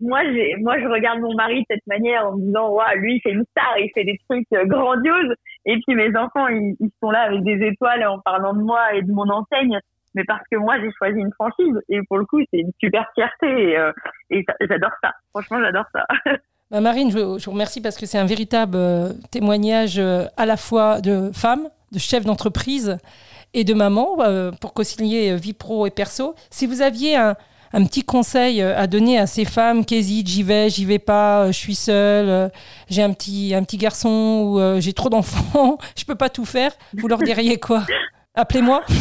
moi 0.00 0.22
j'ai 0.32 0.54
moi 0.60 0.78
je 0.80 0.86
regarde 0.86 1.20
mon 1.20 1.34
mari 1.34 1.60
de 1.60 1.66
cette 1.68 1.86
manière 1.86 2.26
en 2.26 2.36
me 2.36 2.40
disant 2.40 2.70
waouh 2.70 2.96
lui 2.96 3.20
c'est 3.22 3.32
une 3.32 3.44
star 3.50 3.78
il 3.78 3.90
fait 3.92 4.04
des 4.04 4.18
trucs 4.30 4.48
grandioses. 4.66 5.34
Et 5.66 5.76
puis 5.86 5.94
mes 5.94 6.16
enfants 6.16 6.48
ils, 6.48 6.74
ils 6.80 6.90
sont 7.02 7.10
là 7.10 7.24
avec 7.24 7.42
des 7.42 7.62
étoiles 7.66 8.06
en 8.06 8.18
parlant 8.20 8.54
de 8.54 8.62
moi 8.62 8.94
et 8.94 9.02
de 9.02 9.12
mon 9.12 9.28
enseigne 9.28 9.78
mais 10.14 10.24
parce 10.24 10.42
que 10.50 10.56
moi 10.56 10.80
j'ai 10.80 10.90
choisi 10.92 11.18
une 11.18 11.32
franchise 11.32 11.74
et 11.88 12.00
pour 12.08 12.18
le 12.18 12.24
coup 12.24 12.40
c'est 12.50 12.58
une 12.58 12.72
super 12.80 13.06
fierté 13.14 13.46
et, 13.46 13.78
euh, 13.78 13.92
j'adore 14.60 14.92
ça. 15.02 15.12
Franchement 15.30 15.58
j'adore 15.60 15.86
ça. 15.92 16.06
Bah, 16.70 16.80
Marine, 16.80 17.10
je, 17.10 17.18
je 17.18 17.44
vous 17.44 17.50
remercie 17.50 17.82
parce 17.82 17.98
que 17.98 18.06
c'est 18.06 18.16
un 18.16 18.24
véritable 18.24 18.76
euh, 18.76 19.10
témoignage 19.30 19.98
euh, 19.98 20.24
à 20.38 20.46
la 20.46 20.56
fois 20.56 21.02
de 21.02 21.30
femme, 21.34 21.68
de 21.92 21.98
chef 21.98 22.24
d'entreprise 22.24 22.96
et 23.52 23.64
de 23.64 23.74
maman 23.74 24.16
pour 24.60 24.72
concilier 24.72 25.36
vie 25.36 25.52
pro 25.52 25.86
et 25.86 25.90
perso. 25.90 26.34
Si 26.50 26.66
vous 26.66 26.80
aviez 26.82 27.16
un, 27.16 27.36
un 27.72 27.84
petit 27.84 28.02
conseil 28.02 28.62
à 28.62 28.88
donner 28.88 29.18
à 29.18 29.28
ces 29.28 29.44
femmes 29.44 29.84
qui 29.84 29.94
hésitent, 29.94 30.26
j'y 30.26 30.42
vais, 30.42 30.70
j'y 30.70 30.84
vais 30.86 30.98
pas, 30.98 31.52
je 31.52 31.58
suis 31.58 31.76
seule, 31.76 32.50
j'ai 32.88 33.02
un 33.02 33.12
petit, 33.12 33.54
un 33.54 33.62
petit 33.62 33.76
garçon 33.76 34.42
ou 34.44 34.80
j'ai 34.80 34.94
trop 34.94 35.10
d'enfants, 35.10 35.78
je 35.96 36.04
peux 36.04 36.16
pas 36.16 36.30
tout 36.30 36.46
faire, 36.46 36.72
vous 36.94 37.06
leur 37.06 37.20
diriez 37.20 37.60
quoi? 37.60 37.84
Appelez-moi. 38.34 38.82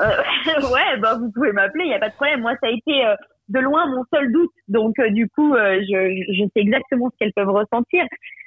Euh, 0.00 0.04
ouais, 0.72 0.96
bah 1.00 1.16
vous 1.18 1.32
pouvez 1.32 1.50
m'appeler, 1.50 1.86
il 1.86 1.90
y 1.90 1.94
a 1.94 1.98
pas 1.98 2.08
de 2.08 2.14
problème. 2.14 2.40
Moi, 2.40 2.52
ça 2.62 2.68
a 2.68 2.70
été 2.70 3.04
euh, 3.04 3.16
de 3.48 3.58
loin 3.58 3.86
mon 3.86 4.04
seul 4.12 4.30
doute, 4.30 4.52
donc 4.68 4.96
euh, 5.00 5.10
du 5.10 5.28
coup, 5.28 5.54
euh, 5.54 5.80
je, 5.80 6.34
je 6.38 6.44
sais 6.54 6.60
exactement 6.60 7.10
ce 7.10 7.16
qu'elles 7.18 7.32
peuvent 7.32 7.48
ressentir. 7.48 8.04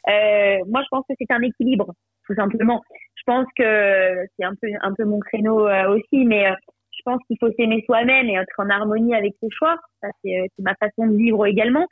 Euh, 0.08 0.58
moi, 0.68 0.82
je 0.82 0.88
pense 0.92 1.04
que 1.10 1.16
c'est 1.20 1.32
un 1.32 1.42
équilibre, 1.42 1.94
tout 2.26 2.36
simplement. 2.36 2.82
Je 3.16 3.24
pense 3.26 3.46
que 3.58 4.26
c'est 4.38 4.46
un 4.46 4.54
peu 4.62 4.68
un 4.82 4.94
peu 4.94 5.04
mon 5.04 5.20
créneau 5.20 5.68
euh, 5.68 5.96
aussi, 5.96 6.26
mais 6.26 6.46
je 6.92 7.02
pense 7.04 7.20
qu'il 7.28 7.38
faut 7.38 7.52
s'aimer 7.58 7.84
soi-même 7.86 8.28
et 8.28 8.36
être 8.36 8.60
en 8.60 8.70
harmonie 8.70 9.14
avec 9.14 9.34
ses 9.42 9.50
choix. 9.52 9.76
Ça, 10.02 10.08
c'est 10.24 10.48
ma 10.60 10.76
façon 10.76 11.08
de 11.08 11.18
vivre 11.18 11.46
également. 11.46 11.86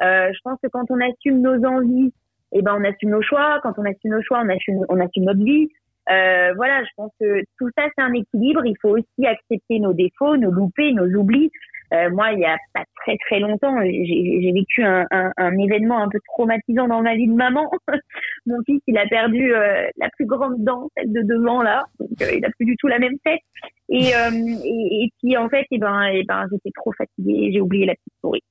Je 0.00 0.38
pense 0.44 0.58
que 0.62 0.68
quand 0.68 0.84
on 0.90 1.00
assume 1.00 1.40
nos 1.40 1.64
envies, 1.64 2.12
eh 2.52 2.60
ben 2.60 2.76
on 2.78 2.84
assume 2.84 3.10
nos 3.10 3.22
choix. 3.22 3.60
Quand 3.62 3.72
on 3.78 3.84
assume 3.84 4.10
nos 4.10 4.22
choix, 4.22 4.42
on 4.44 4.48
assume 4.48 4.84
on 4.88 5.00
assume 5.00 5.24
notre 5.24 5.42
vie. 5.42 5.68
Euh, 6.10 6.52
voilà, 6.54 6.84
je 6.84 6.90
pense 6.96 7.10
que 7.20 7.42
tout 7.58 7.68
ça 7.76 7.84
c'est 7.96 8.02
un 8.02 8.12
équilibre. 8.12 8.64
Il 8.64 8.76
faut 8.80 8.96
aussi 8.96 9.26
accepter 9.26 9.80
nos 9.80 9.92
défauts, 9.92 10.36
nos 10.36 10.50
loupés, 10.50 10.92
nos 10.92 11.06
oublis. 11.18 11.50
Euh, 11.92 12.10
moi, 12.10 12.32
il 12.32 12.40
y 12.40 12.44
a 12.44 12.56
pas 12.74 12.84
très 12.96 13.16
très 13.18 13.38
longtemps, 13.38 13.80
j'ai 13.84 14.52
vécu 14.52 14.82
un, 14.82 15.06
un, 15.12 15.30
un 15.36 15.58
événement 15.58 16.02
un 16.02 16.08
peu 16.08 16.18
traumatisant 16.26 16.88
dans 16.88 17.00
ma 17.00 17.14
vie 17.14 17.28
de 17.28 17.34
maman. 17.34 17.70
Mon 18.46 18.58
fils, 18.66 18.80
il 18.88 18.98
a 18.98 19.06
perdu 19.06 19.54
euh, 19.54 19.86
la 19.96 20.08
plus 20.10 20.26
grande 20.26 20.64
dent, 20.64 20.88
celle 20.96 21.12
de 21.12 21.22
devant 21.22 21.62
là, 21.62 21.84
donc 22.00 22.10
euh, 22.22 22.34
il 22.36 22.44
a 22.44 22.50
plus 22.50 22.66
du 22.66 22.76
tout 22.76 22.88
la 22.88 22.98
même 22.98 23.16
tête. 23.24 23.40
Et, 23.88 24.16
euh, 24.16 24.30
et, 24.64 25.04
et 25.04 25.10
puis 25.22 25.36
en 25.36 25.48
fait, 25.48 25.64
et 25.70 25.78
ben, 25.78 26.06
et 26.06 26.24
ben, 26.24 26.46
j'étais 26.50 26.72
trop 26.74 26.92
fatiguée, 26.92 27.50
j'ai 27.52 27.60
oublié 27.60 27.86
la 27.86 27.94
petite 27.94 28.14
souris. 28.20 28.42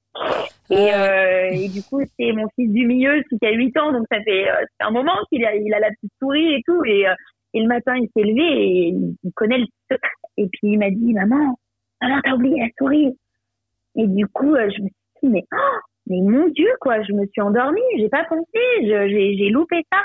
Et, 0.70 0.94
euh, 0.94 1.50
et 1.52 1.68
du 1.68 1.84
coup, 1.84 2.02
c'est 2.18 2.32
mon 2.32 2.48
fils 2.56 2.72
du 2.72 2.88
milieu, 2.88 3.22
qui 3.30 3.46
a 3.46 3.52
8 3.52 3.78
ans, 3.78 3.91
donc 3.91 4.06
ça 4.10 4.22
fait, 4.24 4.50
euh, 4.50 4.65
un 4.80 4.91
moment 4.91 5.13
qu'il 5.30 5.46
a, 5.46 5.56
il 5.56 5.74
a 5.74 5.80
la 5.80 5.89
petite 5.89 6.12
souris 6.20 6.56
et 6.56 6.62
tout. 6.65 6.84
Et, 6.86 7.08
euh, 7.08 7.13
et 7.56 7.62
le 7.62 7.68
matin, 7.68 7.96
il 7.96 8.10
s'est 8.15 8.24
levé 8.24 8.41
et 8.44 8.88
il, 8.89 9.32
connaît 9.34 9.60
le 9.60 9.65
secret. 9.89 10.10
Et 10.38 10.48
puis 10.48 10.74
il 10.74 10.78
m'a 10.78 10.89
dit, 10.91 11.13
maman, 11.13 11.58
maman, 12.02 12.20
t'as 12.24 12.34
oublié 12.36 12.60
la 12.60 12.68
souris. 12.78 13.18
Et 13.96 14.08
du 14.08 14.28
coup, 14.28 14.54
euh, 14.54 14.70
je 14.76 14.82
me 14.84 14.88
suis 14.89 15.24
dit, 15.24 15.30
mais, 15.30 15.44
oh, 15.54 15.78
mais 16.08 16.22
mon 16.22 16.50
Dieu, 16.50 16.68
quoi, 16.82 17.02
je 17.04 17.13
me 17.13 17.26
suis 17.28 17.41
endormie, 17.41 17.80
j'ai 17.98 18.10
pas 18.10 18.26
pensé, 18.26 18.60
j'ai 18.84 19.50
loupé 19.50 19.84
ça. 19.91 20.00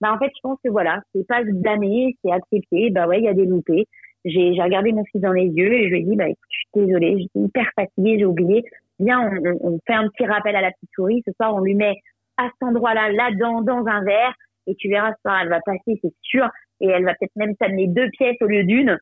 Bah, 0.00 0.12
en 0.12 0.18
fait, 0.18 0.32
je 0.34 0.40
pense 0.42 0.58
que 0.62 0.68
voilà, 0.68 1.00
c'est 1.14 1.26
pas 1.26 1.42
blâmer, 1.44 2.16
c'est 2.22 2.32
accepter, 2.32 2.90
bah 2.90 3.06
ouais, 3.06 3.18
il 3.18 3.24
y 3.24 3.28
a 3.28 3.34
des 3.34 3.46
loupés. 3.46 3.86
J'ai 4.24 4.60
regardé 4.60 4.92
mon 4.92 5.04
fils 5.04 5.20
dans 5.20 5.32
les 5.32 5.46
yeux 5.46 5.72
et 5.72 5.84
je 5.84 5.90
lui 5.90 6.00
ai 6.00 6.02
dit, 6.02 6.16
bah 6.16 6.28
écoute, 6.28 6.44
je 6.50 6.56
suis 6.58 6.86
désolée, 6.86 7.20
j'étais 7.20 7.38
hyper 7.38 7.70
fatiguée, 7.76 8.18
j'ai 8.18 8.26
oublié. 8.26 8.64
Viens, 8.98 9.20
on- 9.20 9.74
on 9.74 9.78
fait 9.86 9.94
un 9.94 10.08
petit 10.08 10.26
rappel 10.26 10.56
à 10.56 10.60
la 10.60 10.72
petite 10.72 10.90
souris. 10.94 11.22
Ce 11.24 11.32
soir, 11.32 11.54
on 11.54 11.60
lui 11.60 11.74
met 11.76 11.94
à 12.36 12.48
cet 12.50 12.68
endroit-là, 12.68 13.12
là-dedans, 13.12 13.62
dans 13.62 13.86
un 13.86 14.02
verre. 14.02 14.34
Et 14.66 14.74
tu 14.74 14.88
verras, 14.88 15.12
ce 15.12 15.20
soir, 15.22 15.38
elle 15.42 15.48
va 15.48 15.60
passer, 15.60 15.98
c'est 16.02 16.12
sûr. 16.22 16.48
Et 16.80 16.88
elle 16.88 17.04
va 17.04 17.14
peut-être 17.14 17.36
même 17.36 17.54
s'amener 17.60 17.86
deux 17.86 18.10
pièces 18.10 18.36
au 18.40 18.46
lieu 18.46 18.64
d'une. 18.64 18.98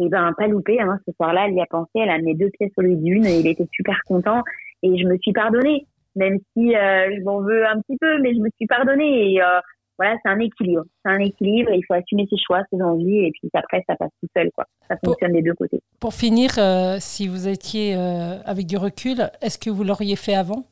Et 0.00 0.08
ben 0.08 0.32
pas 0.36 0.46
loupé. 0.46 0.80
Hein, 0.80 0.98
ce 1.06 1.12
soir-là, 1.14 1.46
elle 1.46 1.54
y 1.54 1.60
a 1.60 1.66
pensé. 1.66 1.90
Elle 1.94 2.10
a 2.10 2.18
mis 2.18 2.34
deux 2.34 2.50
pièces 2.50 2.72
au 2.76 2.82
lieu 2.82 2.96
d'une. 2.96 3.24
Et 3.26 3.40
il 3.40 3.46
était 3.46 3.68
super 3.72 4.00
content. 4.06 4.42
Et 4.82 4.98
je 4.98 5.06
me 5.06 5.16
suis 5.18 5.32
pardonnée, 5.32 5.86
même 6.16 6.38
si 6.52 6.74
euh, 6.74 7.16
je 7.16 7.22
m'en 7.22 7.40
veux 7.40 7.66
un 7.66 7.80
petit 7.80 7.96
peu, 7.98 8.20
mais 8.20 8.34
je 8.34 8.40
me 8.40 8.48
suis 8.56 8.66
pardonnée. 8.66 9.32
Et 9.32 9.42
euh, 9.42 9.60
voilà, 9.98 10.16
c'est 10.22 10.30
un 10.30 10.40
équilibre. 10.40 10.82
C'est 11.04 11.12
un 11.12 11.20
équilibre. 11.20 11.70
il 11.72 11.84
faut 11.86 11.94
assumer 11.94 12.26
ses 12.28 12.36
choix, 12.36 12.62
ses 12.72 12.82
envies. 12.82 13.26
Et 13.26 13.30
puis 13.32 13.48
après, 13.54 13.84
ça 13.88 13.94
passe 13.94 14.10
tout 14.20 14.28
seul. 14.36 14.50
Quoi. 14.52 14.64
Ça 14.88 14.96
fonctionne 15.04 15.32
des 15.32 15.42
deux 15.42 15.54
côtés. 15.54 15.80
Pour 16.00 16.12
finir, 16.12 16.50
euh, 16.58 16.96
si 16.98 17.28
vous 17.28 17.46
étiez 17.46 17.94
avec 17.94 18.66
du 18.66 18.76
recul, 18.76 19.30
est-ce 19.40 19.58
que 19.58 19.70
vous 19.70 19.84
l'auriez 19.84 20.16
fait 20.16 20.34
avant 20.34 20.66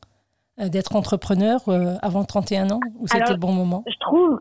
d'être 0.57 0.95
entrepreneur, 0.95 1.61
avant 2.03 2.25
31 2.25 2.69
ans, 2.71 2.79
ou 2.99 3.07
c'était 3.07 3.31
le 3.31 3.39
bon 3.39 3.53
moment? 3.53 3.83
Je 3.87 3.97
trouve. 3.99 4.39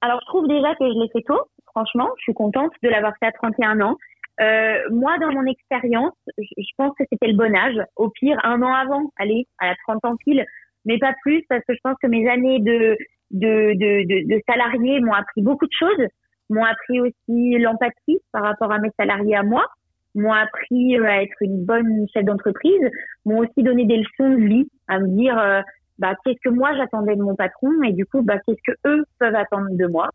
Alors, 0.00 0.20
je 0.22 0.26
trouve 0.26 0.48
déjà 0.48 0.74
que 0.74 0.84
je 0.86 0.98
l'ai 0.98 1.08
fait 1.10 1.22
tôt. 1.22 1.40
Franchement, 1.66 2.08
je 2.18 2.22
suis 2.22 2.34
contente 2.34 2.72
de 2.82 2.88
l'avoir 2.88 3.12
fait 3.20 3.26
à 3.26 3.32
31 3.32 3.80
ans. 3.80 3.96
Euh, 4.40 4.78
moi, 4.90 5.18
dans 5.18 5.32
mon 5.32 5.44
expérience, 5.44 6.14
je, 6.38 6.70
pense 6.78 6.92
que 6.98 7.04
c'était 7.10 7.28
le 7.28 7.36
bon 7.36 7.54
âge. 7.54 7.76
Au 7.96 8.08
pire, 8.08 8.38
un 8.42 8.62
an 8.62 8.72
avant, 8.72 9.10
allez, 9.18 9.46
à 9.58 9.68
la 9.68 9.74
30 9.86 10.04
ans 10.04 10.16
pile, 10.24 10.46
mais 10.86 10.98
pas 10.98 11.12
plus, 11.22 11.42
parce 11.48 11.62
que 11.68 11.74
je 11.74 11.80
pense 11.82 11.96
que 12.02 12.06
mes 12.06 12.28
années 12.28 12.60
de, 12.60 12.96
de, 13.32 13.74
de, 13.74 14.34
de, 14.34 14.42
salarié 14.48 15.00
m'ont 15.00 15.12
appris 15.12 15.42
beaucoup 15.42 15.66
de 15.66 15.72
choses, 15.78 16.06
m'ont 16.48 16.64
appris 16.64 17.00
aussi 17.00 17.58
l'empathie 17.58 18.20
par 18.32 18.42
rapport 18.42 18.72
à 18.72 18.78
mes 18.78 18.90
salariés 18.98 19.36
à 19.36 19.42
moi, 19.42 19.66
m'ont 20.14 20.32
appris 20.32 20.98
euh, 20.98 21.04
à 21.04 21.22
être 21.22 21.36
une 21.42 21.64
bonne 21.64 22.06
chef 22.12 22.24
d'entreprise, 22.24 22.80
m'ont 23.26 23.38
aussi 23.38 23.62
donné 23.62 23.84
des 23.84 23.98
leçons 23.98 24.30
de 24.30 24.46
vie, 24.46 24.68
à 24.88 24.98
me 25.00 25.08
dire, 25.08 25.38
euh, 25.38 25.60
bah, 26.00 26.14
qu'est-ce 26.24 26.40
que 26.42 26.48
moi 26.48 26.74
j'attendais 26.76 27.14
de 27.14 27.22
mon 27.22 27.36
patron 27.36 27.70
et 27.82 27.92
du 27.92 28.06
coup, 28.06 28.22
bah, 28.22 28.38
qu'est-ce 28.46 28.62
que 28.66 28.76
eux 28.86 29.04
peuvent 29.18 29.34
attendre 29.34 29.68
de 29.70 29.86
moi. 29.86 30.08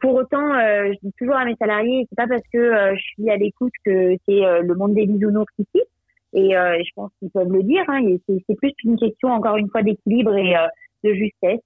Pour 0.00 0.14
autant, 0.14 0.54
euh, 0.54 0.92
je 0.92 0.98
dis 1.02 1.12
toujours 1.18 1.36
à 1.36 1.44
mes 1.44 1.54
salariés, 1.56 2.06
c'est 2.08 2.16
pas 2.16 2.26
parce 2.26 2.42
que 2.52 2.58
euh, 2.58 2.94
je 2.96 3.00
suis 3.00 3.30
à 3.30 3.36
l'écoute 3.36 3.72
que 3.84 4.16
c'est 4.26 4.44
euh, 4.44 4.62
le 4.62 4.74
monde 4.74 4.94
des 4.94 5.06
bisounours 5.06 5.52
ici. 5.58 5.82
Et, 6.32 6.50
je 6.50 6.90
pense 6.94 7.10
qu'ils 7.18 7.30
peuvent 7.30 7.50
le 7.50 7.62
dire. 7.62 7.82
Hein, 7.88 8.02
c'est 8.28 8.54
plus 8.56 8.72
une 8.84 8.96
question, 8.96 9.30
encore 9.30 9.56
une 9.56 9.68
fois, 9.68 9.82
d'équilibre 9.82 10.36
et 10.36 10.54
de 11.02 11.12
justesse. 11.12 11.60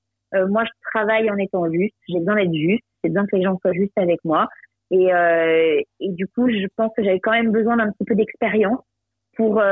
moi, 0.48 0.64
je 0.64 0.70
travaille 0.90 1.30
en 1.30 1.36
étant 1.36 1.70
juste. 1.70 1.94
J'ai 2.08 2.18
besoin 2.18 2.36
d'être 2.36 2.54
juste. 2.54 2.82
C'est 3.02 3.10
bien 3.10 3.26
que 3.26 3.36
les 3.36 3.42
gens 3.42 3.58
soient 3.58 3.74
justes 3.74 3.96
avec 3.98 4.20
moi. 4.24 4.48
Et, 4.90 5.10
et 6.00 6.08
du 6.12 6.26
coup, 6.28 6.48
je 6.48 6.66
pense 6.76 6.92
que 6.96 7.04
j'avais 7.04 7.20
quand 7.20 7.32
même 7.32 7.52
besoin 7.52 7.76
d'un 7.76 7.90
petit 7.90 8.04
peu 8.06 8.14
d'expérience 8.14 8.80
pour 9.36 9.62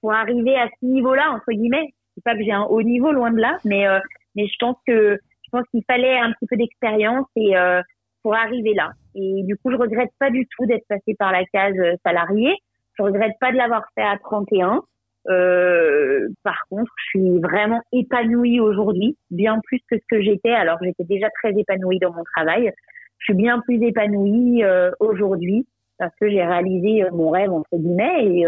pour 0.00 0.12
arriver 0.12 0.56
à 0.56 0.68
ce 0.68 0.86
niveau-là 0.86 1.30
entre 1.30 1.52
guillemets. 1.52 1.94
C'est 2.16 2.24
pas 2.24 2.34
que 2.34 2.42
j'ai 2.42 2.52
un 2.52 2.64
haut 2.64 2.82
niveau, 2.82 3.12
loin 3.12 3.30
de 3.30 3.40
là, 3.40 3.58
mais 3.64 3.86
mais 4.34 4.46
je 4.46 4.54
pense 4.58 4.76
que 4.86 5.18
je 5.46 5.50
pense 5.50 5.66
qu'il 5.70 5.82
fallait 5.86 6.18
un 6.18 6.32
petit 6.32 6.46
peu 6.46 6.56
d'expérience 6.56 7.26
et 7.36 7.56
euh, 7.56 7.80
pour 8.22 8.34
arriver 8.34 8.74
là. 8.74 8.90
Et 9.14 9.42
du 9.44 9.56
coup, 9.56 9.70
je 9.70 9.76
regrette 9.76 10.10
pas 10.18 10.30
du 10.30 10.46
tout 10.46 10.66
d'être 10.66 10.86
passée 10.88 11.14
par 11.18 11.32
la 11.32 11.44
case 11.46 11.78
euh, 11.78 11.94
salarié. 12.04 12.54
Je 12.98 13.02
regrette 13.02 13.34
pas 13.40 13.52
de 13.52 13.56
l'avoir 13.56 13.84
fait 13.94 14.02
à 14.02 14.18
31. 14.18 14.82
Euh, 15.28 16.28
par 16.42 16.58
contre, 16.68 16.90
je 16.96 17.18
suis 17.18 17.38
vraiment 17.40 17.80
épanouie 17.92 18.60
aujourd'hui, 18.60 19.16
bien 19.30 19.60
plus 19.64 19.80
que 19.90 19.96
ce 19.98 20.04
que 20.08 20.22
j'étais. 20.22 20.52
Alors, 20.52 20.78
j'étais 20.82 21.04
déjà 21.04 21.28
très 21.42 21.52
épanouie 21.52 21.98
dans 21.98 22.12
mon 22.12 22.24
travail. 22.36 22.72
Je 23.18 23.24
suis 23.24 23.34
bien 23.34 23.60
plus 23.60 23.82
épanouie 23.82 24.62
euh, 24.62 24.90
aujourd'hui 25.00 25.66
parce 25.98 26.14
que 26.20 26.28
j'ai 26.28 26.44
réalisé 26.44 27.04
euh, 27.04 27.10
mon 27.12 27.30
rêve 27.30 27.50
entre 27.50 27.76
guillemets 27.76 28.26
et 28.26 28.46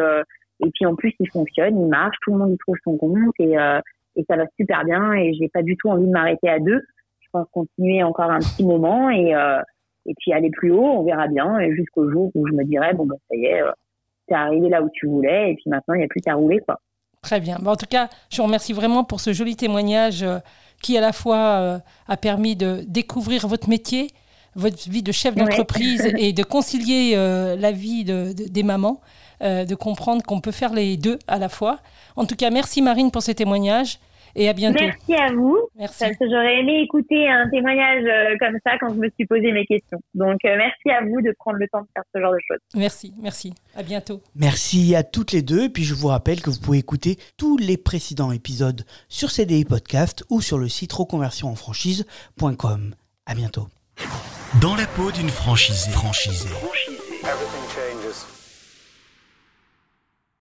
et 0.60 0.70
puis 0.74 0.86
en 0.86 0.94
plus 0.94 1.12
il 1.20 1.30
fonctionne, 1.30 1.78
il 1.78 1.86
marche, 1.86 2.16
tout 2.22 2.32
le 2.32 2.38
monde 2.38 2.52
y 2.52 2.58
trouve 2.58 2.76
son 2.84 2.96
compte 2.96 3.34
et 3.38 3.56
et 4.18 4.24
ça 4.28 4.36
va 4.36 4.44
super 4.56 4.84
bien 4.84 5.12
et 5.14 5.32
j'ai 5.34 5.48
pas 5.48 5.62
du 5.62 5.76
tout 5.76 5.88
envie 5.88 6.06
de 6.06 6.10
m'arrêter 6.10 6.48
à 6.48 6.58
deux. 6.58 6.82
Je 7.20 7.28
pense 7.32 7.46
continuer 7.52 8.02
encore 8.02 8.30
un 8.30 8.40
petit 8.40 8.64
moment 8.64 9.08
et 9.10 9.34
euh, 9.34 9.60
et 10.06 10.14
puis 10.18 10.32
aller 10.32 10.50
plus 10.50 10.72
haut, 10.72 10.84
on 10.84 11.04
verra 11.04 11.28
bien 11.28 11.58
et 11.58 11.74
jusqu'au 11.74 12.10
jour 12.10 12.30
où 12.34 12.46
je 12.46 12.52
me 12.52 12.64
dirai 12.64 12.94
bon 12.94 13.06
bah 13.06 13.16
ça 13.28 13.36
y 13.36 13.44
est, 13.44 13.62
euh, 13.62 13.70
t'es 14.26 14.34
arrivé 14.34 14.68
là 14.68 14.82
où 14.82 14.88
tu 14.92 15.06
voulais 15.06 15.52
et 15.52 15.54
puis 15.54 15.64
maintenant 15.66 15.94
il 15.94 15.98
n'y 15.98 16.04
a 16.04 16.08
plus 16.08 16.20
qu'à 16.20 16.34
rouler 16.34 16.60
quoi. 16.60 16.80
Très 17.22 17.40
bien. 17.40 17.56
en 17.56 17.76
tout 17.76 17.86
cas, 17.90 18.08
je 18.30 18.36
vous 18.36 18.44
remercie 18.44 18.72
vraiment 18.72 19.02
pour 19.02 19.20
ce 19.20 19.32
joli 19.32 19.56
témoignage 19.56 20.22
euh, 20.22 20.38
qui 20.82 20.96
à 20.96 21.00
la 21.00 21.12
fois 21.12 21.80
a 22.06 22.16
permis 22.16 22.54
de 22.54 22.82
découvrir 22.86 23.48
votre 23.48 23.68
métier, 23.68 24.06
votre 24.54 24.88
vie 24.88 25.02
de 25.02 25.10
chef 25.10 25.34
d'entreprise 25.34 26.06
et 26.16 26.32
de 26.32 26.44
concilier 26.44 27.16
la 27.16 27.72
vie 27.72 28.04
de, 28.04 28.32
des 28.32 28.62
mamans, 28.62 29.00
de 29.40 29.74
comprendre 29.74 30.22
qu'on 30.22 30.40
peut 30.40 30.52
faire 30.52 30.72
les 30.72 30.96
deux 30.96 31.18
à 31.26 31.38
la 31.38 31.48
fois. 31.48 31.80
En 32.16 32.24
tout 32.24 32.36
cas, 32.36 32.50
merci 32.50 32.82
Marine 32.82 33.10
pour 33.10 33.22
ces 33.22 33.34
témoignages 33.34 33.98
et 34.34 34.48
à 34.48 34.52
bientôt. 34.52 34.80
Merci 34.80 35.14
à 35.14 35.32
vous. 35.32 35.56
Merci. 35.76 36.00
Parce 36.00 36.16
que 36.16 36.24
j'aurais 36.30 36.58
aimé 36.60 36.80
écouter 36.82 37.28
un 37.28 37.48
témoignage 37.50 38.04
euh, 38.04 38.36
comme 38.38 38.56
ça 38.64 38.78
quand 38.78 38.94
je 38.94 38.98
me 38.98 39.10
suis 39.10 39.26
posé 39.26 39.52
mes 39.52 39.66
questions. 39.66 40.00
Donc 40.14 40.38
euh, 40.44 40.56
merci 40.56 40.90
à 40.90 41.04
vous 41.04 41.20
de 41.20 41.34
prendre 41.38 41.58
le 41.58 41.66
temps 41.68 41.82
de 41.82 41.88
faire 41.92 42.04
ce 42.14 42.20
genre 42.20 42.32
de 42.32 42.38
choses. 42.46 42.58
Merci, 42.74 43.12
merci. 43.20 43.52
À 43.76 43.82
bientôt. 43.82 44.22
Merci 44.36 44.94
à 44.94 45.02
toutes 45.02 45.32
les 45.32 45.42
deux. 45.42 45.64
Et 45.64 45.68
puis 45.68 45.82
je 45.84 45.92
vous 45.94 46.08
rappelle 46.08 46.40
que 46.40 46.48
vous 46.50 46.60
pouvez 46.60 46.78
écouter 46.78 47.18
tous 47.36 47.58
les 47.58 47.76
précédents 47.76 48.32
épisodes 48.32 48.84
sur 49.08 49.30
CDI 49.30 49.64
Podcast 49.64 50.24
ou 50.30 50.40
sur 50.40 50.58
le 50.58 50.68
site 50.68 50.92
reconversionenfranchise.com. 50.92 52.94
À 53.26 53.34
bientôt. 53.34 53.66
Dans 54.62 54.76
la 54.76 54.86
peau 54.86 55.10
d'une 55.10 55.28
franchisée. 55.28 55.90
franchisée. 55.90 56.48
franchisée. 56.48 57.57